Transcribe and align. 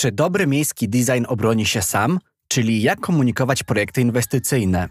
Czy 0.00 0.12
dobry 0.12 0.46
miejski 0.46 0.88
design 0.88 1.24
obroni 1.28 1.66
się 1.66 1.82
sam, 1.82 2.18
czyli 2.48 2.82
jak 2.82 3.00
komunikować 3.00 3.62
projekty 3.62 4.00
inwestycyjne? 4.00 4.88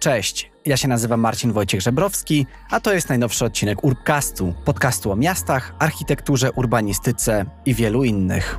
Cześć, 0.00 0.50
ja 0.66 0.76
się 0.76 0.88
nazywam 0.88 1.20
Marcin 1.20 1.52
Wojciech 1.52 1.80
Żebrowski, 1.80 2.46
a 2.70 2.80
to 2.80 2.94
jest 2.94 3.08
najnowszy 3.08 3.44
odcinek 3.44 3.84
Urbcastu, 3.84 4.54
podcastu 4.64 5.12
o 5.12 5.16
miastach, 5.16 5.74
architekturze, 5.78 6.52
urbanistyce 6.52 7.44
i 7.66 7.74
wielu 7.74 8.04
innych. 8.04 8.58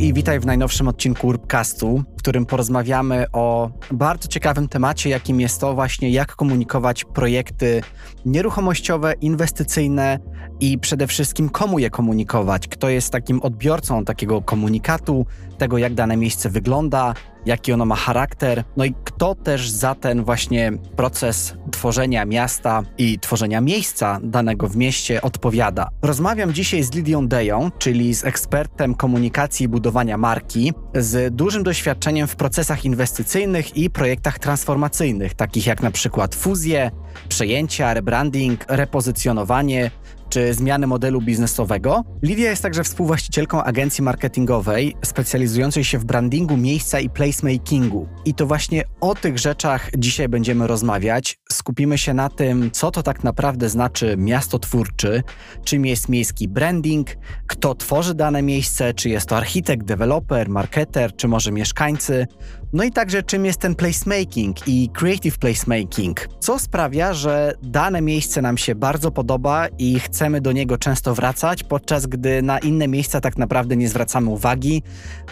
I 0.00 0.12
witaj 0.12 0.40
w 0.40 0.46
najnowszym 0.46 0.88
odcinku 0.88 1.26
Urbcastu, 1.26 2.02
w 2.16 2.18
którym 2.18 2.46
porozmawiamy 2.46 3.26
o 3.32 3.70
bardzo 3.90 4.28
ciekawym 4.28 4.68
temacie, 4.68 5.10
jakim 5.10 5.40
jest 5.40 5.60
to 5.60 5.74
właśnie 5.74 6.10
jak 6.10 6.36
komunikować 6.36 7.04
projekty 7.04 7.82
nieruchomościowe, 8.26 9.12
inwestycyjne 9.20 10.18
i 10.60 10.78
przede 10.78 11.06
wszystkim 11.06 11.48
komu 11.48 11.78
je 11.78 11.90
komunikować, 11.90 12.68
kto 12.68 12.88
jest 12.88 13.12
takim 13.12 13.42
odbiorcą 13.42 14.04
takiego 14.04 14.42
komunikatu, 14.42 15.26
tego 15.58 15.78
jak 15.78 15.94
dane 15.94 16.16
miejsce 16.16 16.50
wygląda, 16.50 17.14
jaki 17.48 17.72
ono 17.72 17.84
ma 17.84 17.96
charakter, 17.96 18.64
no 18.76 18.84
i 18.84 18.94
kto 19.04 19.34
też 19.34 19.70
za 19.70 19.94
ten 19.94 20.24
właśnie 20.24 20.72
proces 20.96 21.54
tworzenia 21.70 22.24
miasta 22.24 22.82
i 22.98 23.18
tworzenia 23.18 23.60
miejsca 23.60 24.20
danego 24.22 24.68
w 24.68 24.76
mieście 24.76 25.22
odpowiada. 25.22 25.88
Rozmawiam 26.02 26.52
dzisiaj 26.52 26.82
z 26.82 26.94
Lidią 26.94 27.28
Deją, 27.28 27.70
czyli 27.78 28.14
z 28.14 28.24
ekspertem 28.24 28.94
komunikacji 28.94 29.64
i 29.64 29.68
budowania 29.68 30.18
marki, 30.18 30.72
z 30.94 31.34
dużym 31.34 31.62
doświadczeniem 31.62 32.26
w 32.26 32.36
procesach 32.36 32.84
inwestycyjnych 32.84 33.76
i 33.76 33.90
projektach 33.90 34.38
transformacyjnych, 34.38 35.34
takich 35.34 35.66
jak 35.66 35.82
na 35.82 35.90
przykład 35.90 36.34
fuzje, 36.34 36.90
przejęcia, 37.28 37.94
rebranding, 37.94 38.64
repozycjonowanie, 38.68 39.90
czy 40.28 40.54
zmiany 40.54 40.86
modelu 40.86 41.20
biznesowego. 41.20 42.04
Lidia 42.22 42.50
jest 42.50 42.62
także 42.62 42.84
współwłaścicielką 42.84 43.62
agencji 43.62 44.04
marketingowej 44.04 44.96
specjalizującej 45.04 45.84
się 45.84 45.98
w 45.98 46.04
brandingu 46.04 46.56
miejsca 46.56 47.00
i 47.00 47.10
placemakingu. 47.10 48.08
I 48.24 48.34
to 48.34 48.46
właśnie 48.46 48.84
o 49.00 49.14
tych 49.14 49.38
rzeczach 49.38 49.90
dzisiaj 49.98 50.28
będziemy 50.28 50.66
rozmawiać. 50.66 51.38
Skupimy 51.52 51.98
się 51.98 52.14
na 52.14 52.28
tym, 52.28 52.70
co 52.70 52.90
to 52.90 53.02
tak 53.02 53.24
naprawdę 53.24 53.68
znaczy 53.68 54.14
miasto 54.18 54.58
twórczy, 54.58 55.22
czym 55.64 55.86
jest 55.86 56.08
miejski 56.08 56.48
branding, 56.48 57.06
kto 57.46 57.74
tworzy 57.74 58.14
dane 58.14 58.42
miejsce, 58.42 58.94
czy 58.94 59.08
jest 59.08 59.28
to 59.28 59.36
architekt, 59.36 59.86
deweloper, 59.86 60.48
marketer, 60.48 61.16
czy 61.16 61.28
może 61.28 61.52
mieszkańcy. 61.52 62.26
No 62.72 62.84
i 62.84 62.92
także 62.92 63.22
czym 63.22 63.44
jest 63.44 63.60
ten 63.60 63.74
placemaking 63.74 64.68
i 64.68 64.88
creative 64.92 65.38
placemaking, 65.38 66.28
co 66.40 66.58
sprawia, 66.58 67.14
że 67.14 67.54
dane 67.62 68.00
miejsce 68.00 68.42
nam 68.42 68.58
się 68.58 68.74
bardzo 68.74 69.10
podoba 69.10 69.66
i 69.78 70.00
chcemy 70.00 70.40
do 70.40 70.52
niego 70.52 70.78
często 70.78 71.14
wracać, 71.14 71.64
podczas 71.64 72.06
gdy 72.06 72.42
na 72.42 72.58
inne 72.58 72.88
miejsca 72.88 73.20
tak 73.20 73.38
naprawdę 73.38 73.76
nie 73.76 73.88
zwracamy 73.88 74.30
uwagi, 74.30 74.82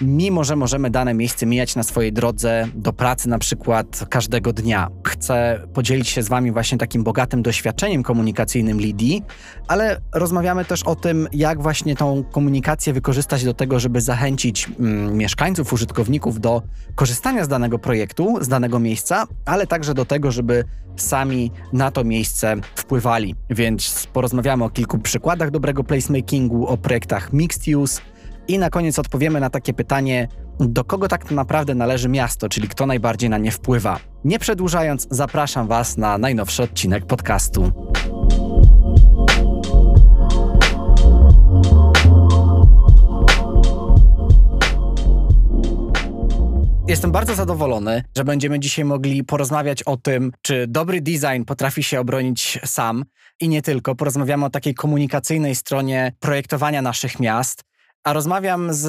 mimo 0.01 0.45
że 0.45 0.57
możemy 0.57 0.91
dane 0.91 1.15
miejsce 1.15 1.47
mijać 1.47 1.77
na 1.77 1.83
swojej 1.83 2.13
drodze 2.13 2.69
do 2.75 2.93
pracy 2.93 3.29
na 3.29 3.39
przykład 3.39 4.05
każdego 4.11 4.53
dnia. 4.53 4.89
Chcę 5.07 5.67
podzielić 5.75 6.09
się 6.09 6.23
z 6.23 6.29
Wami 6.29 6.53
właśnie 6.53 6.79
takim 6.79 7.05
bogatym 7.05 7.43
doświadczeniem 7.43 8.03
komunikacyjnym 8.03 8.81
Lidii, 8.81 9.23
ale 9.69 10.01
rozmawiamy 10.15 10.65
też 10.65 10.83
o 10.83 10.97
tym, 10.97 11.29
jak 11.33 11.63
właśnie 11.63 11.97
tą 11.97 12.25
komunikację 12.25 12.93
wykorzystać 12.93 13.45
do 13.45 13.55
tego, 13.55 13.81
żeby 13.81 14.01
zachęcić 14.01 14.69
mm, 14.81 15.17
mieszkańców, 15.17 15.73
użytkowników 15.73 16.41
do 16.41 16.63
korzystania 16.95 17.26
z 17.27 17.49
danego 17.49 17.79
projektu, 17.79 18.39
z 18.41 18.49
danego 18.49 18.79
miejsca, 18.79 19.27
ale 19.45 19.67
także 19.67 19.95
do 19.95 20.05
tego, 20.05 20.33
żeby 20.33 20.65
sami 20.97 21.51
na 21.73 21.91
to 21.91 22.05
miejsce 22.05 22.57
wpływali. 22.77 23.35
Więc 23.51 24.07
porozmawiamy 24.13 24.65
o 24.65 24.71
kilku 24.71 24.99
przykładach 24.99 25.51
dobrego 25.51 25.85
placemakingu, 25.85 26.67
o 26.67 26.77
projektach 26.77 27.33
mixed 27.33 27.77
use 27.77 28.03
i 28.49 28.59
na 28.59 28.71
koniec 28.71 28.99
odpowiemy 28.99 29.41
na 29.41 29.51
takie 29.51 29.75
pytanie, 29.75 30.29
do 30.61 30.85
kogo 30.85 31.09
tak 31.09 31.31
naprawdę 31.31 31.75
należy 31.75 32.09
miasto, 32.09 32.49
czyli 32.49 32.69
kto 32.69 32.87
najbardziej 32.87 33.31
na 33.31 33.39
nie 33.39 33.51
wpływa. 33.51 33.99
Nie 34.25 34.39
przedłużając, 34.39 35.07
zapraszam 35.11 35.67
Was 35.67 35.97
na 35.97 36.19
najnowszy 36.19 36.63
odcinek 36.63 37.07
podcastu. 37.07 37.73
Jestem 46.89 47.13
bardzo 47.13 47.35
zadowolony, 47.35 48.05
że 48.17 48.25
będziemy 48.25 48.61
dzisiaj 48.61 48.85
mogli 48.85 49.25
porozmawiać 49.25 49.83
o 49.83 49.97
tym, 49.97 50.33
czy 50.43 50.67
dobry 50.69 51.01
design 51.01 51.45
potrafi 51.47 51.83
się 51.83 52.01
obronić 52.01 52.59
sam 52.65 53.05
i 53.41 53.49
nie 53.49 53.63
tylko. 53.63 53.95
Porozmawiamy 53.95 54.45
o 54.45 54.51
takiej 54.51 54.75
komunikacyjnej 54.75 55.55
stronie 55.55 56.13
projektowania 56.21 56.83
naszych 56.83 57.21
miast. 57.21 57.65
A 58.07 58.13
rozmawiam 58.13 58.73
z, 58.73 58.83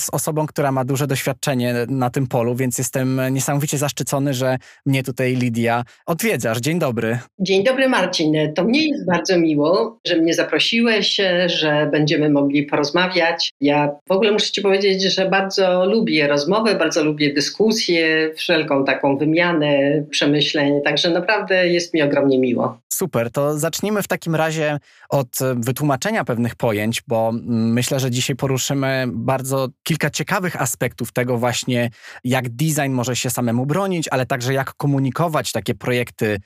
z 0.00 0.10
osobą, 0.12 0.46
która 0.46 0.72
ma 0.72 0.84
duże 0.84 1.06
doświadczenie 1.06 1.74
na 1.88 2.10
tym 2.10 2.26
polu, 2.26 2.54
więc 2.54 2.78
jestem 2.78 3.20
niesamowicie 3.30 3.78
zaszczycony, 3.78 4.34
że 4.34 4.58
mnie 4.86 5.02
tutaj 5.02 5.36
Lidia 5.36 5.84
odwiedzasz. 6.06 6.58
Dzień 6.58 6.78
dobry. 6.78 7.18
Dzień 7.38 7.64
dobry, 7.64 7.88
Marcin. 7.88 8.34
To 8.54 8.64
mnie 8.64 8.88
jest 8.88 9.06
bardzo 9.06 9.38
miło, 9.38 9.98
że 10.06 10.16
mnie 10.16 10.34
zaprosiłeś, 10.34 11.20
że 11.46 11.88
będziemy 11.92 12.30
mogli 12.30 12.62
porozmawiać. 12.62 13.52
Ja 13.60 13.90
w 14.08 14.12
ogóle 14.12 14.32
muszę 14.32 14.50
Ci 14.52 14.62
powiedzieć, 14.62 15.02
że 15.02 15.28
bardzo 15.28 15.84
lubię 15.84 16.28
rozmowę, 16.28 16.74
bardzo 16.74 17.04
lubię 17.04 17.34
dyskusję, 17.34 18.30
wszelką 18.36 18.84
taką 18.84 19.16
wymianę 19.16 20.02
przemyśleń, 20.10 20.80
także 20.84 21.10
naprawdę 21.10 21.68
jest 21.68 21.94
mi 21.94 22.02
ogromnie 22.02 22.38
miło. 22.38 22.78
Super, 22.92 23.30
to 23.30 23.58
zacznijmy 23.58 24.02
w 24.02 24.08
takim 24.08 24.34
razie 24.34 24.78
od 25.08 25.28
wytłumaczenia 25.56 26.24
pewnych 26.24 26.54
pojęć, 26.54 27.02
bo 27.08 27.32
myślę, 27.46 28.00
że 28.00 28.10
dzisiaj 28.10 28.36
poruszymy 28.36 28.59
bardzo 29.06 29.68
kilka 29.82 30.10
ciekawych 30.10 30.62
aspektów 30.62 31.12
tego 31.12 31.38
właśnie, 31.38 31.90
jak 32.24 32.48
design 32.48 32.92
może 32.92 33.16
się 33.16 33.30
samemu 33.30 33.66
bronić, 33.66 34.08
ale 34.08 34.26
także 34.26 34.54
jak 34.54 34.74
komunikować 34.74 35.52
takie 35.52 35.74
projekty 35.74 36.38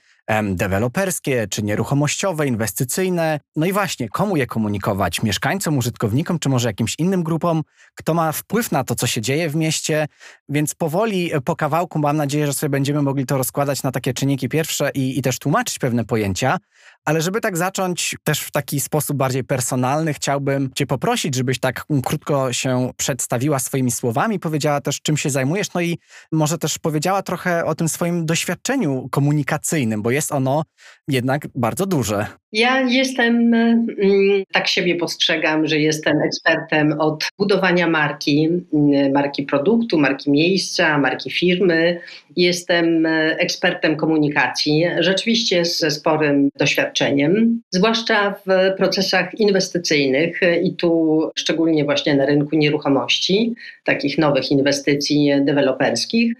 deweloperskie, 0.43 1.47
czy 1.47 1.63
nieruchomościowe, 1.63 2.47
inwestycyjne. 2.47 3.39
No 3.55 3.65
i 3.65 3.71
właśnie, 3.71 4.09
komu 4.09 4.37
je 4.37 4.47
komunikować? 4.47 5.23
Mieszkańcom, 5.23 5.77
użytkownikom, 5.77 6.39
czy 6.39 6.49
może 6.49 6.69
jakimś 6.69 6.95
innym 6.99 7.23
grupom? 7.23 7.61
Kto 7.95 8.13
ma 8.13 8.31
wpływ 8.31 8.71
na 8.71 8.83
to, 8.83 8.95
co 8.95 9.07
się 9.07 9.21
dzieje 9.21 9.49
w 9.49 9.55
mieście? 9.55 10.07
Więc 10.49 10.75
powoli, 10.75 11.33
e, 11.33 11.41
po 11.41 11.55
kawałku, 11.55 11.99
mam 11.99 12.17
nadzieję, 12.17 12.47
że 12.47 12.53
sobie 12.53 12.69
będziemy 12.69 13.01
mogli 13.01 13.25
to 13.25 13.37
rozkładać 13.37 13.83
na 13.83 13.91
takie 13.91 14.13
czynniki 14.13 14.49
pierwsze 14.49 14.91
i, 14.93 15.19
i 15.19 15.21
też 15.21 15.39
tłumaczyć 15.39 15.79
pewne 15.79 16.05
pojęcia. 16.05 16.57
Ale 17.05 17.21
żeby 17.21 17.41
tak 17.41 17.57
zacząć 17.57 18.15
też 18.23 18.39
w 18.39 18.51
taki 18.51 18.79
sposób 18.79 19.17
bardziej 19.17 19.43
personalny, 19.43 20.13
chciałbym 20.13 20.69
Cię 20.75 20.85
poprosić, 20.87 21.35
żebyś 21.35 21.59
tak 21.59 21.85
krótko 22.03 22.53
się 22.53 22.91
przedstawiła 22.97 23.59
swoimi 23.59 23.91
słowami, 23.91 24.39
powiedziała 24.39 24.81
też, 24.81 25.01
czym 25.01 25.17
się 25.17 25.29
zajmujesz, 25.29 25.73
no 25.73 25.81
i 25.81 25.99
może 26.31 26.57
też 26.57 26.79
powiedziała 26.79 27.23
trochę 27.23 27.65
o 27.65 27.75
tym 27.75 27.89
swoim 27.89 28.25
doświadczeniu 28.25 29.07
komunikacyjnym, 29.11 30.01
bo 30.01 30.11
jest 30.11 30.31
ono 30.31 30.63
jednak 31.07 31.47
bardzo 31.55 31.85
duże. 31.85 32.27
Ja 32.55 32.81
jestem, 32.81 33.53
mm, 33.53 34.43
tak 34.51 34.67
siebie 34.67 34.95
postrzegam, 34.95 35.67
że 35.67 35.79
jestem 35.79 36.21
ekspertem 36.21 36.95
od 36.99 37.23
budowania 37.37 37.87
marki, 37.87 38.49
mm, 38.73 39.11
marki 39.11 39.43
produktu, 39.43 39.97
marki 39.97 40.31
miejsca, 40.31 40.97
marki 40.97 41.31
firmy. 41.31 41.99
Jestem 42.35 43.05
e, 43.05 43.37
ekspertem 43.37 43.95
komunikacji, 43.95 44.85
rzeczywiście 44.99 45.65
ze 45.65 45.91
sporym 45.91 46.49
doświadczeniem, 46.59 47.61
zwłaszcza 47.71 48.35
w 48.45 48.77
procesach 48.77 49.39
inwestycyjnych 49.39 50.39
i 50.63 50.75
tu 50.75 51.21
szczególnie 51.35 51.83
właśnie 51.85 52.15
na 52.15 52.25
rynku 52.25 52.55
nieruchomości, 52.55 53.55
takich 53.83 54.17
nowych 54.17 54.51
inwestycji 54.51 55.31
deweloperskich. 55.41 56.33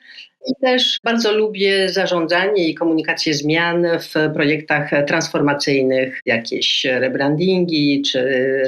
I 0.48 0.56
też 0.62 1.00
bardzo 1.04 1.32
lubię 1.32 1.90
zarządzanie 1.90 2.68
i 2.68 2.76
komunikację 2.76 3.34
zmian 3.34 3.88
w 4.00 4.34
projektach 4.34 4.90
transformacyjnych, 5.08 6.22
jakieś 6.26 6.86
rebrandingi 6.86 8.02
czy 8.02 8.22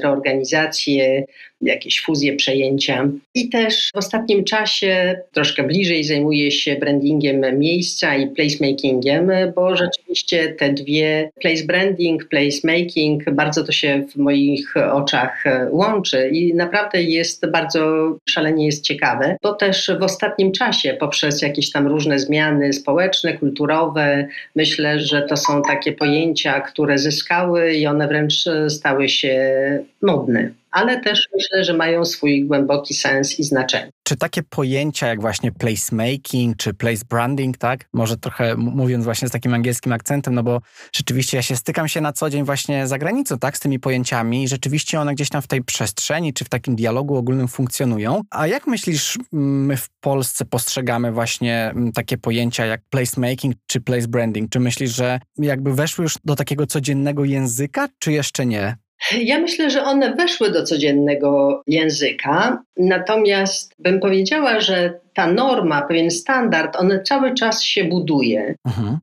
reorganizacje, 0.04 1.24
jakieś 1.62 2.02
fuzje, 2.02 2.36
przejęcia. 2.36 3.10
I 3.36 3.50
też 3.50 3.92
w 3.96 3.98
ostatnim 3.98 4.44
czasie 4.44 5.20
troszkę 5.32 5.64
bliżej 5.64 6.04
zajmuję 6.04 6.52
się 6.52 6.76
brandingiem 6.76 7.60
miejsca 7.60 8.16
i 8.16 8.28
placemakingiem, 8.28 9.32
bo 9.56 9.76
rzeczywiście 9.76 10.54
te 10.60 10.74
dwie, 10.74 11.30
place 11.42 11.64
branding, 11.66 12.26
placemaking, 12.26 13.32
bardzo 13.32 13.64
to 13.64 13.72
się 13.72 14.06
w 14.14 14.16
moich 14.16 14.78
oczach 14.78 15.44
łączy 15.72 16.30
i 16.30 16.54
naprawdę 16.54 17.04
jest 17.04 17.52
bardzo 17.52 18.14
szalenie 18.30 18.66
jest 18.66 18.84
ciekawe, 18.84 19.38
bo 19.44 19.54
też 19.54 19.92
w 20.00 20.04
ostatnim 20.04 20.52
czasie 20.52 20.94
poprzez 21.00 21.42
jakieś 21.42 21.72
tam 21.72 21.88
różne 21.88 22.20
zmiany 22.20 22.74
społeczne, 22.74 23.38
kulturowe, 23.38 24.28
myślę, 24.56 25.00
że 25.00 25.22
to 25.22 25.38
są 25.38 25.62
takie 25.62 25.92
pojęcia, 25.92 26.62
które 26.62 26.98
zyskały 26.98 27.74
i 27.74 27.88
one 27.88 28.08
wręcz 28.08 28.46
stały 28.70 29.10
się 29.10 29.54
modne 30.02 30.52
ale 30.78 31.02
też 31.02 31.30
myślę, 31.36 31.64
że 31.64 31.74
mają 31.74 32.06
swój 32.06 32.46
głęboki 32.46 32.94
sens 32.94 33.40
i 33.40 33.44
znaczenie. 33.44 33.92
Czy 34.04 34.16
takie 34.18 34.44
pojęcia 34.44 35.08
jak 35.08 35.22
właśnie 35.22 35.52
placemaking 35.52 36.58
czy 36.58 36.74
place 36.74 37.06
branding, 37.10 37.58
tak? 37.58 37.90
Może 37.94 38.18
trochę 38.18 38.56
mówiąc 38.56 39.04
właśnie 39.06 39.28
z 39.28 39.32
takim 39.32 39.54
angielskim 39.54 39.94
akcentem, 39.94 40.36
no 40.36 40.44
bo 40.44 40.62
rzeczywiście 40.94 41.38
ja 41.38 41.44
się 41.44 41.56
stykam 41.56 41.88
się 41.88 42.02
na 42.02 42.14
co 42.14 42.30
dzień 42.30 42.44
właśnie 42.44 42.88
za 42.88 42.98
granicą, 42.98 43.40
tak, 43.40 43.58
z 43.58 43.60
tymi 43.60 43.80
pojęciami 43.80 44.44
i 44.44 44.48
rzeczywiście 44.48 45.00
one 45.00 45.14
gdzieś 45.14 45.30
tam 45.30 45.42
w 45.42 45.48
tej 45.48 45.64
przestrzeni 45.64 46.34
czy 46.34 46.46
w 46.46 46.50
takim 46.50 46.76
dialogu 46.76 47.16
ogólnym 47.16 47.48
funkcjonują. 47.48 48.22
A 48.30 48.48
jak 48.48 48.68
myślisz, 48.68 49.18
my 49.32 49.78
w 49.78 49.90
Polsce 50.00 50.46
postrzegamy 50.46 51.12
właśnie 51.12 51.74
takie 51.94 52.18
pojęcia 52.18 52.66
jak 52.66 52.82
placemaking 52.90 53.56
czy 53.68 53.82
place 53.82 54.08
branding? 54.08 54.52
Czy 54.52 54.60
myślisz, 54.60 54.96
że 54.96 55.20
jakby 55.38 55.74
weszły 55.74 56.04
już 56.04 56.16
do 56.24 56.36
takiego 56.36 56.68
codziennego 56.68 57.26
języka, 57.26 57.88
czy 58.00 58.12
jeszcze 58.12 58.46
nie? 58.46 58.78
Ja 59.22 59.40
myślę, 59.40 59.70
że 59.70 59.84
one 59.84 60.16
weszły 60.16 60.52
do 60.52 60.64
codziennego 60.64 61.62
języka, 61.68 62.64
natomiast 62.78 63.76
bym 63.80 64.00
powiedziała, 64.00 64.60
że 64.60 65.00
ta 65.18 65.28
norma, 65.28 65.82
pewien 65.82 66.12
standard, 66.12 66.76
on 66.76 67.00
cały 67.04 67.34
czas 67.34 67.64
się 67.64 67.84
buduje. 67.84 68.56
Mhm. 68.66 68.98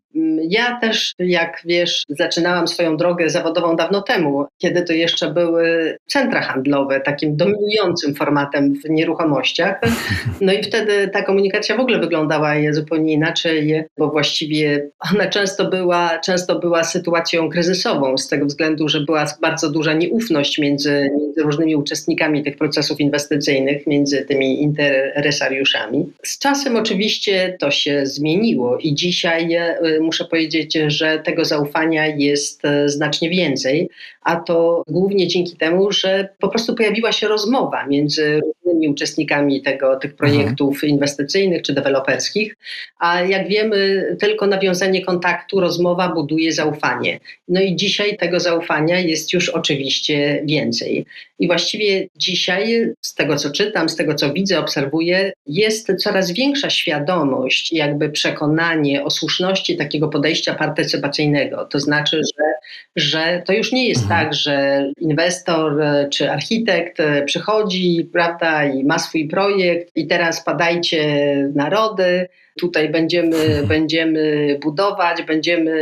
Ja 0.49 0.79
też, 0.81 1.13
jak 1.19 1.63
wiesz, 1.65 2.05
zaczynałam 2.09 2.69
swoją 2.69 2.97
drogę 2.97 3.31
zawodową 3.31 3.77
dawno 3.77 4.03
temu, 4.03 4.47
kiedy 4.59 4.83
to 4.83 4.93
jeszcze 4.93 5.33
były 5.33 5.97
centra 6.07 6.43
handlowe, 6.43 7.01
takim 7.01 7.37
dominującym 7.37 8.15
formatem 8.15 8.75
w 8.85 8.91
nieruchomościach. 8.91 9.81
No 10.41 10.53
i 10.53 10.63
wtedy 10.63 11.09
ta 11.09 11.23
komunikacja 11.23 11.77
w 11.77 11.81
ogóle 11.81 11.99
wyglądała 11.99 12.55
zupełnie 12.71 13.13
inaczej, 13.13 13.85
bo 13.99 14.11
właściwie 14.11 14.91
ona 15.15 15.27
często 15.27 15.71
była, 15.71 16.19
często 16.19 16.59
była 16.59 16.85
sytuacją 16.85 17.49
kryzysową, 17.49 18.19
z 18.19 18.29
tego 18.29 18.47
względu, 18.47 18.89
że 18.89 19.01
była 19.01 19.27
bardzo 19.41 19.71
duża 19.71 19.93
nieufność 19.93 20.59
między, 20.59 21.11
między 21.19 21.43
różnymi 21.43 21.77
uczestnikami 21.77 22.43
tych 22.43 22.57
procesów 22.57 23.01
inwestycyjnych, 23.01 23.87
między 23.87 24.25
tymi 24.25 24.63
interesariuszami. 24.63 26.04
Z 26.23 26.39
czasem 26.39 26.77
oczywiście 26.77 27.57
to 27.61 27.71
się 27.71 28.07
zmieniło 28.07 28.79
i 28.79 28.95
dzisiaj 28.95 29.55
e, 29.55 29.79
muszę 30.01 30.25
powiedzieć, 30.25 30.79
że 30.87 31.19
tego 31.19 31.45
zaufania 31.45 32.07
jest 32.07 32.65
e, 32.65 32.89
znacznie 32.89 33.31
więcej, 33.31 33.89
a 34.25 34.37
to 34.37 34.83
głównie 34.89 35.29
dzięki 35.29 35.57
temu, 35.57 35.93
że 35.93 36.29
po 36.39 36.49
prostu 36.49 36.75
pojawiła 36.75 37.13
się 37.13 37.29
rozmowa 37.29 37.87
między 37.87 38.41
różnymi 38.41 38.89
uczestnikami 38.89 39.63
tego, 39.63 39.97
tych 39.97 40.17
projektów 40.17 40.75
mhm. 40.75 40.91
inwestycyjnych 40.91 41.63
czy 41.63 41.75
deweloperskich, 41.75 42.57
a 42.99 43.21
jak 43.21 43.49
wiemy, 43.49 44.07
tylko 44.21 44.47
nawiązanie 44.47 45.05
kontaktu, 45.05 45.61
rozmowa 45.61 46.09
buduje 46.09 46.53
zaufanie. 46.53 47.21
No 47.49 47.61
i 47.61 47.77
dzisiaj 47.77 48.17
tego 48.17 48.41
zaufania 48.41 49.01
jest 49.01 49.33
już 49.33 49.49
oczywiście 49.49 50.43
więcej. 50.45 51.07
I 51.39 51.47
właściwie 51.47 52.09
dzisiaj, 52.17 52.93
z 53.01 53.15
tego 53.15 53.37
co 53.37 53.51
czytam, 53.51 53.89
z 53.89 53.97
tego 53.97 54.15
co 54.15 54.33
widzę, 54.33 54.59
obserwuję, 54.59 55.33
jest 55.47 55.93
coraz 55.99 56.31
większa 56.31 56.71
świadomość, 56.71 57.73
jakby 57.73 58.11
przekonanie 58.11 59.05
o 59.05 59.11
słuszności 59.11 59.77
takiego 59.77 60.09
podejścia 60.09 60.55
partycypacyjnego. 60.55 61.65
To 61.65 61.81
znaczy, 61.81 62.17
że, 62.17 62.45
że 62.97 63.43
to 63.47 63.53
już 63.53 63.73
nie 63.73 63.89
jest 63.89 64.03
mhm. 64.03 64.14
Tak, 64.15 64.35
że 64.35 64.87
inwestor 65.01 65.83
e, 65.83 66.09
czy 66.09 66.31
architekt 66.31 67.01
e, 67.01 67.23
przychodzi, 67.23 68.09
prawda, 68.13 68.65
i 68.65 68.85
ma 68.85 68.99
swój 68.99 69.29
projekt 69.29 69.91
i 69.97 70.07
teraz 70.07 70.45
padajcie 70.45 71.05
narody, 71.55 72.29
tutaj 72.59 72.89
będziemy, 72.89 73.37
będziemy 73.75 74.59
budować, 74.63 75.23
będziemy 75.23 75.75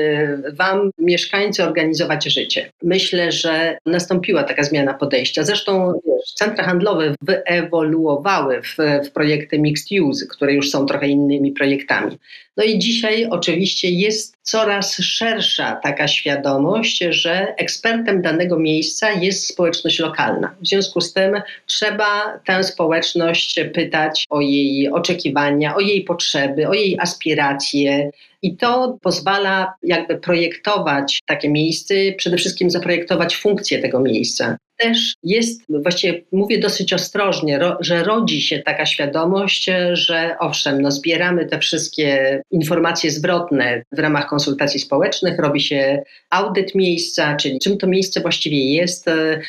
Wam, 0.52 0.90
mieszkańcy, 0.98 1.64
organizować 1.64 2.24
życie. 2.24 2.70
Myślę, 2.82 3.32
że 3.32 3.78
nastąpiła 3.86 4.42
taka 4.42 4.62
zmiana 4.62 4.94
podejścia. 4.94 5.42
Zresztą 5.42 6.00
centra 6.34 6.64
handlowe 6.64 7.14
wyewoluowały 7.22 8.62
w, 8.62 8.76
w 9.06 9.10
projekty 9.10 9.58
mixed 9.58 10.00
use, 10.00 10.26
które 10.26 10.52
już 10.52 10.70
są 10.70 10.86
trochę 10.86 11.08
innymi 11.08 11.52
projektami. 11.52 12.18
No 12.56 12.64
i 12.64 12.78
dzisiaj 12.78 13.26
oczywiście 13.30 13.90
jest 13.90 14.36
coraz 14.42 14.96
szersza 14.96 15.80
taka 15.82 16.08
świadomość, 16.08 16.98
że 17.10 17.54
ekspertem 17.56 18.22
danego 18.22 18.58
miejsca 18.58 19.10
jest 19.10 19.46
społeczność 19.46 19.98
lokalna. 19.98 20.54
W 20.60 20.66
związku 20.66 21.00
z 21.00 21.12
tym 21.12 21.42
trzeba 21.66 22.38
tę 22.46 22.64
społeczność 22.64 23.60
pytać 23.74 24.26
o 24.30 24.40
jej 24.40 24.90
oczekiwania, 24.90 25.76
o 25.76 25.80
jej 25.80 26.04
potrzeby, 26.04 26.68
o 26.68 26.74
jej 26.74 26.98
aspiracje. 27.00 28.10
I 28.42 28.56
to 28.56 28.98
pozwala 29.02 29.74
jakby 29.82 30.16
projektować 30.18 31.20
takie 31.26 31.48
miejsce, 31.48 31.94
przede 32.16 32.36
wszystkim 32.36 32.70
zaprojektować 32.70 33.36
funkcję 33.36 33.78
tego 33.78 34.00
miejsca 34.00 34.56
też 34.82 35.14
jest, 35.22 35.62
właściwie 35.68 36.22
mówię 36.32 36.58
dosyć 36.58 36.92
ostrożnie, 36.92 37.58
ro, 37.58 37.76
że 37.80 38.04
rodzi 38.04 38.42
się 38.42 38.58
taka 38.58 38.86
świadomość, 38.86 39.70
że 39.92 40.36
owszem, 40.40 40.82
no 40.82 40.90
zbieramy 40.90 41.46
te 41.46 41.58
wszystkie 41.58 42.42
informacje 42.50 43.10
zwrotne 43.10 43.82
w 43.92 43.98
ramach 43.98 44.26
konsultacji 44.26 44.80
społecznych, 44.80 45.38
robi 45.38 45.60
się 45.60 46.02
audyt 46.30 46.74
miejsca, 46.74 47.36
czyli 47.36 47.58
czym 47.58 47.78
to 47.78 47.86
miejsce 47.86 48.20
właściwie 48.20 48.72
jest, 48.74 49.06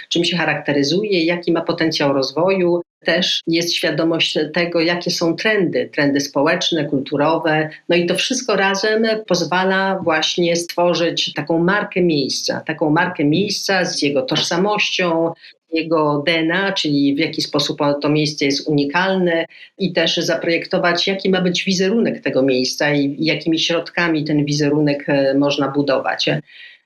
czym 0.09 0.25
się 0.25 0.37
charakteryzuje, 0.37 1.25
jaki 1.25 1.51
ma 1.51 1.61
potencjał 1.61 2.13
rozwoju, 2.13 2.81
też 3.05 3.41
jest 3.47 3.73
świadomość 3.73 4.37
tego, 4.53 4.81
jakie 4.81 5.11
są 5.11 5.35
trendy, 5.35 5.89
trendy 5.93 6.19
społeczne, 6.19 6.85
kulturowe. 6.85 7.69
No 7.89 7.95
i 7.95 8.05
to 8.05 8.15
wszystko 8.15 8.55
razem 8.55 9.05
pozwala 9.27 9.99
właśnie 10.03 10.55
stworzyć 10.55 11.33
taką 11.33 11.59
markę 11.59 12.01
miejsca, 12.01 12.61
taką 12.65 12.89
markę 12.89 13.23
miejsca 13.23 13.85
z 13.85 14.01
jego 14.01 14.21
tożsamością, 14.21 15.33
jego 15.73 16.23
DNA, 16.25 16.71
czyli 16.71 17.15
w 17.15 17.19
jaki 17.19 17.41
sposób 17.41 17.79
to 18.01 18.09
miejsce 18.09 18.45
jest 18.45 18.67
unikalne 18.67 19.45
i 19.77 19.93
też 19.93 20.17
zaprojektować, 20.17 21.07
jaki 21.07 21.29
ma 21.29 21.41
być 21.41 21.63
wizerunek 21.63 22.21
tego 22.21 22.43
miejsca 22.43 22.93
i 22.93 23.15
jakimi 23.19 23.59
środkami 23.59 24.23
ten 24.23 24.45
wizerunek 24.45 25.03
e, 25.07 25.33
można 25.33 25.67
budować. 25.67 26.29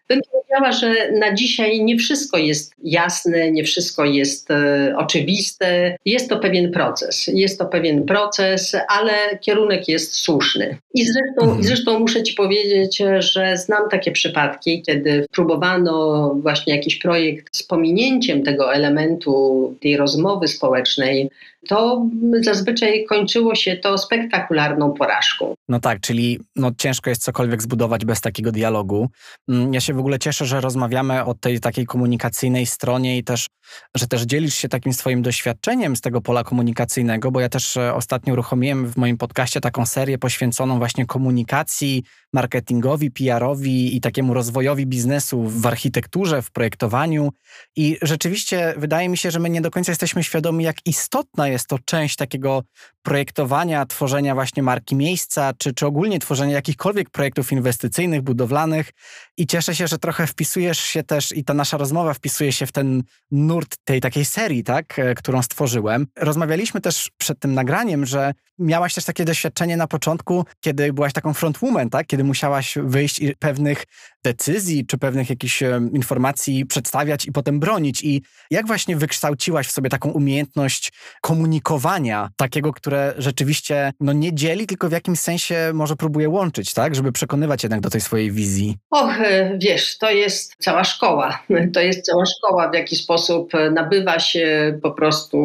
Bym 0.10 0.22
powiedziała, 0.32 0.72
że 0.72 1.12
na 1.12 1.34
dzisiaj 1.34 1.84
nie 1.84 1.98
wszystko 1.98 2.38
jest 2.38 2.74
jasne, 2.84 3.52
nie 3.52 3.64
wszystko 3.64 4.06
jest 4.06 4.52
e, 4.52 4.94
oczywiste. 4.98 5.98
Jest 6.06 6.30
to 6.30 6.40
pewien 6.40 6.72
proces. 6.72 7.28
Jest 7.28 7.60
to 7.60 7.66
pewien 7.66 8.06
proces, 8.06 8.76
ale 8.90 9.38
kierunek 9.42 9.88
jest 9.88 10.16
słuszny. 10.16 10.78
I 10.94 11.06
zresztą, 11.06 11.42
mhm. 11.42 11.64
zresztą 11.64 12.00
muszę 12.00 12.24
Ci 12.24 12.34
powiedzieć, 12.34 13.04
że 13.20 13.58
znam 13.58 13.90
takie 13.90 14.12
przypadki, 14.12 14.82
kiedy 14.82 15.26
próbowano 15.32 16.30
właśnie 16.42 16.76
jakiś 16.76 16.96
projekt 16.96 17.58
z 17.58 17.64
pominięciem 17.64 18.44
tego 18.44 18.74
elementu 18.74 19.76
tej 19.82 19.98
rozmowy 19.98 20.48
społecznej, 20.48 21.30
to 21.68 22.06
zazwyczaj 22.42 23.06
kończyło 23.06 23.56
się 23.56 23.78
to 23.78 23.98
spektakularną 23.98 24.94
porażką. 24.94 25.54
No 25.70 25.80
tak, 25.80 26.00
czyli 26.00 26.40
no, 26.56 26.72
ciężko 26.78 27.10
jest 27.10 27.24
cokolwiek 27.24 27.62
zbudować 27.62 28.06
bez 28.06 28.22
takiego 28.22 28.52
dialogu. 28.52 29.10
Mm, 29.50 29.74
ja 29.74 29.82
się 29.82 29.94
w 29.94 30.00
ogóle 30.00 30.20
cieszę, 30.20 30.46
że 30.46 30.62
rozmawiamy 30.62 31.26
o 31.26 31.34
tej 31.34 31.60
takiej 31.60 31.86
komunikacyjnej 31.86 32.66
stronie 32.66 33.18
i 33.18 33.24
też, 33.24 33.48
że 33.96 34.08
też 34.08 34.22
dzielisz 34.22 34.56
się 34.56 34.70
takim 34.70 34.94
swoim 34.94 35.22
doświadczeniem 35.22 35.96
z 35.96 36.02
tego 36.02 36.22
pola 36.22 36.44
komunikacyjnego, 36.44 37.32
bo 37.32 37.40
ja 37.40 37.50
też 37.50 37.78
e, 37.78 37.94
ostatnio 37.94 38.34
uruchomiłem 38.34 38.88
w 38.88 38.98
moim 38.98 39.18
podcaście 39.18 39.62
taką 39.62 39.86
serię 39.86 40.18
poświęconą 40.18 40.78
właśnie 40.78 41.06
komunikacji, 41.06 42.04
marketingowi, 42.34 43.12
PR-owi 43.12 43.96
i 43.96 44.02
takiemu 44.02 44.34
rozwojowi 44.34 44.86
biznesu 44.86 45.44
w 45.44 45.66
architekturze, 45.66 46.42
w 46.42 46.52
projektowaniu. 46.52 47.30
I 47.76 47.98
rzeczywiście 48.02 48.74
wydaje 48.78 49.10
mi 49.10 49.18
się, 49.18 49.32
że 49.32 49.40
my 49.40 49.50
nie 49.50 49.62
do 49.62 49.72
końca 49.72 49.92
jesteśmy 49.92 50.24
świadomi, 50.24 50.64
jak 50.64 50.78
istotna 50.86 51.48
jest 51.48 51.57
to 51.66 51.80
część 51.86 52.16
takiego 52.16 52.64
projektowania, 53.02 53.86
tworzenia 53.86 54.36
właśnie 54.36 54.64
marki 54.64 54.96
miejsca, 54.96 55.54
czy, 55.58 55.74
czy 55.74 55.86
ogólnie 55.86 56.20
tworzenia 56.20 56.54
jakichkolwiek 56.54 57.10
projektów 57.10 57.52
inwestycyjnych, 57.52 58.22
budowlanych. 58.22 58.92
I 59.38 59.48
cieszę 59.48 59.76
się, 59.76 59.88
że 59.88 59.98
trochę 59.98 60.28
wpisujesz 60.28 60.80
się 60.80 61.04
też 61.04 61.32
i 61.32 61.44
ta 61.44 61.54
nasza 61.54 61.78
rozmowa 61.78 62.14
wpisuje 62.14 62.52
się 62.52 62.66
w 62.66 62.72
ten 62.72 63.04
nurt 63.32 63.78
tej 63.84 64.02
takiej 64.02 64.26
serii, 64.26 64.64
tak, 64.64 65.00
e, 65.00 65.16
którą 65.16 65.42
stworzyłem. 65.42 66.08
Rozmawialiśmy 66.16 66.82
też 66.82 67.12
przed 67.18 67.40
tym 67.40 67.54
nagraniem, 67.54 68.06
że 68.06 68.34
miałaś 68.60 68.94
też 68.94 69.06
takie 69.06 69.26
doświadczenie 69.26 69.78
na 69.78 69.88
początku, 69.88 70.46
kiedy 70.60 70.94
byłaś 70.94 71.14
taką 71.14 71.34
frontwoman, 71.34 71.90
tak, 71.90 72.08
kiedy 72.08 72.24
musiałaś 72.24 72.78
wyjść 72.84 73.20
i 73.20 73.36
pewnych 73.36 73.84
decyzji, 74.28 74.86
czy 74.86 74.98
pewnych 74.98 75.30
jakichś 75.30 75.64
informacji 75.94 76.66
przedstawiać 76.66 77.26
i 77.26 77.32
potem 77.32 77.60
bronić. 77.60 78.04
I 78.04 78.22
jak 78.52 78.68
właśnie 78.68 78.96
wykształciłaś 78.96 79.68
w 79.68 79.72
sobie 79.72 79.90
taką 79.90 80.10
umiejętność 80.10 80.92
komunikowania, 81.22 82.30
takiego, 82.38 82.74
które 82.74 83.14
rzeczywiście 83.18 83.92
no, 84.00 84.14
nie 84.14 84.34
dzieli, 84.34 84.68
tylko 84.68 84.90
w 84.90 84.92
jakimś 84.92 85.20
sensie 85.20 85.72
może 85.74 85.96
próbuje 85.96 86.30
łączyć, 86.30 86.74
tak? 86.74 86.96
Żeby 86.96 87.12
przekonywać 87.12 87.64
jednak 87.64 87.82
do 87.82 87.90
tej 87.90 88.02
swojej 88.02 88.32
wizji. 88.32 88.78
Och, 88.92 89.22
e, 89.22 89.58
wiesz, 89.62 89.98
to 89.98 90.12
jest 90.12 90.56
cała 90.60 90.84
szkoła. 90.84 91.44
To 91.74 91.80
jest 91.80 92.06
cała 92.06 92.26
szkoła, 92.26 92.70
w 92.70 92.74
jaki 92.74 92.96
sposób 92.96 93.52
nabywa 93.72 94.20
się 94.20 94.80
po 94.82 94.92
prostu 94.92 95.38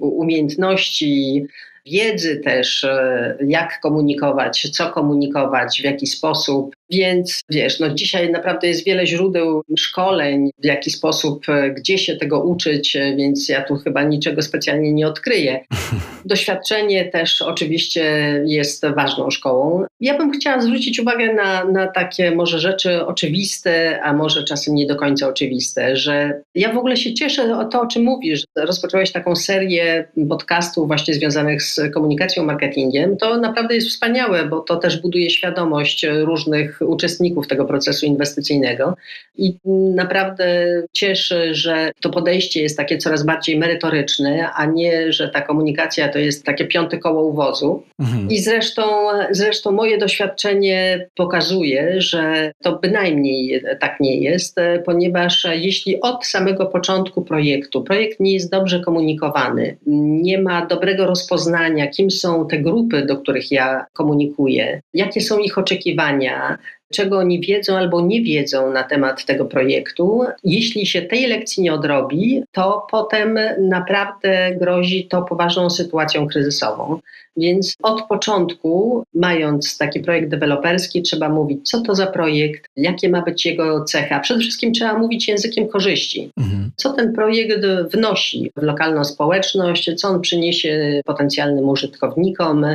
umiejętności, 0.00 1.46
wiedzy 1.86 2.40
też, 2.44 2.84
e, 2.84 3.36
jak 3.46 3.80
komunikować, 3.80 4.70
co 4.70 4.90
komunikować, 4.90 5.80
w 5.80 5.84
jaki 5.84 6.06
sposób. 6.06 6.74
Więc 6.92 7.40
wiesz, 7.50 7.80
no 7.80 7.94
dzisiaj 7.94 8.30
naprawdę 8.30 8.68
jest 8.68 8.84
wiele 8.84 9.06
źródeł 9.06 9.62
szkoleń, 9.78 10.50
w 10.58 10.64
jaki 10.64 10.90
sposób, 10.90 11.48
e, 11.48 11.70
gdzie 11.70 11.98
się 11.98 12.16
tego 12.16 12.44
uczyć, 12.44 12.96
e, 12.96 13.16
więc 13.16 13.48
ja 13.48 13.62
tu 13.62 13.76
chyba 13.76 14.02
niczego 14.02 14.42
specjalnie 14.42 14.92
nie 14.92 15.06
odkryję. 15.06 15.64
Doświadczenie 16.24 17.04
też 17.04 17.42
oczywiście 17.42 18.02
jest 18.46 18.86
ważną 18.96 19.30
szkołą. 19.30 19.84
Ja 20.00 20.18
bym 20.18 20.30
chciała 20.30 20.60
zwrócić 20.60 21.00
uwagę 21.00 21.34
na, 21.34 21.64
na 21.64 21.86
takie 21.86 22.30
może 22.30 22.58
rzeczy 22.58 23.06
oczywiste, 23.06 24.00
a 24.02 24.12
może 24.12 24.44
czasem 24.44 24.74
nie 24.74 24.86
do 24.86 24.96
końca 24.96 25.28
oczywiste, 25.28 25.96
że 25.96 26.42
ja 26.54 26.72
w 26.72 26.78
ogóle 26.78 26.96
się 26.96 27.14
cieszę 27.14 27.58
o 27.58 27.64
to, 27.64 27.80
o 27.80 27.86
czym 27.86 28.02
mówisz. 28.02 28.44
Rozpocząłeś 28.56 29.12
taką 29.12 29.36
serię 29.36 30.08
podcastów 30.28 30.86
właśnie 30.86 31.14
związanych 31.14 31.62
z 31.62 31.80
komunikacją, 31.94 32.44
marketingiem. 32.44 33.16
To 33.16 33.38
naprawdę 33.38 33.74
jest 33.74 33.88
wspaniałe, 33.88 34.46
bo 34.46 34.60
to 34.60 34.76
też 34.76 35.02
buduje 35.02 35.30
świadomość 35.30 36.06
różnych 36.24 36.81
uczestników 36.84 37.48
tego 37.48 37.64
procesu 37.64 38.06
inwestycyjnego 38.06 38.96
i 39.36 39.54
naprawdę 39.94 40.66
cieszy, 40.92 41.54
że 41.54 41.90
to 42.00 42.10
podejście 42.10 42.62
jest 42.62 42.76
takie 42.76 42.98
coraz 42.98 43.22
bardziej 43.22 43.58
merytoryczne, 43.58 44.50
a 44.56 44.66
nie, 44.66 45.12
że 45.12 45.28
ta 45.28 45.40
komunikacja 45.40 46.08
to 46.08 46.18
jest 46.18 46.44
takie 46.44 46.64
piąte 46.64 46.98
koło 46.98 47.22
uwozu. 47.22 47.82
Mhm. 48.00 48.28
I 48.30 48.38
zresztą, 48.38 48.82
zresztą 49.30 49.70
moje 49.70 49.98
doświadczenie 49.98 51.08
pokazuje, 51.14 52.00
że 52.00 52.52
to 52.62 52.78
bynajmniej 52.78 53.62
tak 53.80 54.00
nie 54.00 54.16
jest, 54.16 54.56
ponieważ 54.84 55.46
jeśli 55.54 56.00
od 56.00 56.26
samego 56.26 56.66
początku 56.66 57.22
projektu 57.22 57.82
projekt 57.82 58.20
nie 58.20 58.32
jest 58.32 58.50
dobrze 58.50 58.80
komunikowany, 58.80 59.76
nie 59.86 60.42
ma 60.42 60.66
dobrego 60.66 61.06
rozpoznania, 61.06 61.86
kim 61.86 62.10
są 62.10 62.48
te 62.48 62.58
grupy, 62.58 63.06
do 63.06 63.16
których 63.16 63.52
ja 63.52 63.86
komunikuję, 63.92 64.80
jakie 64.94 65.20
są 65.20 65.38
ich 65.38 65.58
oczekiwania, 65.58 66.58
czego 66.92 67.18
oni 67.18 67.40
wiedzą 67.40 67.76
albo 67.76 68.00
nie 68.00 68.22
wiedzą 68.22 68.72
na 68.72 68.82
temat 68.82 69.24
tego 69.24 69.44
projektu. 69.44 70.20
Jeśli 70.44 70.86
się 70.86 71.02
tej 71.02 71.26
lekcji 71.26 71.62
nie 71.62 71.74
odrobi, 71.74 72.42
to 72.52 72.86
potem 72.90 73.38
naprawdę 73.58 74.56
grozi 74.60 75.08
to 75.08 75.22
poważną 75.22 75.70
sytuacją 75.70 76.26
kryzysową. 76.26 77.00
Więc 77.36 77.76
od 77.82 78.02
początku, 78.02 79.04
mając 79.14 79.78
taki 79.78 80.00
projekt 80.00 80.28
deweloperski, 80.28 81.02
trzeba 81.02 81.28
mówić, 81.28 81.70
co 81.70 81.80
to 81.80 81.94
za 81.94 82.06
projekt, 82.06 82.64
jakie 82.76 83.08
ma 83.08 83.22
być 83.22 83.46
jego 83.46 83.84
cecha. 83.84 84.20
Przede 84.20 84.40
wszystkim 84.40 84.72
trzeba 84.72 84.98
mówić 84.98 85.28
językiem 85.28 85.68
korzyści. 85.68 86.30
Mhm. 86.38 86.70
Co 86.76 86.92
ten 86.92 87.12
projekt 87.12 87.66
wnosi 87.92 88.50
w 88.56 88.62
lokalną 88.62 89.04
społeczność, 89.04 89.90
co 89.96 90.08
on 90.08 90.20
przyniesie 90.20 91.00
potencjalnym 91.04 91.68
użytkownikom, 91.68 92.66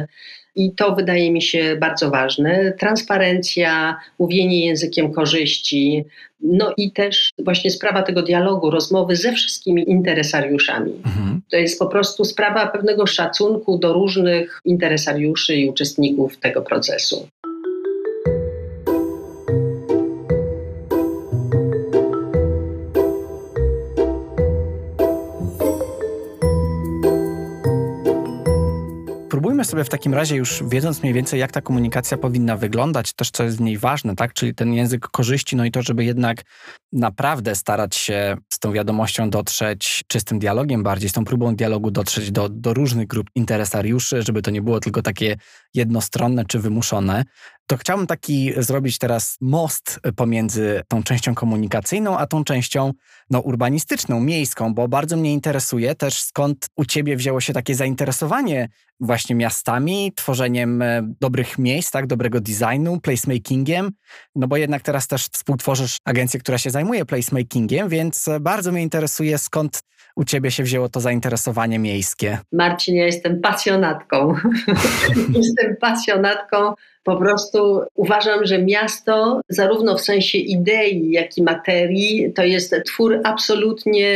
i 0.58 0.72
to 0.72 0.96
wydaje 0.96 1.32
mi 1.32 1.42
się 1.42 1.78
bardzo 1.80 2.10
ważne. 2.10 2.74
Transparencja, 2.80 3.98
mówienie 4.20 4.66
językiem 4.66 5.14
korzyści, 5.14 6.06
no 6.42 6.74
i 6.78 6.92
też 6.92 7.34
właśnie 7.40 7.72
sprawa 7.72 8.04
tego 8.04 8.22
dialogu, 8.22 8.72
rozmowy 8.72 9.16
ze 9.16 9.32
wszystkimi 9.34 9.90
interesariuszami. 9.90 10.94
Mhm. 11.06 11.42
To 11.52 11.58
jest 11.58 11.80
po 11.80 11.88
prostu 11.88 12.26
sprawa 12.26 12.68
pewnego 12.68 13.08
szacunku 13.08 13.78
do 13.78 13.94
różnych 13.94 14.62
interesariuszy 14.66 15.56
i 15.56 15.70
uczestników 15.70 16.38
tego 16.38 16.62
procesu. 16.62 17.28
Spróbujmy 29.58 29.72
sobie 29.72 29.84
w 29.84 29.90
takim 29.90 30.14
razie 30.14 30.36
już 30.36 30.64
wiedząc 30.68 31.02
mniej 31.02 31.14
więcej, 31.14 31.40
jak 31.40 31.52
ta 31.52 31.62
komunikacja 31.62 32.18
powinna 32.18 32.58
wyglądać, 32.58 33.14
też 33.14 33.32
co 33.32 33.44
jest 33.44 33.58
w 33.58 33.62
niej 33.62 33.78
ważne, 33.78 34.16
tak? 34.16 34.34
Czyli 34.34 34.56
ten 34.56 34.74
język 34.74 35.08
korzyści, 35.08 35.56
no 35.56 35.66
i 35.66 35.72
to, 35.72 35.82
żeby 35.82 36.06
jednak 36.06 36.44
naprawdę 36.94 37.56
starać 37.56 37.96
się 37.96 38.38
z 38.54 38.60
tą 38.60 38.72
wiadomością 38.72 39.30
dotrzeć, 39.30 40.04
czy 40.08 40.20
z 40.20 40.24
tym 40.24 40.40
dialogiem 40.40 40.84
bardziej, 40.84 41.10
z 41.10 41.14
tą 41.14 41.26
próbą 41.26 41.56
dialogu 41.56 41.92
dotrzeć 41.92 42.32
do, 42.32 42.50
do 42.50 42.74
różnych 42.74 43.08
grup 43.08 43.30
interesariuszy, 43.36 44.22
żeby 44.22 44.42
to 44.42 44.52
nie 44.52 44.62
było 44.62 44.80
tylko 44.80 45.02
takie 45.02 45.38
jednostronne 45.74 46.46
czy 46.46 46.60
wymuszone 46.60 47.24
to 47.68 47.78
chciałbym 47.78 48.08
taki 48.08 48.54
zrobić 48.58 48.98
teraz 48.98 49.38
most 49.42 50.00
pomiędzy 50.16 50.82
tą 50.88 51.04
częścią 51.04 51.36
komunikacyjną, 51.36 52.18
a 52.18 52.28
tą 52.28 52.44
częścią 52.44 52.92
no, 53.30 53.40
urbanistyczną, 53.40 54.20
miejską, 54.20 54.74
bo 54.74 54.88
bardzo 54.88 55.18
mnie 55.18 55.34
interesuje 55.34 55.96
też 55.96 56.22
skąd 56.22 56.70
u 56.76 56.86
ciebie 56.86 57.16
wzięło 57.16 57.42
się 57.42 57.54
takie 57.54 57.76
zainteresowanie 57.76 58.70
właśnie 59.00 59.36
miastami, 59.36 60.14
tworzeniem 60.16 60.82
e, 60.82 61.14
dobrych 61.22 61.58
miejsc, 61.58 61.92
tak, 61.92 62.08
dobrego 62.08 62.40
designu, 62.42 63.00
placemakingiem, 63.00 63.92
no 64.36 64.48
bo 64.48 64.58
jednak 64.58 64.82
teraz 64.82 65.08
też 65.08 65.26
współtworzysz 65.26 65.98
agencję, 66.06 66.40
która 66.40 66.58
się 66.58 66.70
zajmuje 66.70 67.06
placemakingiem, 67.06 67.90
więc 67.90 68.28
e, 68.28 68.40
bardzo 68.40 68.72
mnie 68.72 68.82
interesuje 68.82 69.38
skąd 69.38 69.82
u 70.16 70.24
ciebie 70.24 70.52
się 70.52 70.64
wzięło 70.64 70.90
to 70.90 71.00
zainteresowanie 71.00 71.80
miejskie. 71.80 72.38
Marcin, 72.52 72.96
ja 72.96 73.06
jestem 73.06 73.42
pasjonatką. 73.42 74.36
jestem 75.42 75.76
pasjonatką 75.82 76.74
po 77.08 77.18
prostu 77.18 77.82
uważam, 77.96 78.46
że 78.46 78.64
miasto, 78.64 79.42
zarówno 79.50 79.98
w 79.98 80.02
sensie 80.02 80.38
idei, 80.38 81.12
jak 81.12 81.38
i 81.38 81.44
materii, 81.44 82.34
to 82.34 82.44
jest 82.44 82.76
twór 82.86 83.20
absolutnie 83.24 84.10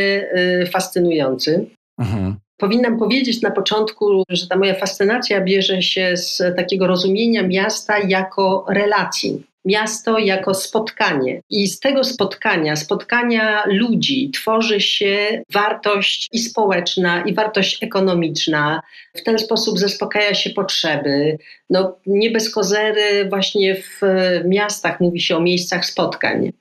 y, 0.62 0.66
fascynujący. 0.66 1.66
Mhm. 1.98 2.36
Powinnam 2.56 2.98
powiedzieć 2.98 3.42
na 3.42 3.50
początku, 3.50 4.22
że 4.28 4.46
ta 4.46 4.56
moja 4.56 4.74
fascynacja 4.74 5.40
bierze 5.40 5.82
się 5.82 6.16
z 6.16 6.42
takiego 6.56 6.86
rozumienia 6.86 7.42
miasta 7.42 7.98
jako 7.98 8.66
relacji 8.68 9.42
miasto 9.64 10.18
jako 10.18 10.54
spotkanie. 10.54 11.40
I 11.50 11.68
z 11.68 11.80
tego 11.80 12.04
spotkania, 12.04 12.76
spotkania 12.76 13.62
ludzi, 13.66 14.30
tworzy 14.34 14.80
się 14.80 15.42
wartość 15.52 16.28
i 16.32 16.38
społeczna, 16.38 17.24
i 17.24 17.34
wartość 17.34 17.82
ekonomiczna. 17.82 18.82
W 19.14 19.22
ten 19.22 19.38
sposób 19.38 19.78
zaspokaja 19.78 20.34
się 20.34 20.50
potrzeby. 20.50 21.38
No, 21.70 21.98
nie 22.06 22.30
bez 22.30 22.54
kozery, 22.54 23.28
właśnie 23.28 23.74
w 23.74 24.00
miastach 24.44 25.00
mówi 25.00 25.20
się 25.20 25.36
o 25.36 25.40
miejscach 25.40 25.86
spotkań. 25.86 26.52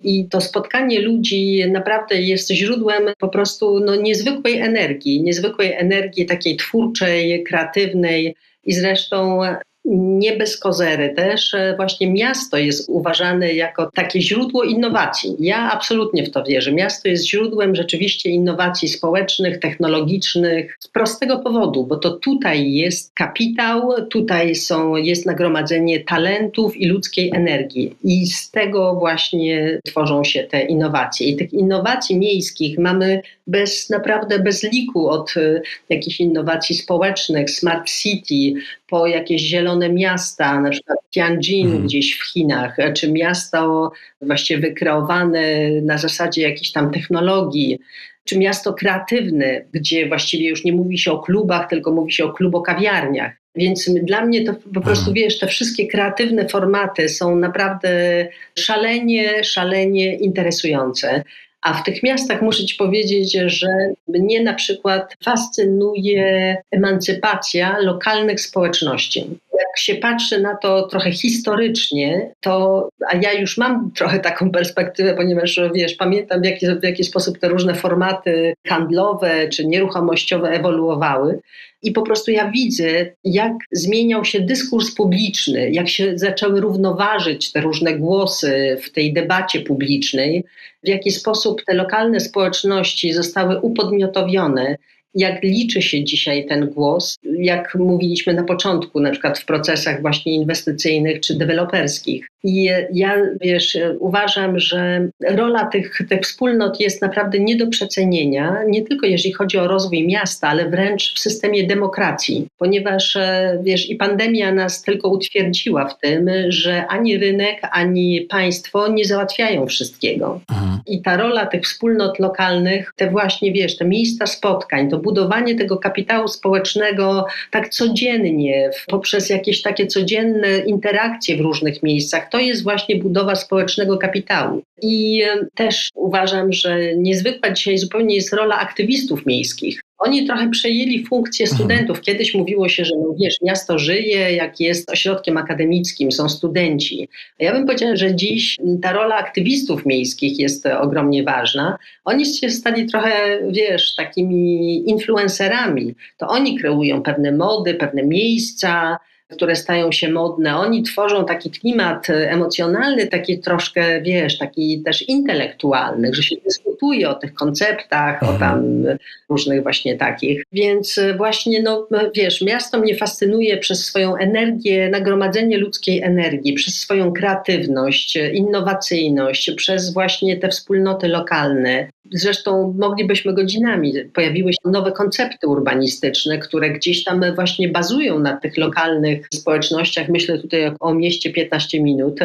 I 0.00 0.28
to 0.28 0.40
spotkanie 0.40 1.00
ludzi 1.00 1.64
naprawdę 1.70 2.20
jest 2.20 2.50
źródłem 2.50 3.02
po 3.18 3.28
prostu 3.28 3.80
no, 3.80 3.96
niezwykłej 3.96 4.60
energii, 4.60 5.22
niezwykłej 5.22 5.72
energii 5.72 6.26
takiej 6.26 6.56
twórczej, 6.56 7.44
kreatywnej. 7.44 8.36
I 8.64 8.72
zresztą 8.72 9.40
nie 9.84 10.36
bez 10.36 10.58
kozery 10.58 11.14
też 11.14 11.54
e, 11.54 11.74
właśnie 11.76 12.12
miasto 12.12 12.56
jest 12.56 12.88
uważane 12.88 13.54
jako 13.54 13.90
takie 13.94 14.20
źródło 14.20 14.62
innowacji. 14.62 15.36
Ja 15.38 15.72
absolutnie 15.72 16.26
w 16.26 16.30
to 16.30 16.44
wierzę. 16.44 16.72
Miasto 16.72 17.08
jest 17.08 17.28
źródłem 17.28 17.74
rzeczywiście 17.74 18.30
innowacji 18.30 18.88
społecznych, 18.88 19.58
technologicznych 19.58 20.76
z 20.80 20.88
prostego 20.88 21.38
powodu, 21.38 21.86
bo 21.86 21.96
to 21.96 22.10
tutaj 22.10 22.72
jest 22.72 23.14
kapitał, 23.14 23.92
tutaj 24.10 24.54
są, 24.54 24.96
jest 24.96 25.26
nagromadzenie 25.26 26.00
talentów 26.00 26.76
i 26.76 26.86
ludzkiej 26.86 27.30
energii. 27.34 27.96
I 28.04 28.26
z 28.26 28.50
tego 28.50 28.94
właśnie 28.94 29.80
tworzą 29.84 30.24
się 30.24 30.42
te 30.42 30.62
innowacje. 30.62 31.26
I 31.26 31.36
tych 31.36 31.52
innowacji 31.52 32.18
miejskich 32.18 32.78
mamy 32.78 33.22
bez 33.46 33.90
naprawdę 33.90 34.38
bez 34.38 34.62
liku 34.62 35.08
od 35.08 35.34
e, 35.36 35.60
jakichś 35.88 36.20
innowacji 36.20 36.76
społecznych, 36.76 37.50
smart 37.50 37.90
city, 37.90 38.60
po 38.88 39.06
jakieś 39.06 39.42
zielone 39.42 39.92
miasta, 39.92 40.60
na 40.60 40.70
przykład 40.70 40.98
Tianjin 41.10 41.68
hmm. 41.68 41.86
gdzieś 41.86 42.18
w 42.18 42.32
Chinach, 42.32 42.76
czy 42.94 43.12
miasto 43.12 43.92
właściwie 44.22 44.60
wykreowane 44.60 45.70
na 45.82 45.98
zasadzie 45.98 46.42
jakiejś 46.42 46.72
tam 46.72 46.90
technologii, 46.90 47.78
czy 48.24 48.38
miasto 48.38 48.74
kreatywne, 48.74 49.64
gdzie 49.72 50.08
właściwie 50.08 50.48
już 50.48 50.64
nie 50.64 50.72
mówi 50.72 50.98
się 50.98 51.12
o 51.12 51.18
klubach, 51.18 51.68
tylko 51.68 51.92
mówi 51.92 52.12
się 52.12 52.24
o 52.24 52.32
klubokawiarniach. 52.32 53.32
Więc 53.56 53.90
dla 54.02 54.26
mnie 54.26 54.44
to 54.44 54.54
po 54.74 54.80
prostu, 54.80 55.04
hmm. 55.04 55.14
wiesz, 55.14 55.38
te 55.38 55.46
wszystkie 55.46 55.86
kreatywne 55.86 56.48
formaty 56.48 57.08
są 57.08 57.36
naprawdę 57.36 58.26
szalenie, 58.58 59.44
szalenie 59.44 60.16
interesujące. 60.16 61.24
A 61.64 61.74
w 61.74 61.82
tych 61.82 62.02
miastach 62.02 62.42
muszę 62.42 62.64
Ci 62.64 62.74
powiedzieć, 62.74 63.32
że 63.46 63.66
mnie 64.08 64.42
na 64.42 64.54
przykład 64.54 65.16
fascynuje 65.24 66.56
emancypacja 66.70 67.78
lokalnych 67.78 68.40
społeczności. 68.40 69.20
Jak 69.52 69.78
się 69.78 69.94
patrzy 69.94 70.40
na 70.40 70.56
to 70.56 70.86
trochę 70.86 71.12
historycznie, 71.12 72.30
to, 72.40 72.88
a 73.12 73.16
ja 73.16 73.32
już 73.32 73.58
mam 73.58 73.90
trochę 73.90 74.18
taką 74.18 74.50
perspektywę, 74.50 75.14
ponieważ 75.14 75.60
wiesz, 75.74 75.94
pamiętam 75.94 76.40
w 76.40 76.44
jaki, 76.44 76.66
w 76.66 76.82
jaki 76.82 77.04
sposób 77.04 77.38
te 77.38 77.48
różne 77.48 77.74
formaty 77.74 78.54
handlowe 78.66 79.48
czy 79.48 79.66
nieruchomościowe 79.66 80.48
ewoluowały. 80.48 81.40
I 81.84 81.92
po 81.92 82.02
prostu 82.02 82.30
ja 82.30 82.50
widzę, 82.50 83.06
jak 83.24 83.52
zmieniał 83.72 84.24
się 84.24 84.40
dyskurs 84.40 84.94
publiczny, 84.94 85.70
jak 85.70 85.88
się 85.88 86.18
zaczęły 86.18 86.60
równoważyć 86.60 87.52
te 87.52 87.60
różne 87.60 87.94
głosy 87.94 88.76
w 88.82 88.90
tej 88.90 89.12
debacie 89.12 89.60
publicznej, 89.60 90.44
w 90.84 90.88
jaki 90.88 91.10
sposób 91.10 91.64
te 91.66 91.74
lokalne 91.74 92.20
społeczności 92.20 93.12
zostały 93.12 93.60
upodmiotowione 93.60 94.76
jak 95.14 95.42
liczy 95.42 95.82
się 95.82 96.04
dzisiaj 96.04 96.46
ten 96.46 96.66
głos, 96.66 97.18
jak 97.38 97.74
mówiliśmy 97.74 98.34
na 98.34 98.44
początku, 98.44 99.00
na 99.00 99.10
przykład 99.10 99.38
w 99.38 99.44
procesach 99.44 100.02
właśnie 100.02 100.34
inwestycyjnych 100.34 101.20
czy 101.20 101.38
deweloperskich. 101.38 102.26
I 102.44 102.70
ja, 102.92 103.16
wiesz, 103.40 103.78
uważam, 103.98 104.58
że 104.58 105.08
rola 105.28 105.66
tych, 105.66 105.98
tych 106.08 106.20
wspólnot 106.20 106.80
jest 106.80 107.02
naprawdę 107.02 107.38
nie 107.38 107.56
do 107.56 107.66
przecenienia, 107.66 108.58
nie 108.68 108.82
tylko 108.82 109.06
jeżeli 109.06 109.32
chodzi 109.32 109.58
o 109.58 109.68
rozwój 109.68 110.06
miasta, 110.06 110.48
ale 110.48 110.70
wręcz 110.70 111.14
w 111.14 111.18
systemie 111.18 111.66
demokracji, 111.66 112.46
ponieważ, 112.58 113.16
e, 113.16 113.58
wiesz, 113.62 113.90
i 113.90 113.96
pandemia 113.96 114.52
nas 114.52 114.82
tylko 114.82 115.08
utwierdziła 115.08 115.88
w 115.88 115.98
tym, 115.98 116.30
że 116.48 116.86
ani 116.86 117.18
rynek, 117.18 117.60
ani 117.70 118.20
państwo 118.20 118.88
nie 118.88 119.04
załatwiają 119.04 119.66
wszystkiego. 119.66 120.40
Mhm. 120.50 120.78
I 120.86 121.02
ta 121.02 121.16
rola 121.16 121.46
tych 121.46 121.62
wspólnot 121.62 122.18
lokalnych, 122.18 122.92
te 122.96 123.10
właśnie, 123.10 123.52
wiesz, 123.52 123.76
te 123.76 123.84
miejsca 123.84 124.26
spotkań, 124.26 124.90
to 124.90 124.98
budowanie 125.04 125.54
tego 125.54 125.76
kapitału 125.76 126.28
społecznego 126.28 127.26
tak 127.50 127.68
codziennie, 127.68 128.70
poprzez 128.86 129.30
jakieś 129.30 129.62
takie 129.62 129.86
codzienne 129.86 130.58
interakcje 130.58 131.36
w 131.36 131.40
różnych 131.40 131.82
miejscach, 131.82 132.28
to 132.28 132.38
jest 132.38 132.62
właśnie 132.62 132.96
budowa 132.96 133.34
społecznego 133.34 133.98
kapitału. 133.98 134.62
I 134.82 135.22
też 135.54 135.90
uważam, 135.94 136.52
że 136.52 136.96
niezwykła 136.96 137.50
dzisiaj 137.50 137.78
zupełnie 137.78 138.14
jest 138.14 138.32
rola 138.32 138.58
aktywistów 138.58 139.26
miejskich. 139.26 139.83
Oni 139.98 140.26
trochę 140.26 140.50
przejęli 140.50 141.06
funkcję 141.06 141.46
mhm. 141.46 141.58
studentów. 141.58 142.00
Kiedyś 142.00 142.34
mówiło 142.34 142.68
się, 142.68 142.84
że 142.84 142.94
no 142.96 143.14
wiesz, 143.20 143.34
miasto 143.42 143.78
żyje, 143.78 144.32
jak 144.32 144.60
jest 144.60 144.90
ośrodkiem 144.90 145.36
akademickim, 145.36 146.12
są 146.12 146.28
studenci. 146.28 147.08
Ja 147.38 147.52
bym 147.52 147.66
powiedziała, 147.66 147.96
że 147.96 148.14
dziś 148.14 148.58
ta 148.82 148.92
rola 148.92 149.16
aktywistów 149.16 149.86
miejskich 149.86 150.38
jest 150.38 150.66
ogromnie 150.66 151.22
ważna. 151.22 151.78
Oni 152.04 152.26
się 152.26 152.50
stali 152.50 152.86
trochę, 152.86 153.38
wiesz, 153.50 153.94
takimi 153.94 154.82
influencerami. 154.90 155.94
To 156.18 156.28
oni 156.28 156.58
kreują 156.58 157.02
pewne 157.02 157.32
mody, 157.32 157.74
pewne 157.74 158.02
miejsca, 158.02 158.98
które 159.36 159.56
stają 159.56 159.92
się 159.92 160.08
modne, 160.08 160.56
oni 160.56 160.82
tworzą 160.82 161.24
taki 161.24 161.50
klimat 161.50 162.06
emocjonalny, 162.10 163.06
taki 163.06 163.38
troszkę, 163.38 164.00
wiesz, 164.02 164.38
taki 164.38 164.82
też 164.82 165.08
intelektualny, 165.08 166.14
że 166.14 166.22
się 166.22 166.36
dyskutuje 166.44 167.08
o 167.08 167.14
tych 167.14 167.34
konceptach, 167.34 168.22
o 168.22 168.32
tam 168.38 168.84
różnych 169.28 169.62
właśnie 169.62 169.96
takich. 169.96 170.42
Więc 170.52 171.00
właśnie, 171.16 171.62
no 171.62 171.88
wiesz, 172.14 172.42
miasto 172.42 172.78
mnie 172.78 172.96
fascynuje 172.96 173.56
przez 173.56 173.84
swoją 173.84 174.16
energię, 174.16 174.88
nagromadzenie 174.88 175.58
ludzkiej 175.58 176.02
energii, 176.02 176.52
przez 176.52 176.74
swoją 176.74 177.12
kreatywność, 177.12 178.18
innowacyjność, 178.32 179.50
przez 179.56 179.92
właśnie 179.92 180.36
te 180.36 180.48
wspólnoty 180.48 181.08
lokalne. 181.08 181.88
Zresztą 182.12 182.74
moglibyśmy 182.78 183.34
godzinami. 183.34 183.92
Pojawiły 184.14 184.52
się 184.52 184.70
nowe 184.70 184.92
koncepty 184.92 185.48
urbanistyczne, 185.48 186.38
które 186.38 186.70
gdzieś 186.70 187.04
tam 187.04 187.34
właśnie 187.34 187.68
bazują 187.68 188.18
na 188.18 188.36
tych 188.36 188.56
lokalnych 188.56 189.28
społecznościach. 189.34 190.08
Myślę 190.08 190.38
tutaj 190.38 190.72
o 190.80 190.94
mieście 190.94 191.32
15 191.32 191.82
minut. 191.82 192.20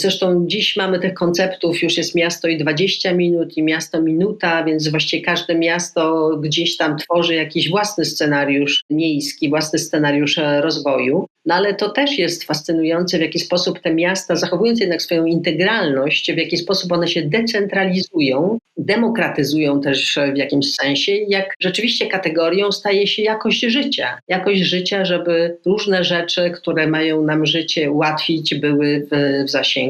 Zresztą 0.00 0.44
dziś 0.46 0.76
mamy 0.76 0.98
tych 0.98 1.14
konceptów, 1.14 1.82
już 1.82 1.96
jest 1.96 2.14
miasto 2.14 2.48
i 2.48 2.58
20 2.58 3.14
minut, 3.14 3.56
i 3.56 3.62
miasto 3.62 4.02
minuta, 4.02 4.64
więc 4.64 4.88
właściwie 4.88 5.24
każde 5.24 5.54
miasto 5.54 6.30
gdzieś 6.42 6.76
tam 6.76 6.98
tworzy 6.98 7.34
jakiś 7.34 7.70
własny 7.70 8.04
scenariusz 8.04 8.84
miejski, 8.90 9.48
własny 9.48 9.78
scenariusz 9.78 10.38
e, 10.38 10.60
rozwoju. 10.60 11.26
No 11.46 11.54
ale 11.54 11.74
to 11.74 11.90
też 11.90 12.18
jest 12.18 12.44
fascynujące, 12.44 13.18
w 13.18 13.20
jaki 13.20 13.38
sposób 13.38 13.80
te 13.80 13.94
miasta, 13.94 14.36
zachowując 14.36 14.80
jednak 14.80 15.02
swoją 15.02 15.24
integralność, 15.24 16.32
w 16.32 16.36
jaki 16.36 16.56
sposób 16.56 16.92
one 16.92 17.08
się 17.08 17.22
decentralizują, 17.22 18.58
demokratyzują 18.76 19.80
też 19.80 20.18
w 20.34 20.36
jakimś 20.36 20.74
sensie, 20.74 21.12
jak 21.12 21.54
rzeczywiście 21.60 22.06
kategorią 22.06 22.72
staje 22.72 23.06
się 23.06 23.22
jakość 23.22 23.60
życia. 23.60 24.18
Jakość 24.28 24.60
życia, 24.60 25.04
żeby 25.04 25.56
różne 25.66 26.04
rzeczy, 26.04 26.50
które 26.50 26.86
mają 26.86 27.22
nam 27.22 27.46
życie 27.46 27.90
ułatwić, 27.90 28.54
były 28.54 29.06
w, 29.12 29.44
w 29.46 29.50
zasięgu 29.50 29.85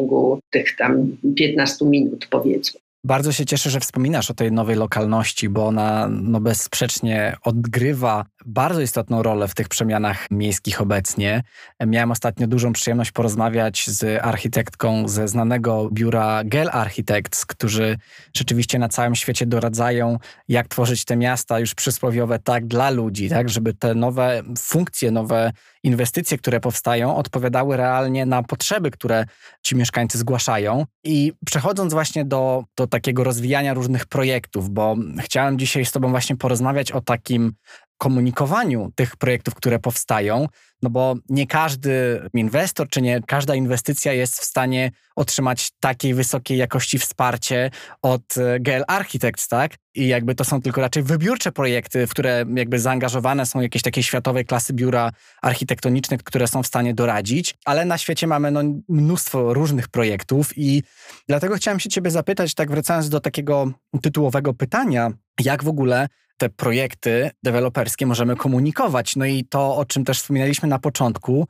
tych 0.50 0.76
tam 0.76 1.16
15 1.36 1.84
minut, 1.84 2.26
powiedzmy. 2.30 2.80
Bardzo 3.06 3.32
się 3.32 3.46
cieszę, 3.46 3.70
że 3.70 3.80
wspominasz 3.80 4.30
o 4.30 4.34
tej 4.34 4.52
nowej 4.52 4.76
lokalności, 4.76 5.48
bo 5.48 5.66
ona 5.66 6.08
no 6.10 6.40
bezsprzecznie 6.40 7.36
odgrywa 7.42 8.24
bardzo 8.46 8.80
istotną 8.80 9.22
rolę 9.22 9.48
w 9.48 9.54
tych 9.54 9.68
przemianach 9.68 10.30
miejskich 10.30 10.80
obecnie. 10.80 11.42
Miałem 11.86 12.10
ostatnio 12.10 12.46
dużą 12.46 12.72
przyjemność 12.72 13.12
porozmawiać 13.12 13.86
z 13.90 14.24
architektką 14.24 15.08
ze 15.08 15.28
znanego 15.28 15.88
biura 15.92 16.42
Gel 16.44 16.68
Architects, 16.72 17.46
którzy 17.46 17.96
rzeczywiście 18.36 18.78
na 18.78 18.88
całym 18.88 19.14
świecie 19.14 19.46
doradzają, 19.46 20.18
jak 20.48 20.68
tworzyć 20.68 21.04
te 21.04 21.16
miasta 21.16 21.60
już 21.60 21.74
przysłowiowe 21.74 22.38
tak 22.38 22.66
dla 22.66 22.90
ludzi, 22.90 23.28
tak, 23.28 23.48
żeby 23.48 23.74
te 23.74 23.94
nowe 23.94 24.42
funkcje, 24.58 25.10
nowe 25.10 25.52
inwestycje, 25.86 26.38
które 26.38 26.60
powstają, 26.60 27.16
odpowiadały 27.16 27.76
realnie 27.76 28.26
na 28.26 28.42
potrzeby, 28.42 28.90
które 28.90 29.24
ci 29.62 29.76
mieszkańcy 29.76 30.18
zgłaszają. 30.18 30.84
I 31.04 31.32
przechodząc 31.46 31.92
właśnie 31.92 32.24
do, 32.24 32.64
do 32.76 32.86
takiego 32.86 33.24
rozwijania 33.24 33.74
różnych 33.74 34.06
projektów, 34.06 34.70
bo 34.70 34.96
chciałem 35.20 35.58
dzisiaj 35.58 35.84
z 35.84 35.92
Tobą 35.92 36.10
właśnie 36.10 36.36
porozmawiać 36.36 36.92
o 36.92 37.00
takim 37.00 37.52
komunikowaniu 37.98 38.90
tych 38.94 39.16
projektów, 39.16 39.54
które 39.54 39.78
powstają, 39.78 40.46
no 40.82 40.90
bo 40.90 41.14
nie 41.28 41.46
każdy 41.46 42.22
inwestor 42.34 42.88
czy 42.88 43.02
nie 43.02 43.20
każda 43.26 43.54
inwestycja 43.54 44.12
jest 44.12 44.40
w 44.40 44.44
stanie 44.44 44.90
otrzymać 45.16 45.70
takiej 45.80 46.14
wysokiej 46.14 46.58
jakości 46.58 46.98
wsparcie 46.98 47.70
od 48.02 48.38
e, 48.38 48.60
GL 48.60 48.84
Architects, 48.88 49.48
tak? 49.48 49.74
I 49.94 50.08
jakby 50.08 50.34
to 50.34 50.44
są 50.44 50.62
tylko 50.62 50.80
raczej 50.80 51.02
wybiórcze 51.02 51.52
projekty, 51.52 52.06
w 52.06 52.10
które 52.10 52.44
jakby 52.54 52.78
zaangażowane 52.78 53.46
są 53.46 53.60
jakieś 53.60 53.82
takie 53.82 54.02
światowej 54.02 54.44
klasy 54.44 54.72
biura 54.72 55.12
architektoniczne, 55.42 56.18
które 56.18 56.48
są 56.48 56.62
w 56.62 56.66
stanie 56.66 56.94
doradzić, 56.94 57.54
ale 57.64 57.84
na 57.84 57.98
świecie 57.98 58.26
mamy 58.26 58.50
no, 58.50 58.62
mnóstwo 58.88 59.54
różnych 59.54 59.88
projektów 59.88 60.58
i 60.58 60.82
dlatego 61.28 61.54
chciałem 61.54 61.80
się 61.80 61.88
ciebie 61.88 62.10
zapytać, 62.10 62.54
tak 62.54 62.70
wracając 62.70 63.08
do 63.08 63.20
takiego 63.20 63.70
tytułowego 64.02 64.54
pytania, 64.54 65.10
jak 65.40 65.64
w 65.64 65.68
ogóle 65.68 66.08
te 66.36 66.48
projekty 66.48 67.30
deweloperskie 67.42 68.06
możemy 68.06 68.36
komunikować. 68.36 69.16
No 69.16 69.26
i 69.26 69.44
to, 69.44 69.76
o 69.76 69.84
czym 69.84 70.04
też 70.04 70.18
wspominaliśmy 70.18 70.68
na 70.68 70.78
początku, 70.78 71.46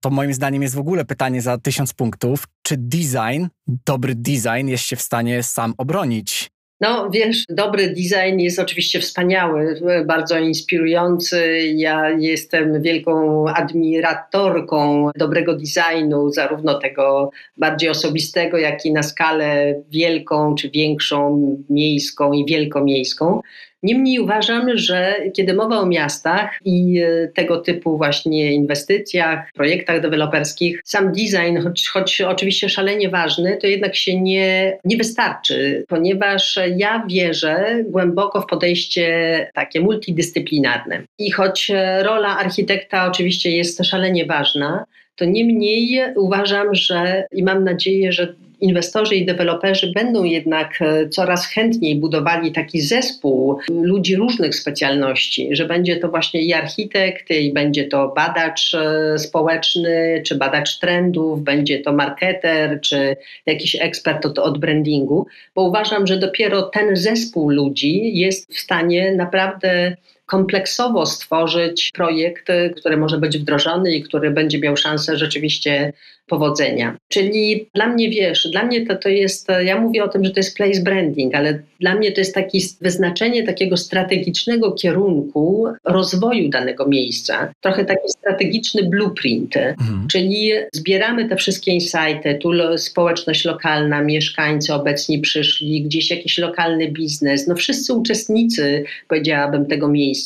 to 0.00 0.10
moim 0.10 0.34
zdaniem 0.34 0.62
jest 0.62 0.74
w 0.74 0.78
ogóle 0.78 1.04
pytanie 1.04 1.42
za 1.42 1.58
tysiąc 1.58 1.94
punktów. 1.94 2.44
Czy 2.62 2.76
design, 2.76 3.46
dobry 3.86 4.14
design 4.14 4.68
jest 4.68 4.84
się 4.84 4.96
w 4.96 5.02
stanie 5.02 5.42
sam 5.42 5.74
obronić? 5.78 6.50
No 6.80 7.10
wiesz, 7.10 7.44
dobry 7.48 7.88
design 7.88 8.38
jest 8.38 8.58
oczywiście 8.58 9.00
wspaniały, 9.00 9.80
bardzo 10.06 10.38
inspirujący. 10.38 11.60
Ja 11.74 12.10
jestem 12.10 12.82
wielką 12.82 13.44
admiratorką 13.48 15.10
dobrego 15.16 15.56
designu, 15.56 16.30
zarówno 16.30 16.78
tego 16.78 17.30
bardziej 17.56 17.90
osobistego, 17.90 18.58
jak 18.58 18.86
i 18.86 18.92
na 18.92 19.02
skalę 19.02 19.74
wielką 19.90 20.54
czy 20.54 20.70
większą, 20.70 21.56
miejską 21.70 22.32
i 22.32 22.44
wielkomiejską. 22.46 23.40
Niemniej 23.82 24.18
uważam, 24.18 24.78
że 24.78 25.14
kiedy 25.34 25.54
mowa 25.54 25.78
o 25.78 25.86
miastach 25.86 26.58
i 26.64 27.00
e, 27.00 27.28
tego 27.28 27.58
typu 27.58 27.96
właśnie 27.96 28.52
inwestycjach, 28.52 29.52
projektach 29.52 30.00
deweloperskich, 30.00 30.80
sam 30.84 31.12
design, 31.12 31.58
choć, 31.64 31.88
choć 31.88 32.20
oczywiście 32.20 32.68
szalenie 32.68 33.08
ważny, 33.08 33.58
to 33.60 33.66
jednak 33.66 33.96
się 33.96 34.20
nie, 34.20 34.78
nie 34.84 34.96
wystarczy, 34.96 35.84
ponieważ 35.88 36.58
ja 36.76 37.04
wierzę 37.08 37.84
głęboko 37.84 38.40
w 38.40 38.46
podejście 38.46 39.50
takie 39.54 39.80
multidyscyplinarne. 39.80 41.02
I 41.18 41.30
choć 41.30 41.70
e, 41.70 42.02
rola 42.02 42.38
architekta 42.38 43.06
oczywiście 43.06 43.50
jest 43.50 43.84
szalenie 43.84 44.26
ważna, 44.26 44.84
to 45.20 45.24
niemniej 45.24 46.00
uważam, 46.16 46.74
że 46.74 47.24
i 47.32 47.42
mam 47.42 47.64
nadzieję, 47.64 48.12
że 48.12 48.34
inwestorzy 48.60 49.14
i 49.14 49.26
deweloperzy 49.26 49.92
będą 49.94 50.24
jednak 50.24 50.82
e, 50.82 51.08
coraz 51.08 51.46
chętniej 51.46 51.96
budowali 51.96 52.52
taki 52.52 52.80
zespół 52.80 53.58
ludzi 53.70 54.16
różnych 54.16 54.54
specjalności, 54.54 55.48
że 55.52 55.64
będzie 55.64 55.96
to 55.96 56.08
właśnie 56.08 56.42
i 56.42 56.52
architekt, 56.52 57.30
i 57.30 57.52
będzie 57.52 57.84
to 57.84 58.12
badacz 58.16 58.74
e, 58.74 59.18
społeczny, 59.18 60.22
czy 60.26 60.34
badacz 60.34 60.78
trendów, 60.78 61.42
będzie 61.42 61.80
to 61.80 61.92
marketer, 61.92 62.80
czy 62.80 63.16
jakiś 63.46 63.76
ekspert 63.80 64.26
od, 64.26 64.38
od 64.38 64.58
brandingu, 64.58 65.26
bo 65.54 65.62
uważam, 65.62 66.06
że 66.06 66.18
dopiero 66.18 66.62
ten 66.62 66.96
zespół 66.96 67.50
ludzi 67.50 68.18
jest 68.18 68.54
w 68.54 68.58
stanie 68.58 69.12
naprawdę 69.12 69.96
kompleksowo 70.30 71.06
stworzyć 71.06 71.90
projekt, 71.94 72.48
który 72.76 72.96
może 72.96 73.18
być 73.18 73.38
wdrożony 73.38 73.94
i 73.94 74.02
który 74.02 74.30
będzie 74.30 74.58
miał 74.58 74.76
szansę 74.76 75.16
rzeczywiście 75.16 75.92
powodzenia. 76.30 76.96
Czyli 77.08 77.68
dla 77.74 77.86
mnie, 77.86 78.10
wiesz, 78.10 78.48
dla 78.52 78.64
mnie 78.64 78.86
to, 78.86 78.96
to 78.96 79.08
jest, 79.08 79.48
ja 79.64 79.80
mówię 79.80 80.04
o 80.04 80.08
tym, 80.08 80.24
że 80.24 80.30
to 80.30 80.40
jest 80.40 80.56
place 80.56 80.82
branding, 80.82 81.34
ale 81.34 81.62
dla 81.80 81.94
mnie 81.94 82.12
to 82.12 82.20
jest 82.20 82.34
takie 82.34 82.58
wyznaczenie 82.80 83.46
takiego 83.46 83.76
strategicznego 83.76 84.72
kierunku 84.72 85.66
rozwoju 85.84 86.48
danego 86.48 86.88
miejsca. 86.88 87.52
Trochę 87.60 87.84
taki 87.84 88.08
strategiczny 88.08 88.82
blueprint, 88.82 89.56
mhm. 89.56 90.08
czyli 90.08 90.50
zbieramy 90.72 91.28
te 91.28 91.36
wszystkie 91.36 91.72
insighty, 91.72 92.38
tu 92.40 92.50
społeczność 92.76 93.44
lokalna, 93.44 94.02
mieszkańcy 94.02 94.74
obecni 94.74 95.18
przyszli, 95.18 95.82
gdzieś 95.82 96.10
jakiś 96.10 96.38
lokalny 96.38 96.88
biznes, 96.88 97.46
no 97.46 97.54
wszyscy 97.54 97.94
uczestnicy, 97.94 98.84
powiedziałabym, 99.08 99.66
tego 99.66 99.88
miejsca, 99.88 100.19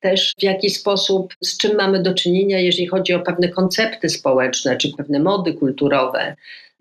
też 0.00 0.34
w 0.38 0.42
jaki 0.42 0.70
sposób, 0.70 1.34
z 1.42 1.56
czym 1.56 1.76
mamy 1.76 2.02
do 2.02 2.14
czynienia, 2.14 2.58
jeżeli 2.58 2.86
chodzi 2.86 3.14
o 3.14 3.20
pewne 3.20 3.48
koncepty 3.48 4.08
społeczne 4.08 4.76
czy 4.76 4.92
pewne 4.96 5.20
mody 5.20 5.54
kulturowe. 5.54 6.36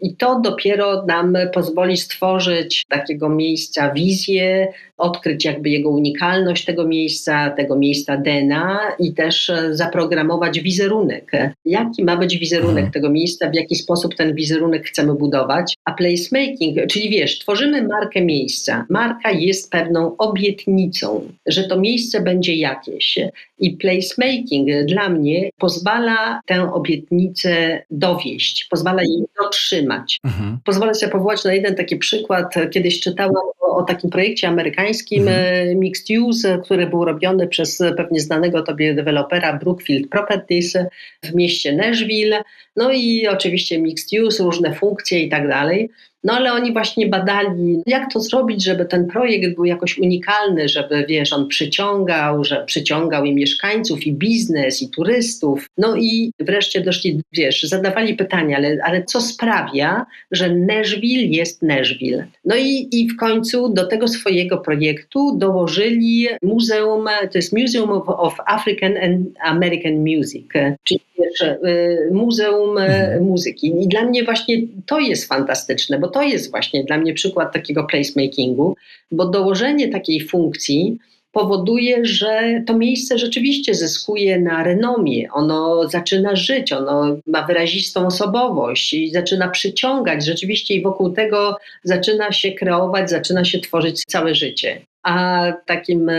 I 0.06 0.15
to 0.15 0.39
dopiero 0.39 1.06
nam 1.06 1.38
pozwoli 1.54 1.98
stworzyć 1.98 2.84
takiego 2.89 3.30
miejsca 3.30 3.91
wizję, 3.94 4.68
odkryć 4.98 5.46
jakby 5.46 5.70
jego 5.70 5.89
unikalność 5.89 6.65
tego 6.65 6.88
miejsca, 6.88 7.50
tego 7.50 7.76
miejsca 7.76 8.18
DNA 8.18 8.80
i 9.00 9.13
też 9.13 9.52
zaprogramować 9.72 10.60
wizerunek. 10.60 11.32
Jaki 11.65 12.04
ma 12.04 12.18
być 12.18 12.38
wizerunek 12.38 12.86
mhm. 12.86 12.91
tego 12.91 13.10
miejsca, 13.10 13.50
w 13.50 13.56
jaki 13.56 13.76
sposób 13.76 14.15
ten 14.15 14.36
wizerunek 14.36 14.88
chcemy 14.88 15.15
budować. 15.15 15.74
A 15.86 15.94
placemaking, 15.94 16.88
czyli 16.89 17.10
wiesz, 17.10 17.39
tworzymy 17.39 17.84
markę 17.84 18.22
miejsca. 18.22 18.86
Marka 18.89 19.32
jest 19.32 19.72
pewną 19.72 20.18
obietnicą, 20.18 21.32
że 21.46 21.63
to 21.63 21.80
miejsce 21.80 22.22
będzie 22.22 22.56
jakieś. 22.56 23.20
I 23.60 23.78
placemaking 23.78 24.86
dla 24.86 25.10
mnie 25.10 25.50
pozwala 25.58 26.41
tę 26.46 26.74
obietnicę 26.74 27.84
dowieść, 27.91 28.68
pozwala 28.70 29.04
jej 29.04 29.24
dotrzymać. 29.41 30.20
Mhm. 30.24 30.58
Pozwolę 30.63 30.96
sobie 30.96 31.12
powołać 31.12 31.44
na 31.44 31.54
jeden 31.54 31.76
taki 31.76 31.98
przykład. 31.98 32.54
Kiedyś 32.72 33.00
czytałam 33.00 33.44
o, 33.60 33.78
o 33.78 33.84
takim 33.84 34.10
projekcie 34.10 34.48
amerykańskim 34.48 35.28
mhm. 35.28 35.70
E, 35.70 35.76
Mixed 35.76 36.20
Use, 36.20 36.60
który 36.63 36.88
był 36.88 37.06
robiony 37.06 37.48
przez 37.48 37.84
pewnie 37.98 38.20
znanego 38.20 38.62
tobie 38.62 38.94
dewelopera 38.94 39.58
Brookfield 39.58 40.10
Properties 40.10 40.78
w 41.24 41.36
mieście 41.36 41.76
Nashville. 41.76 42.44
No 42.76 42.92
i 42.92 43.28
oczywiście 43.28 43.80
Mixed 43.80 44.22
Use, 44.24 44.44
różne 44.44 44.74
funkcje 44.74 45.20
i 45.20 45.30
tak 45.30 45.48
dalej. 45.48 45.90
No 46.26 46.34
ale 46.34 46.54
oni 46.54 46.74
właśnie 46.74 47.08
badali, 47.08 47.82
jak 47.86 48.14
to 48.14 48.20
zrobić, 48.20 48.64
żeby 48.64 48.86
ten 48.86 49.08
projekt 49.08 49.56
był 49.56 49.66
jakoś 49.66 49.98
unikalny, 49.98 50.70
żeby, 50.70 51.06
wiesz, 51.10 51.34
on 51.34 51.48
przyciągał, 51.48 52.44
że 52.44 52.64
przyciągał 52.66 53.26
i 53.26 53.34
mieszkańców, 53.34 54.08
i 54.08 54.14
biznes, 54.14 54.82
i 54.82 54.90
turystów. 54.90 55.66
No 55.78 55.96
i 55.96 56.32
wreszcie 56.40 56.82
doszli, 56.82 57.22
wiesz, 57.34 57.64
zadawali 57.64 58.16
pytania, 58.16 58.58
ale, 58.58 58.78
ale 58.84 59.04
co 59.04 59.22
sprawia, 59.22 60.06
że 60.32 60.56
Nashville 60.56 61.24
jest 61.24 61.62
Nashville? 61.62 62.28
No 62.46 62.56
i, 62.56 62.88
i 62.92 63.10
w 63.10 63.18
końcu 63.18 63.70
do 63.70 63.88
tego 63.88 64.08
swojego 64.08 64.58
projektu 64.58 65.38
dołożyli 65.38 66.28
muzeum, 66.44 67.06
to 67.32 67.38
jest 67.38 67.58
Museum 67.58 67.90
of, 67.92 68.36
African 68.46 68.98
and 68.98 69.28
American 69.44 69.94
Music, 69.94 70.48
czyli 70.84 71.00
wiesz, 71.20 71.42
y, 71.42 72.10
Muzeum 72.12 72.64
mhm. 72.71 73.23
Muzyki. 73.23 73.73
I 73.84 73.88
dla 73.88 74.01
mnie 74.01 74.23
właśnie 74.23 74.58
to 74.86 74.99
jest 74.99 75.28
fantastyczne, 75.28 75.99
bo 75.99 76.08
to 76.08 76.21
jest 76.21 76.51
właśnie 76.51 76.84
dla 76.84 76.97
mnie 76.97 77.13
przykład 77.13 77.54
takiego 77.54 77.84
placemakingu, 77.84 78.75
bo 79.12 79.25
dołożenie 79.25 79.88
takiej 79.88 80.28
funkcji 80.28 80.97
powoduje, 81.36 82.06
że 82.06 82.63
to 82.67 82.78
miejsce 82.78 83.17
rzeczywiście 83.17 83.73
zyskuje 83.73 84.39
na 84.39 84.63
renomie, 84.63 85.32
ono 85.32 85.88
zaczyna 85.89 86.36
żyć, 86.36 86.73
ono 86.73 87.17
ma 87.28 87.47
wyrazistą 87.47 88.08
osobowość 88.08 88.93
i 88.93 89.12
zaczyna 89.12 89.47
przyciągać 89.47 90.25
rzeczywiście 90.25 90.73
i 90.73 90.82
wokół 90.82 91.10
tego 91.12 91.58
zaczyna 91.84 92.32
się 92.32 92.51
kreować, 92.51 93.10
zaczyna 93.10 93.45
się 93.45 93.60
tworzyć 93.60 94.04
całe 94.08 94.36
życie. 94.36 94.82
A 95.04 95.43
takim 95.65 96.12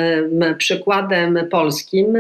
przykładem 0.59 1.39
polskim 1.51 2.17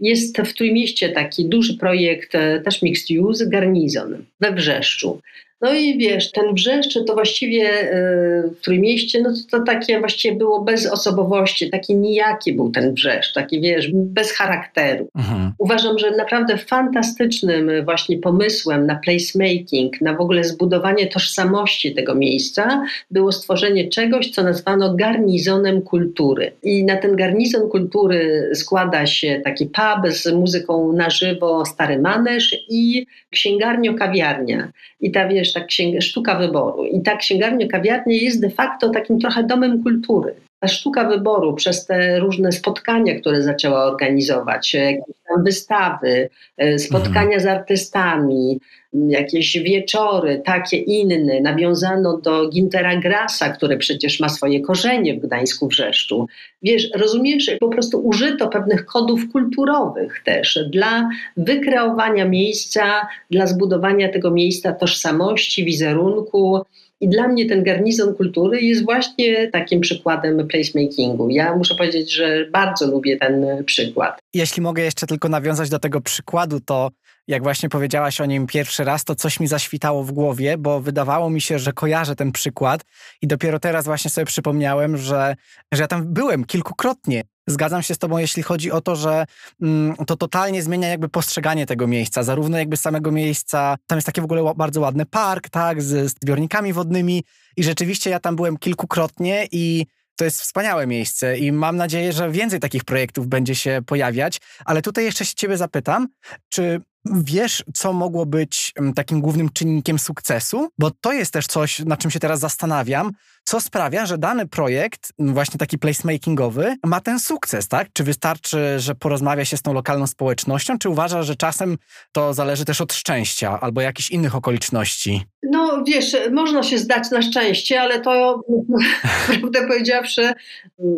jest 0.00 0.38
w 0.38 0.54
Trójmieście 0.54 1.08
taki 1.08 1.48
duży 1.48 1.76
projekt, 1.78 2.34
e, 2.34 2.60
też 2.60 2.82
mixed 2.82 3.18
use, 3.18 3.46
Garnizon 3.46 4.24
we 4.40 4.52
Wrzeszczu. 4.52 5.20
No 5.60 5.74
i 5.74 5.98
wiesz, 5.98 6.30
ten 6.30 6.54
Brzeszczy 6.54 7.04
to 7.04 7.14
właściwie 7.14 7.62
yy, 7.62 8.50
w 8.50 8.60
Trójmieście, 8.60 9.22
no 9.22 9.30
to, 9.30 9.58
to 9.58 9.64
takie 9.64 10.00
właściwie 10.00 10.36
było 10.36 10.60
bez 10.60 10.86
osobowości, 10.86 11.70
taki 11.70 11.94
nijaki 11.94 12.52
był 12.52 12.70
ten 12.70 12.94
Brzeszcz, 12.94 13.34
taki 13.34 13.60
wiesz, 13.60 13.90
bez 13.92 14.32
charakteru. 14.32 15.08
Mhm. 15.14 15.52
Uważam, 15.58 15.98
że 15.98 16.10
naprawdę 16.10 16.58
fantastycznym 16.58 17.70
właśnie 17.84 18.18
pomysłem 18.18 18.86
na 18.86 18.94
placemaking, 19.04 20.00
na 20.00 20.14
w 20.14 20.20
ogóle 20.20 20.44
zbudowanie 20.44 21.06
tożsamości 21.06 21.94
tego 21.94 22.14
miejsca 22.14 22.82
było 23.10 23.32
stworzenie 23.32 23.88
czegoś, 23.88 24.30
co 24.30 24.42
nazwano 24.42 24.94
garnizonem 24.94 25.82
kultury. 25.82 26.52
I 26.62 26.84
na 26.84 26.96
ten 26.96 27.16
garnizon 27.16 27.68
kultury 27.68 28.50
składa 28.54 29.06
się 29.06 29.40
taki 29.44 29.66
pub 29.66 30.12
z 30.12 30.32
muzyką 30.32 30.92
na 30.92 31.10
żywo, 31.10 31.64
stary 31.64 31.98
manerz 31.98 32.56
i 32.68 33.06
księgarnio-kawiarnia. 33.30 34.68
I 35.00 35.10
ta 35.10 35.28
wiesz, 35.28 35.45
ta 35.52 35.60
księga, 35.60 36.00
sztuka 36.00 36.38
wyboru. 36.38 36.84
I 36.84 37.02
ta 37.02 37.16
księgarnia 37.16 37.66
kawiarnia 37.68 38.16
jest 38.16 38.40
de 38.40 38.50
facto 38.50 38.90
takim 38.90 39.18
trochę 39.18 39.44
domem 39.44 39.82
kultury. 39.82 40.34
Ta 40.60 40.68
sztuka 40.68 41.08
wyboru 41.08 41.54
przez 41.54 41.86
te 41.86 42.18
różne 42.18 42.52
spotkania, 42.52 43.20
które 43.20 43.42
zaczęła 43.42 43.84
organizować, 43.84 44.74
jakieś 44.74 45.16
tam 45.28 45.44
wystawy, 45.44 46.28
e, 46.56 46.78
spotkania 46.78 47.38
z 47.40 47.46
artystami, 47.46 48.60
jakieś 49.08 49.58
wieczory, 49.58 50.42
takie 50.44 50.76
inne. 50.76 51.40
Nawiązano 51.40 52.18
do 52.18 52.48
Gintera 52.48 52.96
Grasa, 52.96 53.48
który 53.48 53.76
przecież 53.76 54.20
ma 54.20 54.28
swoje 54.28 54.60
korzenie 54.60 55.14
w 55.14 55.18
Gdańsku 55.18 55.68
Wrzeszczu. 55.68 56.26
Wiesz, 56.62 56.88
rozumiesz, 56.94 57.50
po 57.60 57.68
prostu 57.68 58.06
użyto 58.06 58.48
pewnych 58.48 58.86
kodów 58.86 59.20
kulturowych 59.32 60.22
też 60.24 60.58
dla 60.70 61.08
wykreowania 61.36 62.24
miejsca, 62.24 63.08
dla 63.30 63.46
zbudowania 63.46 64.08
tego 64.08 64.30
miejsca 64.30 64.72
tożsamości, 64.72 65.64
wizerunku. 65.64 66.64
I 67.00 67.08
dla 67.08 67.28
mnie 67.28 67.46
ten 67.46 67.64
garnizon 67.64 68.14
kultury 68.14 68.60
jest 68.60 68.84
właśnie 68.84 69.50
takim 69.50 69.80
przykładem 69.80 70.48
placemakingu. 70.48 71.30
Ja 71.30 71.56
muszę 71.56 71.74
powiedzieć, 71.74 72.12
że 72.12 72.46
bardzo 72.50 72.86
lubię 72.86 73.16
ten 73.16 73.64
przykład. 73.64 74.18
Jeśli 74.34 74.62
mogę 74.62 74.82
jeszcze 74.82 75.06
tylko 75.06 75.28
nawiązać 75.28 75.70
do 75.70 75.78
tego 75.78 76.00
przykładu, 76.00 76.60
to 76.60 76.90
jak 77.28 77.42
właśnie 77.42 77.68
powiedziałaś 77.68 78.20
o 78.20 78.26
nim 78.26 78.46
pierwszy 78.46 78.84
raz, 78.84 79.04
to 79.04 79.14
coś 79.14 79.40
mi 79.40 79.46
zaświtało 79.46 80.04
w 80.04 80.12
głowie, 80.12 80.58
bo 80.58 80.80
wydawało 80.80 81.30
mi 81.30 81.40
się, 81.40 81.58
że 81.58 81.72
kojarzę 81.72 82.16
ten 82.16 82.32
przykład 82.32 82.84
i 83.22 83.26
dopiero 83.26 83.58
teraz 83.58 83.84
właśnie 83.84 84.10
sobie 84.10 84.24
przypomniałem, 84.24 84.96
że, 84.96 85.36
że 85.72 85.82
ja 85.82 85.88
tam 85.88 86.12
byłem 86.12 86.44
kilkukrotnie. 86.44 87.22
Zgadzam 87.46 87.82
się 87.82 87.94
z 87.94 87.98
tobą, 87.98 88.18
jeśli 88.18 88.42
chodzi 88.42 88.70
o 88.70 88.80
to, 88.80 88.96
że 88.96 89.24
mm, 89.62 89.96
to 90.06 90.16
totalnie 90.16 90.62
zmienia 90.62 90.88
jakby 90.88 91.08
postrzeganie 91.08 91.66
tego 91.66 91.86
miejsca, 91.86 92.22
zarówno 92.22 92.58
jakby 92.58 92.76
samego 92.76 93.12
miejsca, 93.12 93.76
tam 93.86 93.96
jest 93.96 94.06
taki 94.06 94.20
w 94.20 94.24
ogóle 94.24 94.54
bardzo 94.56 94.80
ładny 94.80 95.06
park, 95.06 95.48
tak, 95.48 95.82
z, 95.82 96.10
z 96.10 96.14
zbiornikami 96.22 96.72
wodnymi 96.72 97.24
i 97.56 97.64
rzeczywiście 97.64 98.10
ja 98.10 98.20
tam 98.20 98.36
byłem 98.36 98.56
kilkukrotnie 98.56 99.48
i 99.52 99.86
to 100.16 100.24
jest 100.24 100.40
wspaniałe 100.40 100.86
miejsce 100.86 101.38
i 101.38 101.52
mam 101.52 101.76
nadzieję, 101.76 102.12
że 102.12 102.30
więcej 102.30 102.60
takich 102.60 102.84
projektów 102.84 103.26
będzie 103.26 103.54
się 103.54 103.80
pojawiać, 103.86 104.40
ale 104.64 104.82
tutaj 104.82 105.04
jeszcze 105.04 105.24
się 105.24 105.34
ciebie 105.34 105.56
zapytam, 105.56 106.08
czy 106.48 106.80
Wiesz, 107.14 107.64
co 107.74 107.92
mogło 107.92 108.26
być 108.26 108.72
mm, 108.76 108.94
takim 108.94 109.20
głównym 109.20 109.48
czynnikiem 109.52 109.98
sukcesu? 109.98 110.68
Bo 110.78 110.90
to 110.90 111.12
jest 111.12 111.32
też 111.32 111.46
coś, 111.46 111.78
na 111.78 111.96
czym 111.96 112.10
się 112.10 112.20
teraz 112.20 112.40
zastanawiam, 112.40 113.12
co 113.48 113.60
sprawia, 113.60 114.06
że 114.06 114.18
dany 114.18 114.48
projekt, 114.48 115.12
mm, 115.18 115.34
właśnie 115.34 115.58
taki 115.58 115.78
placemakingowy, 115.78 116.76
ma 116.84 117.00
ten 117.00 117.20
sukces, 117.20 117.68
tak? 117.68 117.88
Czy 117.92 118.04
wystarczy, 118.04 118.80
że 118.80 118.94
porozmawia 118.94 119.44
się 119.44 119.56
z 119.56 119.62
tą 119.62 119.72
lokalną 119.72 120.06
społecznością, 120.06 120.78
czy 120.78 120.88
uważasz, 120.88 121.26
że 121.26 121.36
czasem 121.36 121.76
to 122.12 122.34
zależy 122.34 122.64
też 122.64 122.80
od 122.80 122.92
szczęścia 122.92 123.60
albo 123.60 123.80
jakichś 123.80 124.10
innych 124.10 124.34
okoliczności? 124.34 125.22
No 125.42 125.84
wiesz, 125.86 126.16
można 126.32 126.62
się 126.62 126.78
zdać 126.78 127.10
na 127.10 127.22
szczęście, 127.22 127.80
ale 127.80 128.00
to 128.00 128.42
prawdę 129.26 129.66
powiedziawszy 129.68 130.32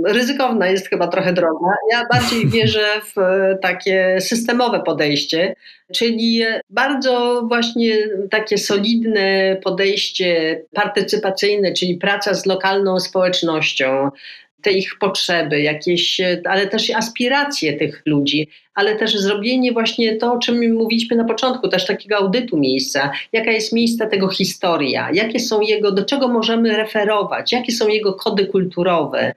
ryzykowna 0.05 0.67
jest 0.67 0.89
chyba 0.89 1.09
trochę 1.09 1.33
droga. 1.33 1.75
Ja 1.93 2.03
bardziej 2.13 2.49
wierzę 2.55 2.87
w 3.01 3.15
takie 3.63 4.17
systemowe 4.21 4.83
podejście, 4.83 5.55
czyli 5.95 6.45
bardzo 6.71 7.43
właśnie 7.49 7.95
takie 8.31 8.59
solidne 8.59 9.57
podejście 9.65 10.61
partycypacyjne, 10.73 11.73
czyli 11.73 11.97
praca 11.97 12.35
z 12.39 12.47
lokalną 12.47 13.01
społecznością, 13.01 14.11
te 14.63 14.73
ich 14.73 14.99
potrzeby, 15.01 15.61
jakieś, 15.61 16.21
ale 16.45 16.67
też 16.67 16.91
aspiracje 16.91 17.73
tych 17.73 18.03
ludzi, 18.07 18.49
ale 18.75 18.97
też 18.97 19.19
zrobienie 19.19 19.73
właśnie 19.73 20.17
to, 20.17 20.33
o 20.33 20.39
czym 20.39 20.75
mówiliśmy 20.75 21.17
na 21.17 21.25
początku, 21.25 21.69
też 21.69 21.87
takiego 21.87 22.17
audytu 22.17 22.57
miejsca, 22.57 23.11
jaka 23.33 23.51
jest 23.51 23.73
miejsca 23.73 24.07
tego 24.07 24.29
historia, 24.29 25.11
jakie 25.13 25.41
są 25.41 25.61
jego, 25.61 25.93
do 25.93 26.05
czego 26.05 26.29
możemy 26.29 26.77
referować, 26.77 27.53
jakie 27.53 27.73
są 27.73 27.89
jego 27.89 28.13
kody 28.13 28.47
kulturowe, 28.47 29.35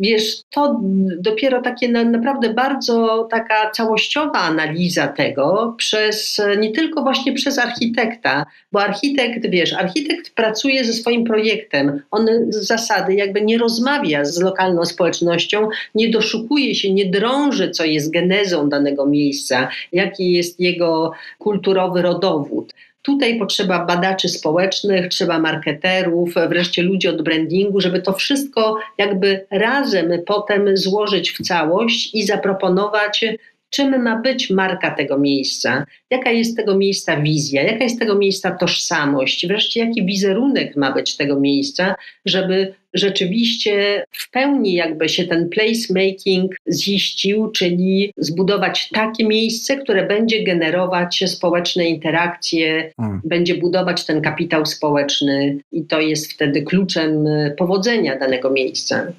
wiesz, 0.00 0.42
to 0.50 0.80
dopiero 1.20 1.62
takie 1.62 1.88
na, 1.88 2.04
naprawdę 2.04 2.54
bardzo 2.54 3.28
taka 3.30 3.70
całościowa 3.70 4.38
analiza 4.38 5.08
tego 5.08 5.74
przez, 5.78 6.40
nie 6.58 6.72
tylko 6.72 7.02
właśnie 7.02 7.32
przez 7.32 7.58
architekta, 7.58 8.46
bo 8.72 8.82
architekt, 8.82 9.50
wiesz, 9.50 9.72
architekt 9.72 10.34
pracuje 10.34 10.84
ze 10.84 10.92
swoim 10.92 11.24
projektem, 11.24 12.02
on 12.10 12.26
z 12.48 12.66
zasady 12.66 13.14
jakby 13.14 13.42
nie 13.42 13.58
rozmawia 13.58 14.24
z 14.24 14.40
lokalną 14.40 14.84
społecznością, 14.84 15.68
nie 15.94 16.10
doszukuje 16.10 16.74
się, 16.74 16.92
nie 16.92 17.10
drąży, 17.10 17.70
co 17.70 17.84
jest 17.84 18.12
genezą 18.12 18.68
danego 18.68 19.06
miejsca, 19.06 19.68
jaki 19.92 20.32
jest 20.32 20.60
jego 20.60 21.12
kulturowy 21.38 22.02
rodowód. 22.02 22.74
Tutaj 23.08 23.38
potrzeba 23.38 23.84
badaczy 23.84 24.28
społecznych, 24.28 25.08
trzeba 25.08 25.38
marketerów, 25.38 26.34
wreszcie 26.48 26.82
ludzi 26.82 27.08
od 27.08 27.22
brandingu, 27.22 27.80
żeby 27.80 28.02
to 28.02 28.12
wszystko 28.12 28.78
jakby 28.98 29.46
razem 29.50 30.12
potem 30.26 30.76
złożyć 30.76 31.32
w 31.32 31.42
całość 31.42 32.14
i 32.14 32.26
zaproponować 32.26 33.24
czym 33.70 34.02
ma 34.02 34.20
być 34.20 34.50
marka 34.50 34.90
tego 34.90 35.18
miejsca, 35.18 35.86
jaka 36.10 36.30
jest 36.30 36.56
tego 36.56 36.76
miejsca 36.76 37.20
wizja, 37.20 37.62
jaka 37.62 37.84
jest 37.84 37.98
tego 37.98 38.14
miejsca 38.14 38.50
tożsamość, 38.50 39.46
wreszcie 39.46 39.80
jaki 39.80 40.04
wizerunek 40.04 40.76
ma 40.76 40.92
być 40.92 41.16
tego 41.16 41.40
miejsca, 41.40 41.94
żeby 42.26 42.74
rzeczywiście 42.94 44.04
w 44.12 44.30
pełni 44.30 44.74
jakby 44.74 45.08
się 45.08 45.24
ten 45.24 45.48
placemaking 45.48 46.52
ziścił, 46.72 47.50
czyli 47.50 48.12
zbudować 48.16 48.88
takie 48.88 49.26
miejsce, 49.26 49.76
które 49.76 50.06
będzie 50.06 50.44
generować 50.44 51.24
społeczne 51.26 51.84
interakcje, 51.84 52.92
hmm. 52.96 53.20
będzie 53.24 53.54
budować 53.54 54.04
ten 54.06 54.22
kapitał 54.22 54.66
społeczny 54.66 55.58
i 55.72 55.84
to 55.84 56.00
jest 56.00 56.32
wtedy 56.32 56.62
kluczem 56.62 57.24
powodzenia 57.56 58.18
danego 58.18 58.50
miejsca. 58.50 59.12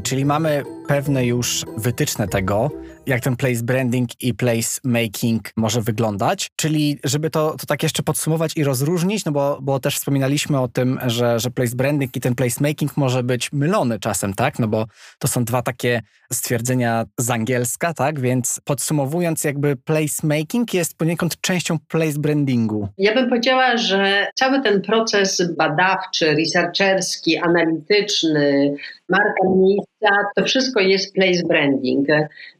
Czyli 0.00 0.24
mamy 0.24 0.64
pewne 0.88 1.26
już 1.26 1.64
wytyczne 1.76 2.28
tego, 2.28 2.70
jak 3.06 3.20
ten 3.20 3.36
place 3.36 3.62
branding 3.62 4.10
i 4.20 4.34
place 4.34 4.80
making 4.84 5.50
może 5.56 5.80
wyglądać. 5.80 6.50
Czyli, 6.56 6.98
żeby 7.04 7.30
to, 7.30 7.56
to 7.60 7.66
tak 7.66 7.82
jeszcze 7.82 8.02
podsumować 8.02 8.56
i 8.56 8.64
rozróżnić, 8.64 9.24
no 9.24 9.32
bo, 9.32 9.58
bo 9.62 9.80
też 9.80 9.96
wspominaliśmy 9.96 10.60
o 10.60 10.68
tym, 10.68 10.98
że, 11.06 11.38
że 11.38 11.50
place 11.50 11.76
branding 11.76 12.16
i 12.16 12.20
ten 12.20 12.34
place 12.34 12.56
making 12.60 12.96
może 12.96 13.22
być 13.22 13.52
mylony 13.52 13.98
czasem, 13.98 14.34
tak? 14.34 14.58
No 14.58 14.68
bo 14.68 14.86
to 15.18 15.28
są 15.28 15.44
dwa 15.44 15.62
takie 15.62 16.00
stwierdzenia 16.32 17.04
z 17.18 17.30
angielska, 17.30 17.94
tak? 17.94 18.20
Więc 18.20 18.60
podsumowując, 18.64 19.44
jakby 19.44 19.76
place 19.76 20.26
making 20.26 20.74
jest 20.74 20.96
poniekąd 20.96 21.40
częścią 21.40 21.78
place 21.88 22.18
brandingu. 22.18 22.88
Ja 22.98 23.14
bym 23.14 23.28
powiedziała, 23.28 23.76
że 23.76 24.26
cały 24.34 24.62
ten 24.62 24.82
proces 24.82 25.42
badawczy, 25.56 26.34
researcherski, 26.34 27.38
analityczny, 27.38 28.74
marka 29.08 29.48
miejsca, 29.56 29.91
to 30.36 30.44
wszystko 30.44 30.80
jest 30.80 31.14
place 31.14 31.42
branding. 31.48 32.06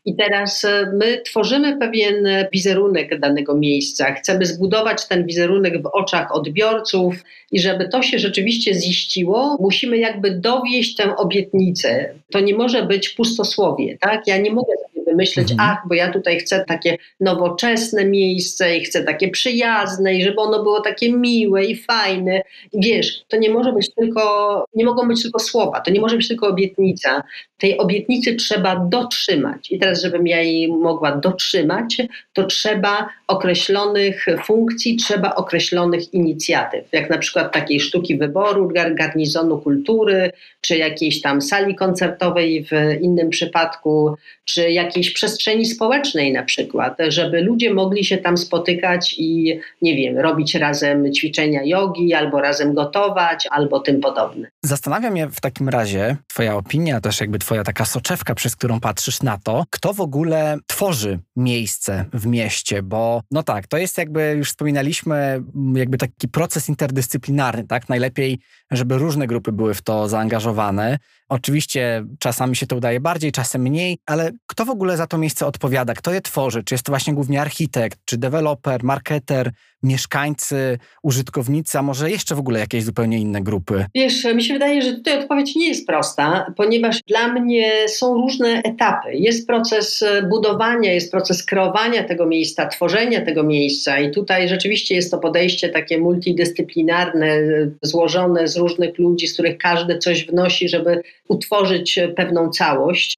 I 0.05 0.17
teraz 0.17 0.65
e, 0.65 0.93
my 0.93 1.23
tworzymy 1.25 1.79
pewien 1.79 2.27
wizerunek 2.53 3.21
danego 3.21 3.55
miejsca. 3.55 4.13
Chcemy 4.13 4.47
zbudować 4.47 5.09
ten 5.09 5.27
wizerunek 5.27 5.83
w 5.83 5.87
oczach 5.87 6.35
odbiorców 6.35 7.25
i 7.53 7.61
żeby 7.61 7.89
to 7.89 8.03
się 8.03 8.19
rzeczywiście 8.19 8.75
ziściło, 8.75 9.57
musimy 9.61 9.99
jakby 9.99 10.31
dowieść 10.31 10.97
tę 10.97 11.17
obietnicę. 11.17 12.15
To 12.31 12.41
nie 12.41 12.55
może 12.55 12.83
być 12.83 13.09
pustosłowie, 13.09 13.99
tak? 14.01 14.27
Ja 14.27 14.39
nie 14.39 14.51
mogę 14.51 14.73
myśleć, 15.15 15.51
mhm. 15.51 15.71
ach, 15.71 15.89
bo 15.89 15.95
ja 15.95 16.13
tutaj 16.13 16.39
chcę 16.39 16.65
takie 16.69 16.99
nowoczesne 17.21 18.05
miejsce 18.05 18.77
i 18.77 18.85
chcę 18.85 19.05
takie 19.05 19.29
przyjazne 19.29 20.15
i 20.15 20.23
żeby 20.23 20.41
ono 20.41 20.63
było 20.63 20.81
takie 20.81 21.13
miłe 21.13 21.65
i 21.65 21.77
fajne. 21.77 22.43
I 22.73 22.85
wiesz, 22.85 23.25
to 23.29 23.37
nie 23.37 23.51
może 23.51 23.73
być 23.73 23.95
tylko, 23.95 24.65
nie 24.75 24.85
mogą 24.85 25.09
być 25.09 25.23
tylko 25.23 25.39
słowa, 25.39 25.81
to 25.81 25.91
nie 25.91 26.01
może 26.01 26.17
być 26.17 26.29
tylko 26.29 26.47
obietnica. 26.47 27.23
Tej 27.63 27.79
obietnicy 27.79 28.35
trzeba 28.35 28.77
dotrzymać. 28.77 29.71
I 29.71 29.79
teraz, 29.79 30.03
żebym 30.03 30.27
ja 30.27 30.43
jej 30.43 30.69
mogła 30.69 31.17
dotrzymać, 31.17 31.97
to 32.33 32.45
trzeba 32.45 33.09
określonych 33.27 34.27
funkcji, 34.45 34.97
trzeba 34.97 35.35
określonych 35.35 36.15
inicjatyw, 36.15 36.85
jak 36.93 37.11
na 37.11 37.19
przykład 37.19 37.53
takiej 37.53 37.81
sztuki 37.81 38.17
wyboru, 38.17 38.69
garnizonu 38.95 39.59
kultury, 39.59 40.31
czy 40.61 40.77
jakiejś 40.77 41.21
tam 41.21 41.43
sali 41.43 41.75
koncertowej 41.75 42.65
w 42.65 43.03
innym 43.03 43.31
przypadku, 43.31 44.17
czy 44.45 44.71
jakiejś 44.71 45.11
przestrzeni 45.11 45.67
społecznej 45.67 46.33
na 46.33 46.43
przykład, 46.43 46.99
żeby 47.09 47.41
ludzie 47.41 47.75
mogli 47.75 48.05
się 48.05 48.19
tam 48.19 48.37
spotykać 48.37 49.15
i 49.19 49.61
nie 49.83 49.97
wiem, 49.97 50.19
robić 50.19 50.55
razem 50.55 51.13
ćwiczenia 51.13 51.61
jogi, 51.65 52.15
albo 52.15 52.41
razem 52.41 52.75
gotować, 52.75 53.49
albo 53.51 53.81
tym 53.81 54.01
podobne. 54.01 54.49
Zastanawia 54.63 55.11
mnie 55.11 55.29
w 55.29 55.41
takim 55.41 55.69
razie 55.69 56.17
Twoja 56.29 56.57
opinia, 56.57 57.01
też 57.01 57.21
jakby 57.21 57.39
Twoja 57.39 57.52
taka 57.65 57.85
soczewka, 57.85 58.35
przez 58.35 58.57
którą 58.57 58.81
patrzysz 58.81 59.23
na 59.23 59.39
to, 59.39 59.65
kto 59.71 59.93
w 59.93 60.01
ogóle 60.01 60.59
tworzy 60.67 61.19
miejsce 61.37 62.05
w 62.13 62.27
mieście, 62.27 62.83
bo 62.83 63.23
no 63.31 63.43
tak, 63.43 63.67
to 63.67 63.79
jest 63.79 63.99
jakby, 63.99 64.35
już 64.39 64.49
wspominaliśmy, 64.49 65.43
jakby 65.75 65.99
taki 65.99 66.29
proces 66.29 66.69
interdyscyplinarny, 66.69 67.65
tak? 67.67 67.89
Najlepiej, 67.89 68.39
żeby 68.71 68.99
różne 68.99 69.27
grupy 69.27 69.53
były 69.53 69.75
w 69.75 69.83
to 69.83 70.09
zaangażowane. 70.09 70.99
Oczywiście 71.29 72.05
czasami 72.19 72.57
się 72.57 72.67
to 72.67 72.77
udaje 72.77 73.01
bardziej, 73.01 73.33
czasem 73.33 73.63
mniej, 73.63 73.99
ale 74.07 74.31
kto 74.47 74.65
w 74.65 74.71
ogóle 74.71 74.97
za 74.97 75.07
to 75.07 75.19
miejsce 75.19 75.47
odpowiada? 75.47 75.95
Kto 75.95 76.13
je 76.13 76.21
tworzy? 76.21 76.65
Czy 76.65 76.75
jest 76.75 76.85
to 76.85 76.93
właśnie 76.93 77.15
głównie 77.15 77.41
architekt, 77.41 77.99
czy 78.05 78.19
deweloper, 78.19 78.85
marketer, 78.85 79.53
mieszkańcy, 79.83 80.79
użytkownicy, 81.03 81.79
a 81.79 81.83
może 81.83 82.11
jeszcze 82.11 82.35
w 82.35 82.39
ogóle 82.39 82.61
jakieś 82.61 82.85
zupełnie 82.85 83.19
inne 83.19 83.43
grupy? 83.43 83.87
Wiesz, 83.95 84.25
mi 84.35 84.43
się 84.43 84.55
wydaje, 84.55 84.83
że 84.83 84.93
tutaj 84.93 85.19
odpowiedź 85.19 85.57
nie 85.57 85.69
jest 85.69 85.87
prosta, 85.87 86.53
ponieważ 86.57 87.03
dla 87.03 87.29
mnie 87.29 87.73
są 87.89 88.15
różne 88.15 88.49
etapy. 88.49 89.09
Jest 89.13 89.47
proces 89.47 90.05
budowania, 90.31 90.93
jest 90.93 91.11
proces 91.11 91.45
kreowania 91.45 92.05
tego 92.05 92.27
miejsca, 92.27 92.67
tworzenia 92.67 93.25
tego 93.25 93.43
miejsca 93.43 93.99
i 93.99 94.11
tutaj 94.11 94.49
rzeczywiście 94.49 94.95
jest 94.95 95.11
to 95.11 95.19
podejście 95.19 95.69
takie 95.69 95.99
multidyscyplinarne, 95.99 97.39
złożone 97.83 98.49
z 98.49 98.57
różnych 98.57 98.99
ludzi, 98.99 99.29
z 99.29 99.33
których 99.33 99.59
każdy 99.59 99.99
coś 99.99 100.27
wnosi, 100.27 100.69
żeby 100.69 101.03
utworzyć 101.29 101.99
pewną 102.17 102.51
całość. 102.51 103.17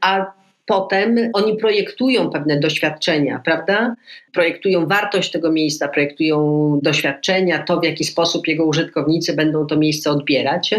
A 0.00 0.41
potem 0.66 1.30
oni 1.32 1.56
projektują 1.56 2.30
pewne 2.30 2.60
doświadczenia, 2.60 3.40
prawda? 3.44 3.94
Projektują 4.32 4.86
wartość 4.86 5.30
tego 5.30 5.52
miejsca, 5.52 5.88
projektują 5.88 6.78
doświadczenia, 6.82 7.62
to 7.62 7.80
w 7.80 7.84
jaki 7.84 8.04
sposób 8.04 8.48
jego 8.48 8.64
użytkownicy 8.64 9.34
będą 9.34 9.66
to 9.66 9.76
miejsce 9.76 10.10
odbierać. 10.10 10.74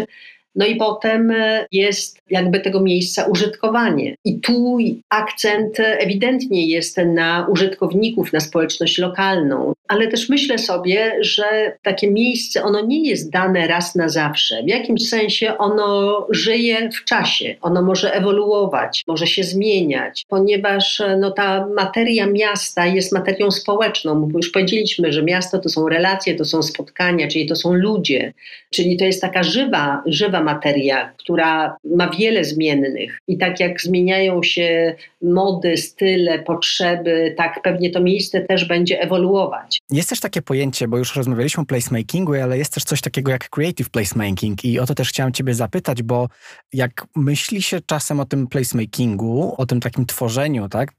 No 0.54 0.66
i 0.66 0.76
potem 0.76 1.30
e, 1.30 1.66
jest 1.72 2.18
jakby 2.30 2.60
tego 2.60 2.80
miejsca 2.80 3.24
użytkowanie. 3.24 4.14
I 4.24 4.40
tu 4.40 4.78
akcent 5.08 5.80
ewidentnie 5.80 6.66
jest 6.66 6.96
na 6.96 7.46
użytkowników, 7.50 8.32
na 8.32 8.40
społeczność 8.40 8.98
lokalną. 8.98 9.72
Ale 9.88 10.08
też 10.08 10.28
myślę 10.28 10.58
sobie, 10.58 11.16
że 11.20 11.76
takie 11.82 12.10
miejsce, 12.10 12.62
ono 12.62 12.86
nie 12.86 13.08
jest 13.08 13.30
dane 13.30 13.66
raz 13.66 13.94
na 13.94 14.08
zawsze. 14.08 14.62
W 14.62 14.68
jakimś 14.68 15.08
sensie 15.08 15.58
ono 15.58 16.26
żyje 16.30 16.90
w 16.90 17.04
czasie, 17.04 17.54
ono 17.60 17.82
może 17.82 18.14
ewoluować, 18.14 19.02
może 19.06 19.26
się 19.26 19.44
zmieniać, 19.44 20.24
ponieważ 20.28 21.00
e, 21.00 21.16
no, 21.16 21.30
ta 21.30 21.66
materia 21.66 22.26
miasta 22.26 22.86
jest 22.86 23.12
materią 23.12 23.50
społeczną. 23.50 24.28
Już 24.34 24.50
powiedzieliśmy, 24.50 25.12
że 25.12 25.22
miasto 25.22 25.58
to 25.58 25.68
są 25.68 25.88
relacje, 25.88 26.34
to 26.34 26.44
są 26.44 26.62
spotkania, 26.62 27.28
czyli 27.28 27.46
to 27.46 27.56
są 27.56 27.72
ludzie, 27.72 28.32
czyli 28.70 28.96
to 28.96 29.04
jest 29.04 29.20
taka 29.20 29.42
żywa, 29.42 30.02
żywa 30.06 30.43
materia, 30.44 31.12
która 31.18 31.76
ma 31.84 32.10
wiele 32.10 32.44
zmiennych. 32.44 33.18
I 33.28 33.38
tak 33.38 33.60
jak 33.60 33.80
zmieniają 33.80 34.42
się 34.42 34.94
mody, 35.22 35.76
style, 35.76 36.38
potrzeby, 36.38 37.34
tak 37.36 37.62
pewnie 37.62 37.90
to 37.90 38.00
miejsce 38.00 38.40
też 38.40 38.64
będzie 38.64 39.00
ewoluować. 39.00 39.78
Jest 39.90 40.08
też 40.08 40.20
takie 40.20 40.42
pojęcie, 40.42 40.88
bo 40.88 40.98
już 40.98 41.16
rozmawialiśmy 41.16 41.62
o 41.62 41.66
placemakingu, 41.66 42.34
ale 42.34 42.58
jest 42.58 42.74
też 42.74 42.84
coś 42.84 43.00
takiego 43.00 43.30
jak 43.30 43.48
creative 43.48 43.90
placemaking 43.90 44.64
i 44.64 44.78
o 44.80 44.86
to 44.86 44.94
też 44.94 45.08
chciałem 45.08 45.32
ciebie 45.32 45.54
zapytać, 45.54 46.02
bo 46.02 46.28
jak 46.72 47.06
myśli 47.16 47.62
się 47.62 47.80
czasem 47.86 48.20
o 48.20 48.24
tym 48.24 48.46
placemakingu, 48.46 49.54
o 49.58 49.66
tym 49.66 49.80
takim 49.80 50.06
tworzeniu, 50.06 50.68
tak, 50.68 50.92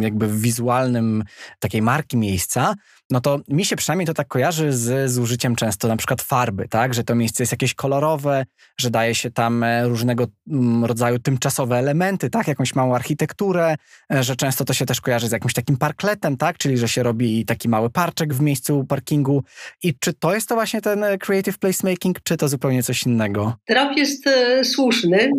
jakby 0.00 0.28
wizualnym 0.28 1.24
takiej 1.58 1.82
marki 1.82 2.16
miejsca, 2.16 2.74
no 3.10 3.20
to 3.20 3.40
mi 3.48 3.64
się 3.64 3.76
przynajmniej 3.76 4.06
to 4.06 4.14
tak 4.14 4.28
kojarzy 4.28 4.72
z, 4.72 5.10
z 5.10 5.18
użyciem 5.18 5.56
często 5.56 5.88
na 5.88 5.96
przykład 5.96 6.22
farby, 6.22 6.68
tak? 6.68 6.94
Że 6.94 7.04
to 7.04 7.14
miejsce 7.14 7.42
jest 7.42 7.52
jakieś 7.52 7.74
kolorowe, 7.74 8.44
że 8.80 8.90
daje 8.90 9.14
się 9.14 9.30
tam 9.30 9.64
e, 9.64 9.88
różnego 9.88 10.26
mm, 10.50 10.84
rodzaju 10.84 11.18
tymczasowe 11.18 11.76
elementy, 11.76 12.30
tak? 12.30 12.48
Jakąś 12.48 12.74
małą 12.74 12.94
architekturę, 12.94 13.76
e, 14.12 14.22
że 14.22 14.36
często 14.36 14.64
to 14.64 14.72
się 14.72 14.86
też 14.86 15.00
kojarzy 15.00 15.28
z 15.28 15.32
jakimś 15.32 15.54
takim 15.54 15.76
parkletem, 15.76 16.36
tak? 16.36 16.58
Czyli, 16.58 16.78
że 16.78 16.88
się 16.88 17.02
robi 17.02 17.44
taki 17.44 17.68
mały 17.68 17.90
parczek 17.90 18.34
w 18.34 18.40
miejscu 18.40 18.84
parkingu. 18.84 19.42
I 19.82 19.94
czy 19.98 20.12
to 20.12 20.34
jest 20.34 20.48
to 20.48 20.54
właśnie 20.54 20.80
ten 20.80 21.04
e, 21.04 21.18
creative 21.18 21.58
placemaking, 21.58 22.22
czy 22.22 22.36
to 22.36 22.48
zupełnie 22.48 22.82
coś 22.82 23.02
innego? 23.02 23.54
Trop 23.66 23.96
jest 23.96 24.24
słuszny. 24.62 25.30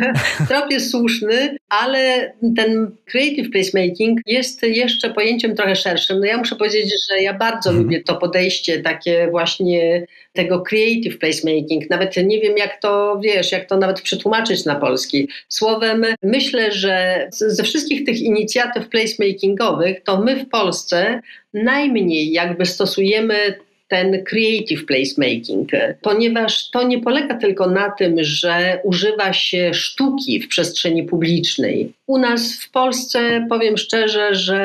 trop 0.48 0.70
jest 0.70 0.90
słuszny, 0.90 1.56
ale 1.68 2.32
ten 2.56 2.96
creative 3.04 3.50
placemaking 3.50 4.20
jest 4.26 4.62
jeszcze 4.62 5.10
pojęciem 5.10 5.56
trochę 5.56 5.76
szerszym. 5.76 6.20
No 6.20 6.26
ja 6.26 6.38
muszę 6.38 6.56
powiedzieć, 6.56 6.94
że 7.10 7.22
ja 7.22 7.34
bardzo 7.34 7.70
mhm. 7.70 7.84
lubię 7.84 8.02
to 8.02 8.16
podejście 8.16 8.82
takie 8.82 9.28
właśnie 9.30 10.06
tego 10.32 10.60
creative 10.60 11.18
placemaking. 11.18 11.90
Nawet 11.90 12.16
nie 12.16 12.40
wiem, 12.40 12.56
jak 12.56 12.80
to, 12.80 13.20
wiesz, 13.22 13.52
jak 13.52 13.68
to 13.68 13.76
nawet 13.76 14.00
przetłumaczyć 14.00 14.64
na 14.64 14.74
polski. 14.74 15.28
Słowem, 15.48 16.04
myślę, 16.22 16.72
że 16.72 17.26
ze 17.30 17.62
wszystkich 17.62 18.04
tych 18.04 18.20
inicjatyw 18.20 18.88
placemakingowych, 18.88 20.02
to 20.02 20.20
my 20.20 20.36
w 20.36 20.48
Polsce 20.48 21.20
najmniej 21.54 22.32
jakby 22.32 22.66
stosujemy 22.66 23.54
ten 23.92 24.24
creative 24.24 24.86
placemaking, 24.86 25.70
ponieważ 26.02 26.70
to 26.70 26.82
nie 26.82 26.98
polega 27.00 27.34
tylko 27.34 27.70
na 27.70 27.90
tym, 27.90 28.16
że 28.20 28.80
używa 28.84 29.32
się 29.32 29.74
sztuki 29.74 30.40
w 30.40 30.48
przestrzeni 30.48 31.02
publicznej. 31.02 31.92
U 32.06 32.18
nas 32.18 32.54
w 32.54 32.70
Polsce 32.70 33.46
powiem 33.48 33.76
szczerze, 33.76 34.34
że 34.34 34.60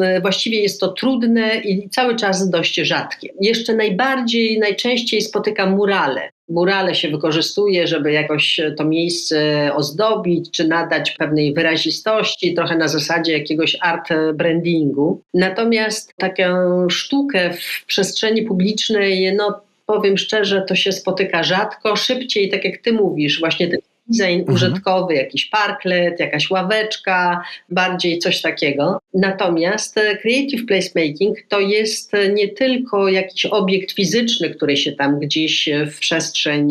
e, 0.00 0.20
właściwie 0.20 0.60
jest 0.60 0.80
to 0.80 0.88
trudne 0.88 1.56
i 1.56 1.88
cały 1.88 2.16
czas 2.16 2.50
dość 2.50 2.74
rzadkie. 2.74 3.28
Jeszcze 3.40 3.74
najbardziej, 3.74 4.58
najczęściej 4.58 5.22
spotykam 5.22 5.70
murale 5.70 6.30
murale 6.50 6.94
się 6.94 7.08
wykorzystuje, 7.08 7.86
żeby 7.86 8.12
jakoś 8.12 8.60
to 8.76 8.84
miejsce 8.84 9.70
ozdobić, 9.74 10.50
czy 10.50 10.68
nadać 10.68 11.10
pewnej 11.10 11.54
wyrazistości, 11.54 12.54
trochę 12.54 12.76
na 12.76 12.88
zasadzie 12.88 13.32
jakiegoś 13.32 13.76
art 13.80 14.08
brandingu. 14.34 15.22
Natomiast 15.34 16.14
taką 16.16 16.44
sztukę 16.88 17.50
w 17.52 17.86
przestrzeni 17.86 18.42
publicznej, 18.42 19.34
no 19.36 19.60
powiem 19.86 20.18
szczerze, 20.18 20.64
to 20.68 20.74
się 20.74 20.92
spotyka 20.92 21.42
rzadko, 21.42 21.96
szybciej, 21.96 22.48
tak 22.48 22.64
jak 22.64 22.78
ty 22.78 22.92
mówisz, 22.92 23.40
właśnie 23.40 23.68
design 24.10 24.40
mhm. 24.40 24.54
użytkowy, 24.54 25.14
jakiś 25.14 25.46
parklet, 25.46 26.20
jakaś 26.20 26.50
ławeczka, 26.50 27.44
bardziej 27.68 28.18
coś 28.18 28.40
takiego. 28.40 29.00
Natomiast 29.14 29.98
e, 29.98 30.16
creative 30.16 30.66
placemaking 30.66 31.36
to 31.48 31.60
jest 31.60 32.14
e, 32.14 32.32
nie 32.32 32.48
tylko 32.48 33.08
jakiś 33.08 33.46
obiekt 33.46 33.92
fizyczny, 33.92 34.50
który 34.50 34.76
się 34.76 34.92
tam 34.92 35.18
gdzieś 35.18 35.68
e, 35.68 35.86
w 35.86 35.98
przestrzeń 35.98 36.70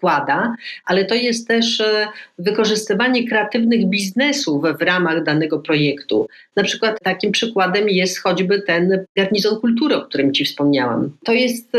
kłada, 0.00 0.54
ale 0.84 1.04
to 1.04 1.14
jest 1.14 1.48
też 1.48 1.82
wykorzystywanie 2.38 3.28
kreatywnych 3.28 3.86
biznesów 3.86 4.64
w 4.78 4.82
ramach 4.82 5.24
danego 5.24 5.58
projektu. 5.58 6.28
Na 6.56 6.62
przykład 6.62 6.98
takim 7.02 7.32
przykładem 7.32 7.88
jest 7.88 8.18
choćby 8.18 8.62
ten 8.62 9.04
garnizon 9.16 9.60
kultury, 9.60 9.96
o 9.96 10.00
którym 10.00 10.34
Ci 10.34 10.44
wspomniałam. 10.44 11.10
To 11.24 11.32
jest, 11.32 11.72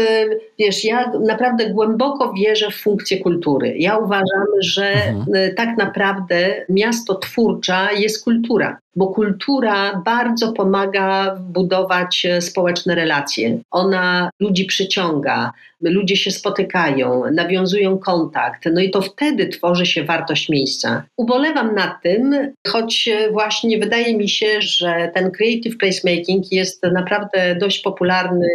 wiesz, 0.59 0.83
ja 0.85 1.11
naprawdę 1.19 1.69
głęboko 1.69 2.33
wierzę 2.33 2.71
w 2.71 2.75
funkcję 2.75 3.17
kultury. 3.17 3.77
Ja 3.77 3.97
uważam, 3.97 4.45
że 4.61 4.93
mhm. 4.93 5.55
tak 5.55 5.77
naprawdę 5.77 6.65
miasto 6.69 7.15
twórcza 7.15 7.91
jest 7.91 8.23
kultura 8.23 8.77
bo 8.95 9.08
kultura 9.08 10.01
bardzo 10.05 10.51
pomaga 10.51 11.36
budować 11.39 12.25
e, 12.25 12.41
społeczne 12.41 12.95
relacje. 12.95 13.58
Ona 13.71 14.29
ludzi 14.39 14.65
przyciąga, 14.65 15.51
ludzie 15.81 16.15
się 16.15 16.31
spotykają, 16.31 17.23
nawiązują 17.31 17.97
kontakt, 17.97 18.69
no 18.73 18.81
i 18.81 18.91
to 18.91 19.01
wtedy 19.01 19.47
tworzy 19.47 19.86
się 19.86 20.03
wartość 20.03 20.49
miejsca. 20.49 21.03
Ubolewam 21.17 21.75
nad 21.75 22.01
tym, 22.03 22.53
choć 22.67 23.08
e, 23.08 23.31
właśnie 23.31 23.79
wydaje 23.79 24.17
mi 24.17 24.29
się, 24.29 24.62
że 24.62 25.12
ten 25.13 25.31
creative 25.31 25.77
placemaking 25.77 26.51
jest 26.51 26.84
naprawdę 26.84 27.55
dość 27.55 27.79
popularny 27.79 28.47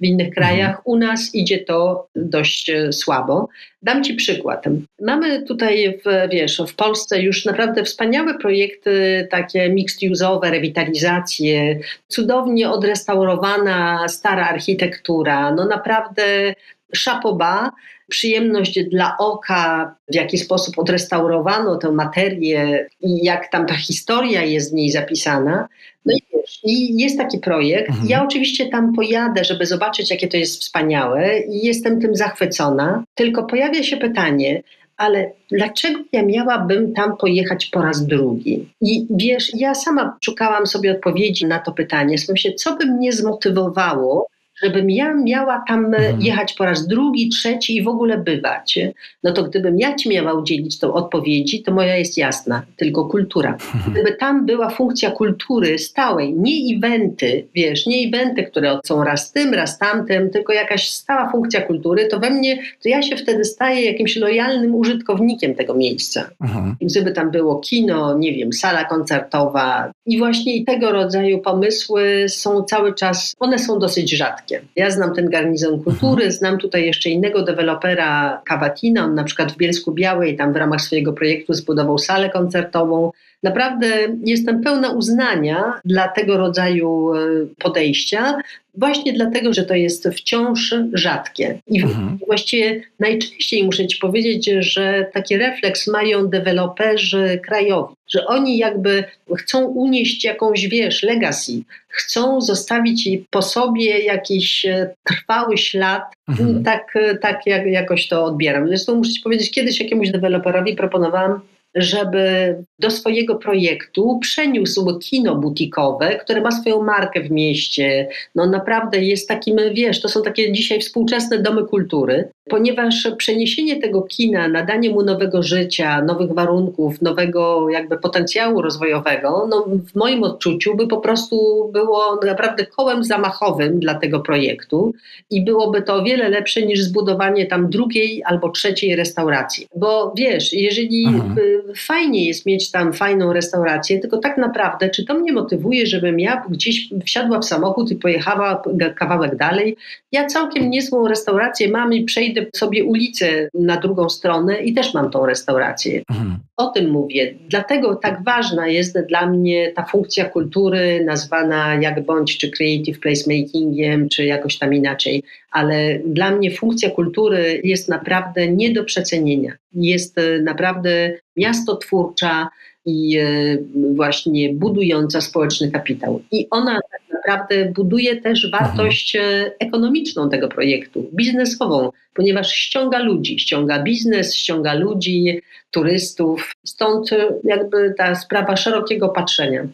w 0.00 0.04
innych 0.04 0.34
krajach. 0.34 0.68
Mhm. 0.68 0.82
U 0.84 0.96
nas 0.96 1.34
idzie 1.34 1.58
to 1.58 2.08
dość 2.16 2.70
e, 2.70 2.92
słabo. 2.92 3.48
Dam 3.82 4.04
Ci 4.04 4.14
przykład. 4.14 4.64
Mamy 5.00 5.42
tutaj, 5.42 5.98
w, 6.04 6.30
wiesz, 6.30 6.62
w 6.68 6.74
Polsce 6.74 7.22
już 7.22 7.44
naprawdę 7.44 7.84
wspaniałe 7.84 8.38
projekty, 8.38 9.28
takie 9.30 9.70
mixed-use'owe, 9.70 10.50
rewitalizacje, 10.50 11.78
cudownie 12.08 12.70
odrestaurowana 12.70 14.08
stara 14.08 14.48
architektura. 14.48 15.54
No 15.54 15.64
naprawdę 15.66 16.54
szapoba, 16.94 17.70
przyjemność 18.08 18.84
dla 18.84 19.16
oka, 19.18 19.94
w 20.08 20.14
jaki 20.14 20.38
sposób 20.38 20.78
odrestaurowano 20.78 21.76
tę 21.76 21.92
materię 21.92 22.86
i 23.00 23.24
jak 23.24 23.50
tam 23.50 23.66
ta 23.66 23.74
historia 23.74 24.42
jest 24.42 24.70
w 24.70 24.74
niej 24.74 24.90
zapisana. 24.90 25.68
No 26.06 26.14
i 26.14 26.22
wiesz, 26.32 26.60
i 26.64 27.02
jest 27.02 27.18
taki 27.18 27.38
projekt. 27.38 27.88
Mhm. 27.90 28.08
Ja 28.08 28.24
oczywiście 28.24 28.68
tam 28.68 28.94
pojadę, 28.94 29.44
żeby 29.44 29.66
zobaczyć, 29.66 30.10
jakie 30.10 30.28
to 30.28 30.36
jest 30.36 30.60
wspaniałe 30.60 31.40
i 31.40 31.66
jestem 31.66 32.00
tym 32.00 32.16
zachwycona. 32.16 33.04
Tylko 33.14 33.44
pojawia 33.44 33.82
się 33.82 33.96
pytanie, 33.96 34.62
ale 34.96 35.32
dlaczego 35.50 36.00
ja 36.12 36.22
miałabym 36.22 36.92
tam 36.92 37.16
pojechać 37.16 37.66
po 37.66 37.82
raz 37.82 38.06
drugi? 38.06 38.68
I 38.80 39.06
wiesz, 39.10 39.50
ja 39.54 39.74
sama 39.74 40.16
szukałam 40.24 40.66
sobie 40.66 40.92
odpowiedzi 40.92 41.46
na 41.46 41.58
to 41.58 41.72
pytanie. 41.72 42.16
Myślę, 42.28 42.52
co 42.52 42.76
by 42.76 42.86
mnie 42.86 43.12
zmotywowało, 43.12 44.26
żebym 44.62 44.90
ja 44.90 45.14
miała 45.14 45.64
tam 45.68 45.84
mhm. 45.84 46.20
jechać 46.20 46.52
po 46.52 46.64
raz 46.64 46.86
drugi, 46.86 47.28
trzeci 47.28 47.76
i 47.76 47.82
w 47.82 47.88
ogóle 47.88 48.18
bywać, 48.18 48.78
no 49.22 49.32
to 49.32 49.42
gdybym 49.42 49.78
ja 49.78 49.94
ci 49.94 50.08
miała 50.08 50.32
udzielić 50.32 50.78
tą 50.78 50.92
odpowiedzi, 50.92 51.62
to 51.62 51.72
moja 51.72 51.96
jest 51.96 52.18
jasna, 52.18 52.62
tylko 52.76 53.04
kultura. 53.04 53.52
Mhm. 53.52 53.92
Gdyby 53.92 54.12
tam 54.12 54.46
była 54.46 54.70
funkcja 54.70 55.10
kultury 55.10 55.78
stałej, 55.78 56.34
nie 56.34 56.76
eventy, 56.76 57.46
wiesz, 57.54 57.86
nie 57.86 58.08
eventy, 58.08 58.42
które 58.42 58.78
są 58.84 59.04
raz 59.04 59.32
tym, 59.32 59.54
raz 59.54 59.78
tamtym, 59.78 60.30
tylko 60.30 60.52
jakaś 60.52 60.90
stała 60.90 61.30
funkcja 61.30 61.60
kultury, 61.60 62.06
to 62.06 62.20
we 62.20 62.30
mnie, 62.30 62.56
to 62.56 62.88
ja 62.88 63.02
się 63.02 63.16
wtedy 63.16 63.44
staję 63.44 63.84
jakimś 63.84 64.16
lojalnym 64.16 64.74
użytkownikiem 64.74 65.54
tego 65.54 65.74
miejsca. 65.74 66.30
Mhm. 66.40 66.76
Gdyby 66.80 67.12
tam 67.12 67.30
było 67.30 67.56
kino, 67.56 68.18
nie 68.18 68.32
wiem, 68.32 68.52
sala 68.52 68.84
koncertowa 68.84 69.92
i 70.06 70.18
właśnie 70.18 70.64
tego 70.64 70.92
rodzaju 70.92 71.38
pomysły 71.38 72.26
są 72.28 72.62
cały 72.62 72.94
czas, 72.94 73.34
one 73.38 73.58
są 73.58 73.78
dosyć 73.78 74.10
rzadkie. 74.10 74.47
Ja 74.76 74.90
znam 74.90 75.14
ten 75.14 75.30
garnizon 75.30 75.84
kultury, 75.84 76.22
mhm. 76.22 76.32
znam 76.32 76.58
tutaj 76.58 76.86
jeszcze 76.86 77.10
innego 77.10 77.42
dewelopera 77.42 78.42
Cavatina, 78.48 79.04
on 79.04 79.14
na 79.14 79.24
przykład 79.24 79.52
w 79.52 79.56
Bielsku 79.56 79.92
Białej 79.92 80.36
tam 80.36 80.52
w 80.52 80.56
ramach 80.56 80.80
swojego 80.80 81.12
projektu 81.12 81.54
zbudował 81.54 81.98
salę 81.98 82.30
koncertową. 82.30 83.12
Naprawdę 83.42 84.16
jestem 84.24 84.62
pełna 84.62 84.90
uznania 84.90 85.80
dla 85.84 86.08
tego 86.08 86.36
rodzaju 86.36 87.14
e, 87.14 87.18
podejścia, 87.58 88.38
właśnie 88.74 89.12
dlatego, 89.12 89.52
że 89.52 89.64
to 89.64 89.74
jest 89.74 90.08
wciąż 90.08 90.74
rzadkie. 90.92 91.58
I 91.66 91.82
mhm. 91.82 92.18
właściwie 92.26 92.82
najczęściej 93.00 93.64
muszę 93.64 93.86
Ci 93.86 93.98
powiedzieć, 93.98 94.50
że 94.58 95.06
taki 95.12 95.36
refleks 95.36 95.86
mają 95.86 96.26
deweloperzy 96.26 97.40
krajowi, 97.46 97.94
że 98.08 98.26
oni 98.26 98.58
jakby 98.58 99.04
chcą 99.36 99.64
unieść 99.64 100.24
jakąś, 100.24 100.68
wiesz, 100.68 101.02
legacy, 101.02 101.52
chcą 101.88 102.40
zostawić 102.40 103.08
po 103.30 103.42
sobie 103.42 103.98
jakiś 103.98 104.64
e, 104.64 104.94
trwały 105.04 105.58
ślad. 105.58 106.02
Mhm. 106.28 106.64
Tak, 106.64 106.96
e, 106.96 107.18
tak 107.18 107.46
jak, 107.46 107.66
jakoś 107.66 108.08
to 108.08 108.24
odbieram. 108.24 108.68
Zresztą 108.68 108.94
muszę 108.94 109.12
Ci 109.12 109.20
powiedzieć, 109.20 109.50
kiedyś 109.50 109.80
jakiemuś 109.80 110.10
deweloperowi 110.10 110.76
proponowałam 110.76 111.40
żeby 111.78 112.56
do 112.78 112.90
swojego 112.90 113.36
projektu 113.36 114.18
przeniósł 114.22 114.98
kino 114.98 115.36
butikowe, 115.36 116.16
które 116.16 116.40
ma 116.40 116.50
swoją 116.50 116.82
markę 116.82 117.20
w 117.20 117.30
mieście. 117.30 118.08
No 118.34 118.46
naprawdę 118.46 119.00
jest 119.00 119.28
takim, 119.28 119.56
wiesz, 119.72 120.00
to 120.00 120.08
są 120.08 120.22
takie 120.22 120.52
dzisiaj 120.52 120.80
współczesne 120.80 121.38
domy 121.38 121.64
kultury, 121.64 122.28
ponieważ 122.48 123.08
przeniesienie 123.18 123.80
tego 123.80 124.02
kina, 124.02 124.48
nadanie 124.48 124.90
mu 124.90 125.02
nowego 125.02 125.42
życia, 125.42 126.02
nowych 126.02 126.32
warunków, 126.32 127.02
nowego 127.02 127.70
jakby 127.70 127.98
potencjału 127.98 128.62
rozwojowego, 128.62 129.46
no 129.50 129.66
w 129.92 129.94
moim 129.94 130.22
odczuciu 130.22 130.76
by 130.76 130.86
po 130.86 130.96
prostu 130.96 131.68
było 131.72 132.20
naprawdę 132.26 132.66
kołem 132.66 133.04
zamachowym 133.04 133.80
dla 133.80 133.94
tego 133.94 134.20
projektu 134.20 134.94
i 135.30 135.44
byłoby 135.44 135.82
to 135.82 135.94
o 135.94 136.02
wiele 136.02 136.28
lepsze 136.28 136.62
niż 136.62 136.80
zbudowanie 136.80 137.46
tam 137.46 137.70
drugiej 137.70 138.22
albo 138.24 138.50
trzeciej 138.50 138.96
restauracji. 138.96 139.66
Bo 139.76 140.12
wiesz, 140.16 140.52
jeżeli 140.52 141.06
mhm 141.06 141.38
fajnie 141.76 142.26
jest 142.26 142.46
mieć 142.46 142.70
tam 142.70 142.92
fajną 142.92 143.32
restaurację, 143.32 143.98
tylko 143.98 144.18
tak 144.18 144.38
naprawdę, 144.38 144.90
czy 144.90 145.04
to 145.04 145.14
mnie 145.14 145.32
motywuje, 145.32 145.86
żebym 145.86 146.20
ja 146.20 146.44
gdzieś 146.50 146.88
wsiadła 147.06 147.38
w 147.38 147.44
samochód 147.44 147.90
i 147.90 147.96
pojechała 147.96 148.62
kawałek 148.96 149.36
dalej? 149.36 149.76
Ja 150.12 150.26
całkiem 150.26 150.70
niezłą 150.70 151.08
restaurację 151.08 151.68
mam 151.68 151.92
i 151.92 152.04
przejdę 152.04 152.37
sobie 152.56 152.84
ulicę 152.84 153.48
na 153.54 153.76
drugą 153.76 154.08
stronę 154.08 154.60
i 154.60 154.74
też 154.74 154.94
mam 154.94 155.10
tą 155.10 155.26
restaurację. 155.26 156.02
Mhm. 156.10 156.38
O 156.56 156.66
tym 156.66 156.90
mówię. 156.90 157.34
Dlatego 157.48 157.94
tak 157.94 158.24
ważna 158.24 158.68
jest 158.68 158.98
dla 159.08 159.26
mnie 159.26 159.72
ta 159.72 159.84
funkcja 159.84 160.24
kultury, 160.24 161.04
nazwana 161.04 161.74
jak 161.74 162.06
bądź 162.06 162.38
czy 162.38 162.50
creative 162.50 163.00
placemakingiem, 163.00 164.08
czy 164.08 164.24
jakoś 164.24 164.58
tam 164.58 164.74
inaczej. 164.74 165.22
Ale 165.50 165.98
dla 166.04 166.30
mnie 166.30 166.50
funkcja 166.50 166.90
kultury 166.90 167.60
jest 167.64 167.88
naprawdę 167.88 168.48
nie 168.48 168.72
do 168.72 168.84
przecenienia. 168.84 169.52
Jest 169.74 170.18
e, 170.18 170.42
naprawdę 170.42 171.12
miasto 171.36 171.76
twórcza 171.76 172.48
i 172.86 173.18
e, 173.18 173.58
właśnie 173.94 174.54
budująca 174.54 175.20
społeczny 175.20 175.70
kapitał. 175.70 176.22
I 176.32 176.46
ona 176.50 176.78
naprawdę 177.28 177.72
buduje 177.72 178.20
też 178.20 178.44
mhm. 178.44 178.64
wartość 178.64 179.16
mhm. 179.16 179.50
ekonomiczną 179.58 180.30
tego 180.30 180.48
projektu, 180.48 181.10
biznesową, 181.14 181.90
ponieważ 182.14 182.52
ściąga 182.52 182.98
ludzi, 182.98 183.38
ściąga 183.38 183.82
biznes, 183.82 184.34
ściąga 184.34 184.74
ludzi, 184.74 185.40
turystów. 185.70 186.52
Stąd 186.64 187.10
jakby 187.44 187.94
ta 187.98 188.14
sprawa 188.14 188.56
szerokiego 188.56 189.08
patrzenia. 189.08 189.68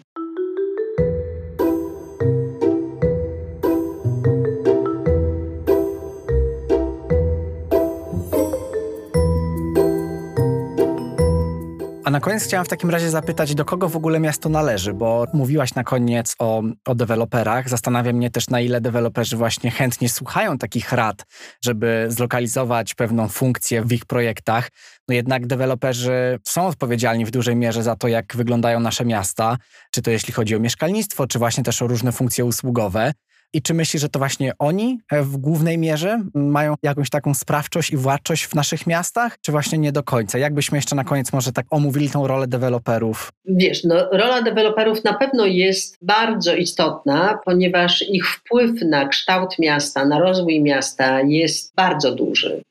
Na 12.14 12.20
koniec 12.20 12.44
chciałam 12.44 12.66
w 12.66 12.68
takim 12.68 12.90
razie 12.90 13.10
zapytać, 13.10 13.54
do 13.54 13.64
kogo 13.64 13.88
w 13.88 13.96
ogóle 13.96 14.20
miasto 14.20 14.48
należy, 14.48 14.92
bo 14.92 15.26
mówiłaś 15.32 15.74
na 15.74 15.84
koniec 15.84 16.34
o, 16.38 16.62
o 16.84 16.94
deweloperach. 16.94 17.68
Zastanawia 17.68 18.12
mnie 18.12 18.30
też, 18.30 18.48
na 18.48 18.60
ile 18.60 18.80
deweloperzy 18.80 19.36
właśnie 19.36 19.70
chętnie 19.70 20.08
słuchają 20.08 20.58
takich 20.58 20.92
rad, 20.92 21.26
żeby 21.64 22.06
zlokalizować 22.08 22.94
pewną 22.94 23.28
funkcję 23.28 23.82
w 23.82 23.92
ich 23.92 24.04
projektach. 24.04 24.70
No 25.08 25.14
jednak 25.14 25.46
deweloperzy 25.46 26.38
są 26.44 26.66
odpowiedzialni 26.66 27.24
w 27.24 27.30
dużej 27.30 27.56
mierze 27.56 27.82
za 27.82 27.96
to, 27.96 28.08
jak 28.08 28.36
wyglądają 28.36 28.80
nasze 28.80 29.04
miasta, 29.04 29.58
czy 29.90 30.02
to 30.02 30.10
jeśli 30.10 30.34
chodzi 30.34 30.56
o 30.56 30.60
mieszkalnictwo, 30.60 31.26
czy 31.26 31.38
właśnie 31.38 31.64
też 31.64 31.82
o 31.82 31.86
różne 31.86 32.12
funkcje 32.12 32.44
usługowe. 32.44 33.12
I 33.54 33.62
czy 33.62 33.74
myślisz, 33.74 34.02
że 34.02 34.08
to 34.08 34.18
właśnie 34.18 34.52
oni 34.58 34.98
e, 35.12 35.22
w 35.22 35.36
głównej 35.36 35.78
mierze 35.78 36.22
mają 36.34 36.74
jakąś 36.82 37.10
taką 37.10 37.34
sprawczość 37.34 37.90
i 37.90 37.96
władczość 37.96 38.44
w 38.44 38.54
naszych 38.54 38.86
miastach, 38.86 39.40
czy 39.40 39.52
właśnie 39.52 39.78
nie 39.78 39.92
do 39.92 40.02
końca? 40.02 40.38
Jakbyśmy 40.38 40.78
jeszcze 40.78 40.96
na 40.96 41.04
koniec 41.04 41.32
może 41.32 41.52
tak 41.52 41.66
omówili 41.70 42.10
tą 42.10 42.26
rolę 42.26 42.46
deweloperów? 42.46 43.32
Wiesz, 43.44 43.84
no, 43.84 43.94
rola 44.12 44.42
deweloperów 44.42 45.04
na 45.04 45.14
pewno 45.14 45.46
jest 45.46 45.96
bardzo 46.02 46.54
istotna, 46.54 47.38
ponieważ 47.44 48.04
ich 48.08 48.28
wpływ 48.28 48.82
na 48.82 49.08
kształt 49.08 49.58
miasta, 49.58 50.04
na 50.06 50.18
rozwój 50.18 50.62
miasta 50.62 51.20
jest 51.20 51.74
bardzo 51.74 52.14
duży 52.14 52.62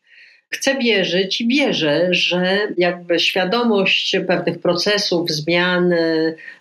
chcę 0.53 0.77
wierzyć 0.77 1.41
i 1.41 1.47
wierzę, 1.47 2.07
że 2.11 2.57
jakby 2.77 3.19
świadomość 3.19 4.15
pewnych 4.27 4.59
procesów, 4.59 5.31
zmian 5.31 5.93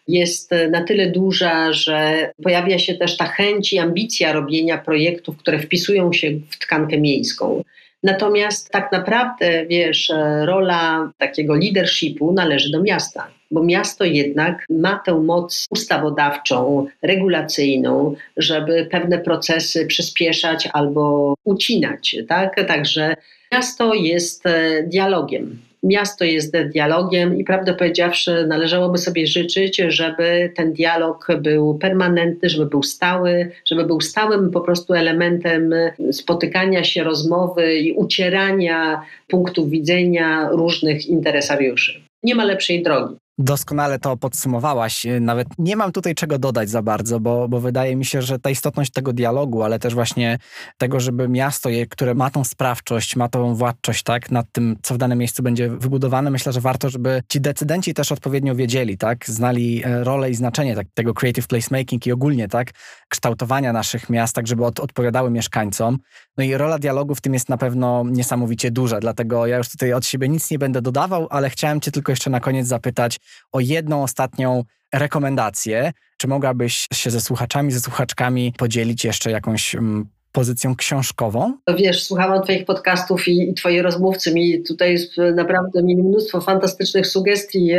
jest 0.09 0.51
na 0.71 0.85
tyle 0.85 1.11
duża, 1.11 1.73
że 1.73 2.31
pojawia 2.43 2.79
się 2.79 2.95
też 2.95 3.17
ta 3.17 3.25
chęć 3.25 3.73
i 3.73 3.79
ambicja 3.79 4.33
robienia 4.33 4.79
projektów, 4.79 5.37
które 5.37 5.59
wpisują 5.59 6.13
się 6.13 6.31
w 6.51 6.59
tkankę 6.59 6.99
miejską. 6.99 7.65
Natomiast 8.03 8.71
tak 8.71 8.93
naprawdę, 8.93 9.67
wiesz, 9.67 10.13
rola 10.45 11.13
takiego 11.19 11.55
leadershipu 11.55 12.33
należy 12.33 12.71
do 12.71 12.83
miasta, 12.83 13.29
bo 13.53 13.65
miasto 13.65 14.05
jednak 14.05 14.65
ma 14.71 15.01
tę 15.07 15.15
moc 15.15 15.67
ustawodawczą, 15.71 16.87
regulacyjną, 17.03 18.15
żeby 18.37 18.89
pewne 18.91 19.19
procesy 19.19 19.87
przyspieszać 19.87 20.69
albo 20.73 21.35
ucinać. 21.45 22.17
Tak? 22.29 22.67
Także 22.69 23.17
Miasto 23.53 23.95
jest 23.95 24.47
e, 24.47 24.83
dialogiem. 24.83 25.59
Miasto 25.83 26.25
jest 26.25 26.57
dialogiem 26.73 27.39
i 27.39 27.45
prawdę 27.45 27.75
powiedziawszy, 27.75 28.47
należałoby 28.47 28.99
sobie 28.99 29.27
życzyć, 29.27 29.83
żeby 29.89 30.53
ten 30.57 30.73
dialog 30.73 31.27
był 31.41 31.79
permanentny, 31.79 32.49
żeby 32.49 32.67
był 32.67 32.83
stały, 32.83 33.51
żeby 33.67 33.85
był 33.85 34.01
stałym 34.01 34.51
po 34.51 34.61
prostu 34.61 34.95
elementem 34.95 35.75
spotykania 36.13 36.85
się, 36.85 37.05
rozmowy 37.05 37.79
i 37.79 37.93
ucierania 37.93 39.03
punktów 39.29 39.71
widzenia 39.71 40.49
różnych 40.51 41.07
interesariuszy. 41.07 42.01
Nie 42.23 42.35
ma 42.35 42.45
lepszej 42.45 42.83
drogi. 42.83 43.17
Doskonale 43.39 43.99
to 43.99 44.17
podsumowałaś. 44.17 45.07
Nawet 45.21 45.49
nie 45.59 45.77
mam 45.77 45.93
tutaj 45.93 46.15
czego 46.15 46.39
dodać 46.39 46.71
za 46.71 46.83
bardzo, 46.83 47.21
bo, 47.21 47.49
bo 47.49 47.61
wydaje 47.61 47.97
mi 47.97 48.05
się, 48.05 48.23
że 48.23 48.39
ta 48.39 48.51
istotność 48.51 48.93
tego 48.93 49.13
dialogu, 49.13 49.63
ale 49.63 49.79
też 49.79 49.95
właśnie 49.95 50.39
tego, 50.79 51.01
żeby 51.01 51.29
miasto, 51.29 51.69
które 51.91 52.15
ma 52.15 52.31
tą 52.31 52.45
sprawczość, 52.45 53.17
ma 53.17 53.29
tą 53.29 53.55
władczość, 53.55 54.03
tak, 54.03 54.31
nad 54.31 54.47
tym, 54.53 54.77
co 54.83 54.95
w 54.95 54.99
danym 54.99 55.19
miejscu 55.19 55.43
będzie 55.43 55.69
wybudowane, 55.69 56.31
myślę, 56.31 56.53
że 56.53 56.61
warto, 56.61 56.91
żeby 56.91 57.23
ci 57.29 57.41
decydenci 57.41 57.95
też 57.95 58.13
odpowiednio 58.13 58.55
wiedzieli, 58.55 58.99
tak, 58.99 59.27
znali 59.27 59.83
e, 59.85 60.05
rolę 60.05 60.31
i 60.31 60.35
znaczenie 60.35 60.75
tak, 60.75 60.87
tego 60.95 61.15
creative 61.15 61.47
placemaking 61.47 62.07
i 62.07 62.13
ogólnie, 62.13 62.49
tak, 62.49 62.71
kształtowania 63.09 63.73
naszych 63.73 64.11
miast, 64.11 64.35
tak, 64.35 64.47
żeby 64.47 64.65
od, 64.65 64.81
odpowiadały 64.81 65.31
mieszkańcom. 65.31 65.99
No 66.37 66.45
i 66.45 66.55
rola 66.55 66.79
dialogu 66.79 67.15
w 67.15 67.21
tym 67.21 67.35
jest 67.35 67.49
na 67.49 67.57
pewno 67.57 68.05
niesamowicie 68.07 68.71
duża, 68.71 69.01
dlatego 69.01 69.47
ja 69.47 69.57
już 69.57 69.69
tutaj 69.69 69.93
od 69.93 70.07
siebie 70.07 70.29
nic 70.29 70.51
nie 70.51 70.59
będę 70.59 70.83
dodawał, 70.83 71.27
ale 71.31 71.51
chciałem 71.51 71.81
cię 71.81 71.91
tylko 71.91 72.13
jeszcze 72.13 72.31
na 72.31 72.41
koniec 72.41 72.67
zapytać, 72.67 73.19
o 73.53 73.61
jedną 73.61 74.03
ostatnią 74.03 74.65
rekomendację. 74.95 75.93
Czy 76.17 76.29
mogłabyś 76.29 76.87
się 76.93 77.11
ze 77.11 77.21
słuchaczami, 77.21 77.73
ze 77.73 77.81
słuchaczkami 77.81 78.53
podzielić 78.59 79.05
jeszcze 79.05 79.31
jakąś 79.31 79.75
mm, 79.75 80.07
pozycją 80.33 80.77
książkową? 80.77 81.59
Wiesz, 81.77 82.05
słuchałam 82.05 82.43
Twoich 82.43 82.65
podcastów 82.65 83.29
i, 83.29 83.51
i 83.51 83.55
Twoi 83.55 83.83
rozmówcy 83.83 84.35
mi 84.35 84.63
tutaj 84.63 84.99
naprawdę 85.35 85.83
mieli 85.83 86.03
mnóstwo 86.03 86.41
fantastycznych 86.41 87.07
sugestii 87.07 87.71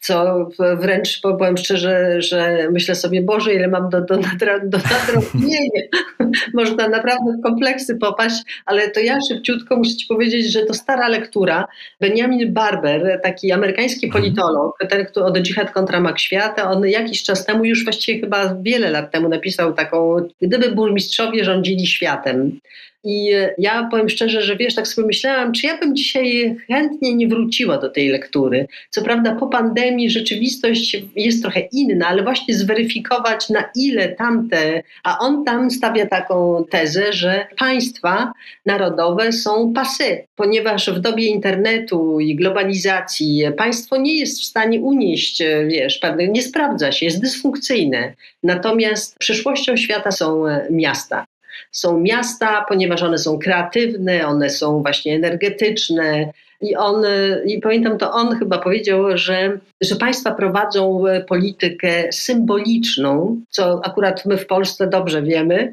co 0.00 0.48
wręcz 0.76 1.20
powiem 1.20 1.56
szczerze, 1.56 2.22
że 2.22 2.68
myślę 2.72 2.94
sobie, 2.94 3.22
Boże, 3.22 3.54
ile 3.54 3.68
mam 3.68 3.90
do, 3.90 4.00
do, 4.00 4.16
do 4.62 4.78
nadrobienia. 4.78 5.82
Można 6.54 6.88
naprawdę 6.88 7.32
w 7.38 7.42
kompleksy 7.42 7.96
popaść, 7.96 8.42
ale 8.66 8.90
to 8.90 9.00
ja 9.00 9.18
szybciutko 9.28 9.76
muszę 9.76 9.96
Ci 9.96 10.06
powiedzieć, 10.06 10.52
że 10.52 10.66
to 10.66 10.74
stara 10.74 11.08
lektura. 11.08 11.68
Benjamin 12.00 12.52
Barber, 12.52 13.20
taki 13.22 13.52
amerykański 13.52 14.06
mhm. 14.06 14.22
politolog, 14.22 14.78
ten, 14.88 15.06
kto 15.06 15.26
od 15.26 15.38
Dżihad 15.38 15.70
kontra 15.70 16.00
Mak 16.00 16.18
Świata, 16.18 16.70
on 16.70 16.86
jakiś 16.86 17.22
czas 17.22 17.46
temu, 17.46 17.64
już 17.64 17.84
właściwie 17.84 18.20
chyba 18.20 18.54
wiele 18.62 18.90
lat 18.90 19.10
temu 19.10 19.28
napisał 19.28 19.72
taką, 19.72 20.16
gdyby 20.42 20.70
burmistrzowie 20.70 21.44
rządzili 21.44 21.86
światem. 21.86 22.60
I 23.04 23.30
ja 23.58 23.88
powiem 23.90 24.08
szczerze, 24.08 24.42
że 24.42 24.56
wiesz, 24.56 24.74
tak 24.74 24.88
sobie 24.88 25.06
myślałam, 25.06 25.52
czy 25.52 25.66
ja 25.66 25.78
bym 25.78 25.96
dzisiaj 25.96 26.56
chętnie 26.66 27.14
nie 27.14 27.28
wróciła 27.28 27.78
do 27.78 27.88
tej 27.88 28.08
lektury. 28.08 28.66
Co 28.90 29.02
prawda 29.02 29.34
po 29.34 29.46
pandemii 29.46 30.10
rzeczywistość 30.10 31.02
jest 31.16 31.42
trochę 31.42 31.60
inna, 31.60 32.08
ale 32.08 32.22
właśnie 32.22 32.54
zweryfikować 32.54 33.48
na 33.48 33.64
ile 33.76 34.08
tamte, 34.08 34.82
a 35.04 35.18
on 35.18 35.44
tam 35.44 35.70
stawia 35.70 36.06
taką 36.06 36.64
tezę, 36.70 37.12
że 37.12 37.46
państwa 37.58 38.32
narodowe 38.66 39.32
są 39.32 39.72
pasy, 39.72 40.26
ponieważ 40.36 40.90
w 40.90 41.00
dobie 41.00 41.26
internetu 41.26 42.20
i 42.20 42.36
globalizacji 42.36 43.42
państwo 43.56 43.96
nie 43.96 44.18
jest 44.18 44.40
w 44.40 44.44
stanie 44.44 44.80
unieść, 44.80 45.42
wiesz, 45.66 46.00
nie 46.28 46.42
sprawdza 46.42 46.92
się, 46.92 47.06
jest 47.06 47.20
dysfunkcyjne. 47.20 48.14
Natomiast 48.42 49.18
przyszłością 49.18 49.76
świata 49.76 50.10
są 50.10 50.44
miasta 50.70 51.24
są 51.72 52.00
miasta, 52.00 52.64
ponieważ 52.68 53.02
one 53.02 53.18
są 53.18 53.38
kreatywne, 53.38 54.26
one 54.26 54.50
są 54.50 54.82
właśnie 54.82 55.14
energetyczne. 55.14 56.32
I 56.60 56.76
on, 56.76 57.04
i 57.46 57.60
pamiętam 57.60 57.98
to 57.98 58.12
on 58.12 58.38
chyba 58.38 58.58
powiedział, 58.58 59.16
że, 59.16 59.58
że 59.80 59.96
państwa 59.96 60.34
prowadzą 60.34 61.04
politykę 61.28 62.12
symboliczną, 62.12 63.40
co 63.50 63.80
akurat 63.84 64.26
my 64.26 64.36
w 64.36 64.46
Polsce 64.46 64.86
dobrze 64.86 65.22
wiemy, 65.22 65.72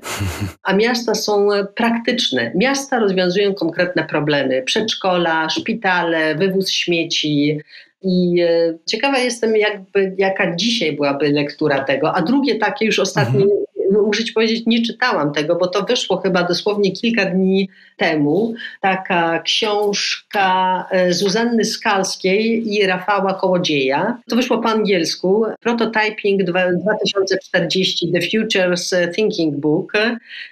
a 0.63 0.73
miasta 0.73 1.15
są 1.15 1.47
praktyczne. 1.75 2.51
Miasta 2.55 2.99
rozwiązują 2.99 3.53
konkretne 3.53 4.03
problemy: 4.03 4.63
przedszkola, 4.63 5.49
szpitale, 5.49 6.35
wywóz 6.35 6.71
śmieci, 6.71 7.59
i 8.01 8.41
e, 8.41 8.77
ciekawa 8.85 9.17
jestem, 9.19 9.55
jakby, 9.55 10.15
jaka 10.17 10.55
dzisiaj 10.55 10.91
byłaby 10.95 11.29
lektura 11.29 11.83
tego. 11.83 12.15
A 12.15 12.21
drugie 12.21 12.55
takie 12.55 12.85
już 12.85 12.99
ostatnie 12.99 13.43
mhm 13.43 13.65
muszę 13.91 14.23
ci 14.23 14.33
powiedzieć, 14.33 14.63
nie 14.65 14.81
czytałam 14.81 15.33
tego, 15.33 15.55
bo 15.55 15.67
to 15.67 15.83
wyszło 15.83 16.17
chyba 16.17 16.43
dosłownie 16.43 16.91
kilka 16.91 17.25
dni 17.25 17.69
temu. 17.97 18.53
Taka 18.81 19.39
książka 19.39 20.85
e, 20.91 21.13
Zuzanny 21.13 21.65
Skalskiej 21.65 22.73
i 22.73 22.85
Rafała 22.87 23.33
Kołodzieja. 23.33 24.17
To 24.29 24.35
wyszło 24.35 24.57
po 24.57 24.69
angielsku. 24.69 25.45
Prototyping 25.59 26.43
2040 26.43 28.11
The 28.11 28.19
Futures 28.21 28.95
Thinking 29.15 29.55
Book. 29.55 29.93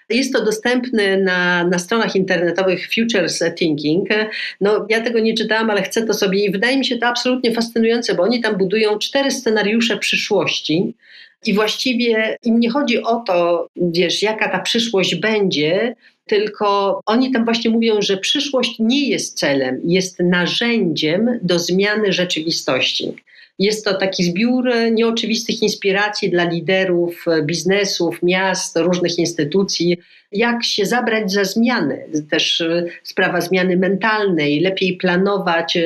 Jest 0.09 0.33
to 0.33 0.45
dostępne 0.45 1.17
na, 1.17 1.63
na 1.63 1.79
stronach 1.79 2.15
internetowych 2.15 2.87
Futures 2.95 3.43
Thinking. 3.57 4.07
No, 4.61 4.85
ja 4.89 5.01
tego 5.01 5.19
nie 5.19 5.33
czytałam, 5.33 5.69
ale 5.69 5.81
chcę 5.81 6.05
to 6.05 6.13
sobie 6.13 6.45
i 6.45 6.51
wydaje 6.51 6.77
mi 6.77 6.85
się 6.85 6.97
to 6.97 7.07
absolutnie 7.07 7.51
fascynujące, 7.51 8.15
bo 8.15 8.23
oni 8.23 8.41
tam 8.41 8.57
budują 8.57 8.99
cztery 8.99 9.31
scenariusze 9.31 9.97
przyszłości 9.97 10.93
i 11.45 11.53
właściwie 11.53 12.37
im 12.43 12.59
nie 12.59 12.69
chodzi 12.69 13.03
o 13.03 13.15
to, 13.15 13.67
wiesz, 13.75 14.21
jaka 14.21 14.49
ta 14.49 14.59
przyszłość 14.59 15.15
będzie, 15.15 15.95
tylko 16.27 16.99
oni 17.05 17.31
tam 17.31 17.45
właśnie 17.45 17.71
mówią, 17.71 18.01
że 18.01 18.17
przyszłość 18.17 18.75
nie 18.79 19.09
jest 19.09 19.37
celem, 19.37 19.81
jest 19.85 20.19
narzędziem 20.19 21.39
do 21.41 21.59
zmiany 21.59 22.13
rzeczywistości. 22.13 23.13
Jest 23.59 23.85
to 23.85 23.93
taki 23.93 24.23
zbiór 24.23 24.69
nieoczywistych 24.91 25.61
inspiracji 25.61 26.29
dla 26.29 26.43
liderów 26.43 27.25
biznesów, 27.43 28.23
miast, 28.23 28.77
różnych 28.77 29.19
instytucji, 29.19 29.97
jak 30.31 30.63
się 30.63 30.85
zabrać 30.85 31.31
za 31.31 31.43
zmiany. 31.43 32.05
Też 32.31 32.63
sprawa 33.03 33.41
zmiany 33.41 33.77
mentalnej, 33.77 34.59
lepiej 34.59 34.97
planować, 34.97 35.77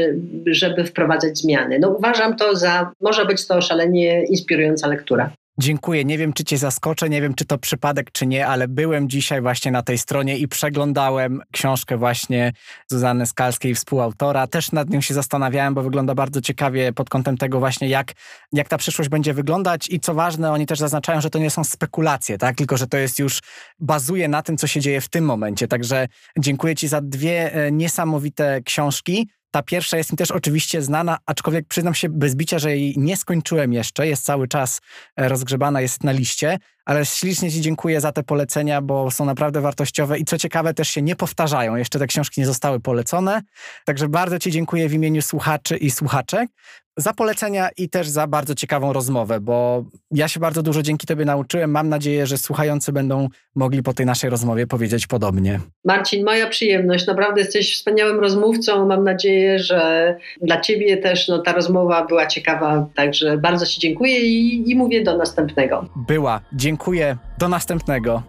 żeby 0.46 0.84
wprowadzać 0.84 1.38
zmiany. 1.38 1.80
No 1.80 1.90
uważam 1.90 2.36
to 2.36 2.56
za, 2.56 2.92
może 3.02 3.26
być 3.26 3.48
to 3.48 3.62
szalenie 3.62 4.26
inspirująca 4.26 4.88
lektura. 4.88 5.32
Dziękuję. 5.60 6.06
Nie 6.06 6.18
wiem, 6.18 6.34
czy 6.34 6.44
cię 6.44 6.58
zaskoczę, 6.58 7.10
nie 7.10 7.22
wiem, 7.22 7.34
czy 7.34 7.46
to 7.46 7.58
przypadek, 7.58 8.12
czy 8.12 8.26
nie, 8.28 8.48
ale 8.48 8.68
byłem 8.68 9.10
dzisiaj 9.10 9.42
właśnie 9.42 9.72
na 9.72 9.82
tej 9.82 9.98
stronie 9.98 10.38
i 10.38 10.48
przeglądałem 10.48 11.42
książkę 11.52 11.98
właśnie 11.98 12.54
Zuzanny 12.88 13.26
Skalskiej, 13.26 13.76
współautora. 13.76 14.48
Też 14.48 14.72
nad 14.72 14.90
nią 14.90 15.02
się 15.02 15.14
zastanawiałem, 15.14 15.74
bo 15.74 15.84
wygląda 15.84 16.16
bardzo 16.16 16.42
ciekawie 16.42 16.94
pod 16.94 17.10
kątem 17.10 17.38
tego 17.38 17.60
właśnie, 17.60 17.90
jak, 17.90 18.14
jak 18.54 18.68
ta 18.68 18.78
przyszłość 18.78 19.10
będzie 19.10 19.34
wyglądać 19.34 19.90
i 19.90 20.00
co 20.00 20.14
ważne, 20.14 20.52
oni 20.52 20.66
też 20.66 20.80
zaznaczają, 20.80 21.22
że 21.22 21.30
to 21.30 21.40
nie 21.40 21.50
są 21.50 21.64
spekulacje, 21.64 22.38
tak? 22.38 22.56
tylko 22.56 22.78
że 22.78 22.88
to 22.88 22.98
jest 22.98 23.20
już, 23.20 23.40
bazuje 23.80 24.28
na 24.28 24.42
tym, 24.42 24.58
co 24.58 24.68
się 24.68 24.80
dzieje 24.80 25.02
w 25.02 25.10
tym 25.10 25.26
momencie. 25.26 25.68
Także 25.68 26.08
dziękuję 26.40 26.76
ci 26.76 26.88
za 26.88 27.02
dwie 27.02 27.54
e, 27.54 27.72
niesamowite 27.72 28.62
książki. 28.62 29.30
Ta 29.58 29.64
pierwsza 29.64 29.98
jest 29.98 30.12
mi 30.12 30.18
też 30.18 30.32
oczywiście 30.32 30.82
znana, 30.82 31.18
aczkolwiek 31.26 31.68
przyznam 31.68 31.94
się 31.94 32.10
bez 32.10 32.36
bicia, 32.36 32.60
że 32.60 32.78
jej 32.78 32.94
nie 32.98 33.18
skończyłem 33.18 33.74
jeszcze. 33.74 34.08
Jest 34.08 34.26
cały 34.26 34.48
czas 34.48 34.82
e, 35.16 35.30
rozgrzebana, 35.30 35.82
jest 35.82 36.04
na 36.04 36.12
liście, 36.12 36.58
ale 36.88 37.06
ślicznie 37.06 37.52
Ci 37.52 37.62
dziękuję 37.62 38.02
za 38.02 38.12
te 38.12 38.24
polecenia, 38.24 38.82
bo 38.82 39.12
są 39.12 39.26
naprawdę 39.26 39.62
wartościowe 39.62 40.20
i 40.20 40.26
co 40.26 40.38
ciekawe, 40.38 40.74
też 40.74 40.90
się 40.90 41.02
nie 41.02 41.16
powtarzają. 41.16 41.76
Jeszcze 41.76 42.00
te 42.00 42.08
książki 42.08 42.42
nie 42.42 42.48
zostały 42.48 42.80
polecone. 42.80 43.42
Także 43.86 44.10
bardzo 44.10 44.40
Ci 44.40 44.52
dziękuję 44.52 44.90
w 44.90 44.94
imieniu 44.94 45.22
słuchaczy 45.22 45.78
i 45.78 45.92
słuchaczek 45.92 46.50
za 46.98 47.14
polecenia 47.14 47.70
i 47.78 47.90
też 47.90 48.08
za 48.10 48.28
bardzo 48.28 48.56
ciekawą 48.56 48.94
rozmowę, 48.94 49.40
bo 49.40 49.86
ja 50.12 50.28
się 50.28 50.40
bardzo 50.40 50.64
dużo 50.64 50.82
dzięki 50.82 51.08
Tobie 51.08 51.26
nauczyłem. 51.26 51.72
Mam 51.72 51.90
nadzieję, 51.90 52.28
że 52.28 52.38
słuchający 52.38 52.92
będą 52.92 53.28
mogli 53.56 53.84
po 53.84 53.94
tej 53.94 54.06
naszej 54.06 54.30
rozmowie 54.30 54.68
powiedzieć 54.68 55.08
podobnie. 55.08 55.60
Marcin, 55.86 56.26
moja 56.26 56.48
przyjemność. 56.48 57.08
Naprawdę 57.08 57.42
jesteś 57.42 57.74
wspaniałym 57.74 58.20
rozmówcą. 58.20 58.86
Mam 58.86 59.04
nadzieję, 59.04 59.60
że 59.60 60.16
dla 60.42 60.62
Ciebie 60.62 60.98
też 60.98 61.28
no, 61.28 61.40
ta 61.40 61.54
rozmowa 61.54 62.06
była 62.06 62.28
ciekawa. 62.28 62.88
Także 62.96 63.38
bardzo 63.38 63.66
Ci 63.66 63.80
dziękuję 63.80 64.20
i, 64.20 64.72
i 64.72 64.76
mówię 64.76 65.04
do 65.04 65.18
następnego. 65.18 65.86
Była. 65.96 66.42
Dziękuję. 66.78 67.18
Do 67.38 67.50
następnego. 67.50 68.24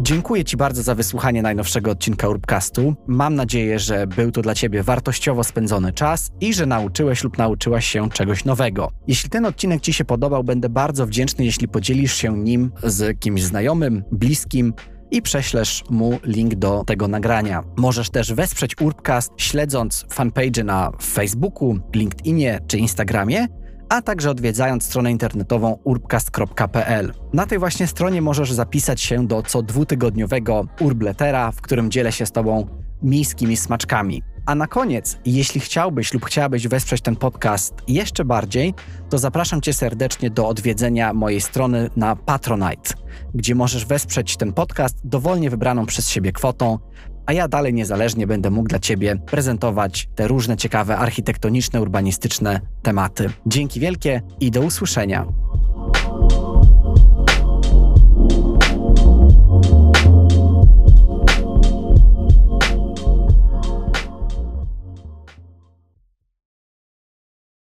Dziękuję 0.00 0.44
Ci 0.44 0.56
bardzo 0.56 0.82
za 0.82 0.94
wysłuchanie 0.94 1.42
najnowszego 1.42 1.90
odcinka 1.90 2.28
Urbcastu. 2.28 2.94
Mam 3.06 3.34
nadzieję, 3.34 3.78
że 3.78 4.06
był 4.06 4.30
to 4.30 4.42
dla 4.42 4.54
Ciebie 4.54 4.82
wartościowo 4.82 5.44
spędzony 5.44 5.92
czas 5.92 6.30
i 6.40 6.54
że 6.54 6.66
nauczyłeś 6.66 7.24
lub 7.24 7.38
nauczyłaś 7.38 7.86
się 7.86 8.10
czegoś 8.10 8.44
nowego. 8.44 8.90
Jeśli 9.06 9.30
ten 9.30 9.46
odcinek 9.46 9.80
Ci 9.80 9.92
się 9.92 10.04
podobał, 10.04 10.44
będę 10.44 10.68
bardzo 10.68 11.06
wdzięczny, 11.06 11.44
jeśli 11.44 11.68
podzielisz 11.68 12.14
się 12.14 12.38
nim 12.38 12.70
z 12.82 13.20
kimś 13.20 13.42
znajomym, 13.42 14.04
bliskim, 14.12 14.72
i 15.14 15.22
prześlesz 15.22 15.84
mu 15.90 16.18
link 16.24 16.54
do 16.54 16.84
tego 16.86 17.08
nagrania. 17.08 17.62
Możesz 17.76 18.10
też 18.10 18.32
wesprzeć 18.32 18.80
Urbcast 18.80 19.32
śledząc 19.36 20.06
fanpage 20.10 20.64
na 20.64 20.90
Facebooku, 21.02 21.78
LinkedInie 21.94 22.58
czy 22.66 22.78
Instagramie 22.78 23.46
a 23.88 24.02
także 24.02 24.30
odwiedzając 24.30 24.84
stronę 24.84 25.10
internetową 25.10 25.78
urbcast.pl. 25.84 27.12
Na 27.32 27.46
tej 27.46 27.58
właśnie 27.58 27.86
stronie 27.86 28.22
możesz 28.22 28.52
zapisać 28.52 29.00
się 29.00 29.26
do 29.26 29.42
co 29.42 29.62
dwutygodniowego 29.62 30.66
urbletera, 30.80 31.52
w 31.52 31.60
którym 31.60 31.90
dzielę 31.90 32.12
się 32.12 32.26
z 32.26 32.32
Tobą 32.32 32.66
miejskimi 33.02 33.56
smaczkami. 33.56 34.22
A 34.46 34.54
na 34.54 34.66
koniec, 34.66 35.18
jeśli 35.24 35.60
chciałbyś 35.60 36.14
lub 36.14 36.24
chciałabyś 36.24 36.68
wesprzeć 36.68 37.00
ten 37.00 37.16
podcast 37.16 37.74
jeszcze 37.88 38.24
bardziej, 38.24 38.74
to 39.10 39.18
zapraszam 39.18 39.60
Cię 39.60 39.72
serdecznie 39.72 40.30
do 40.30 40.48
odwiedzenia 40.48 41.12
mojej 41.12 41.40
strony 41.40 41.90
na 41.96 42.16
Patronite, 42.16 42.94
gdzie 43.34 43.54
możesz 43.54 43.86
wesprzeć 43.86 44.36
ten 44.36 44.52
podcast 44.52 44.96
dowolnie 45.04 45.50
wybraną 45.50 45.86
przez 45.86 46.08
siebie 46.08 46.32
kwotą 46.32 46.78
a 47.26 47.32
ja 47.32 47.48
dalej 47.48 47.74
niezależnie 47.74 48.26
będę 48.26 48.50
mógł 48.50 48.68
dla 48.68 48.78
Ciebie 48.78 49.16
prezentować 49.26 50.08
te 50.14 50.28
różne 50.28 50.56
ciekawe 50.56 50.96
architektoniczne, 50.96 51.80
urbanistyczne 51.82 52.60
tematy. 52.82 53.30
Dzięki 53.46 53.80
wielkie 53.80 54.22
i 54.40 54.50
do 54.50 54.60
usłyszenia. 54.60 55.26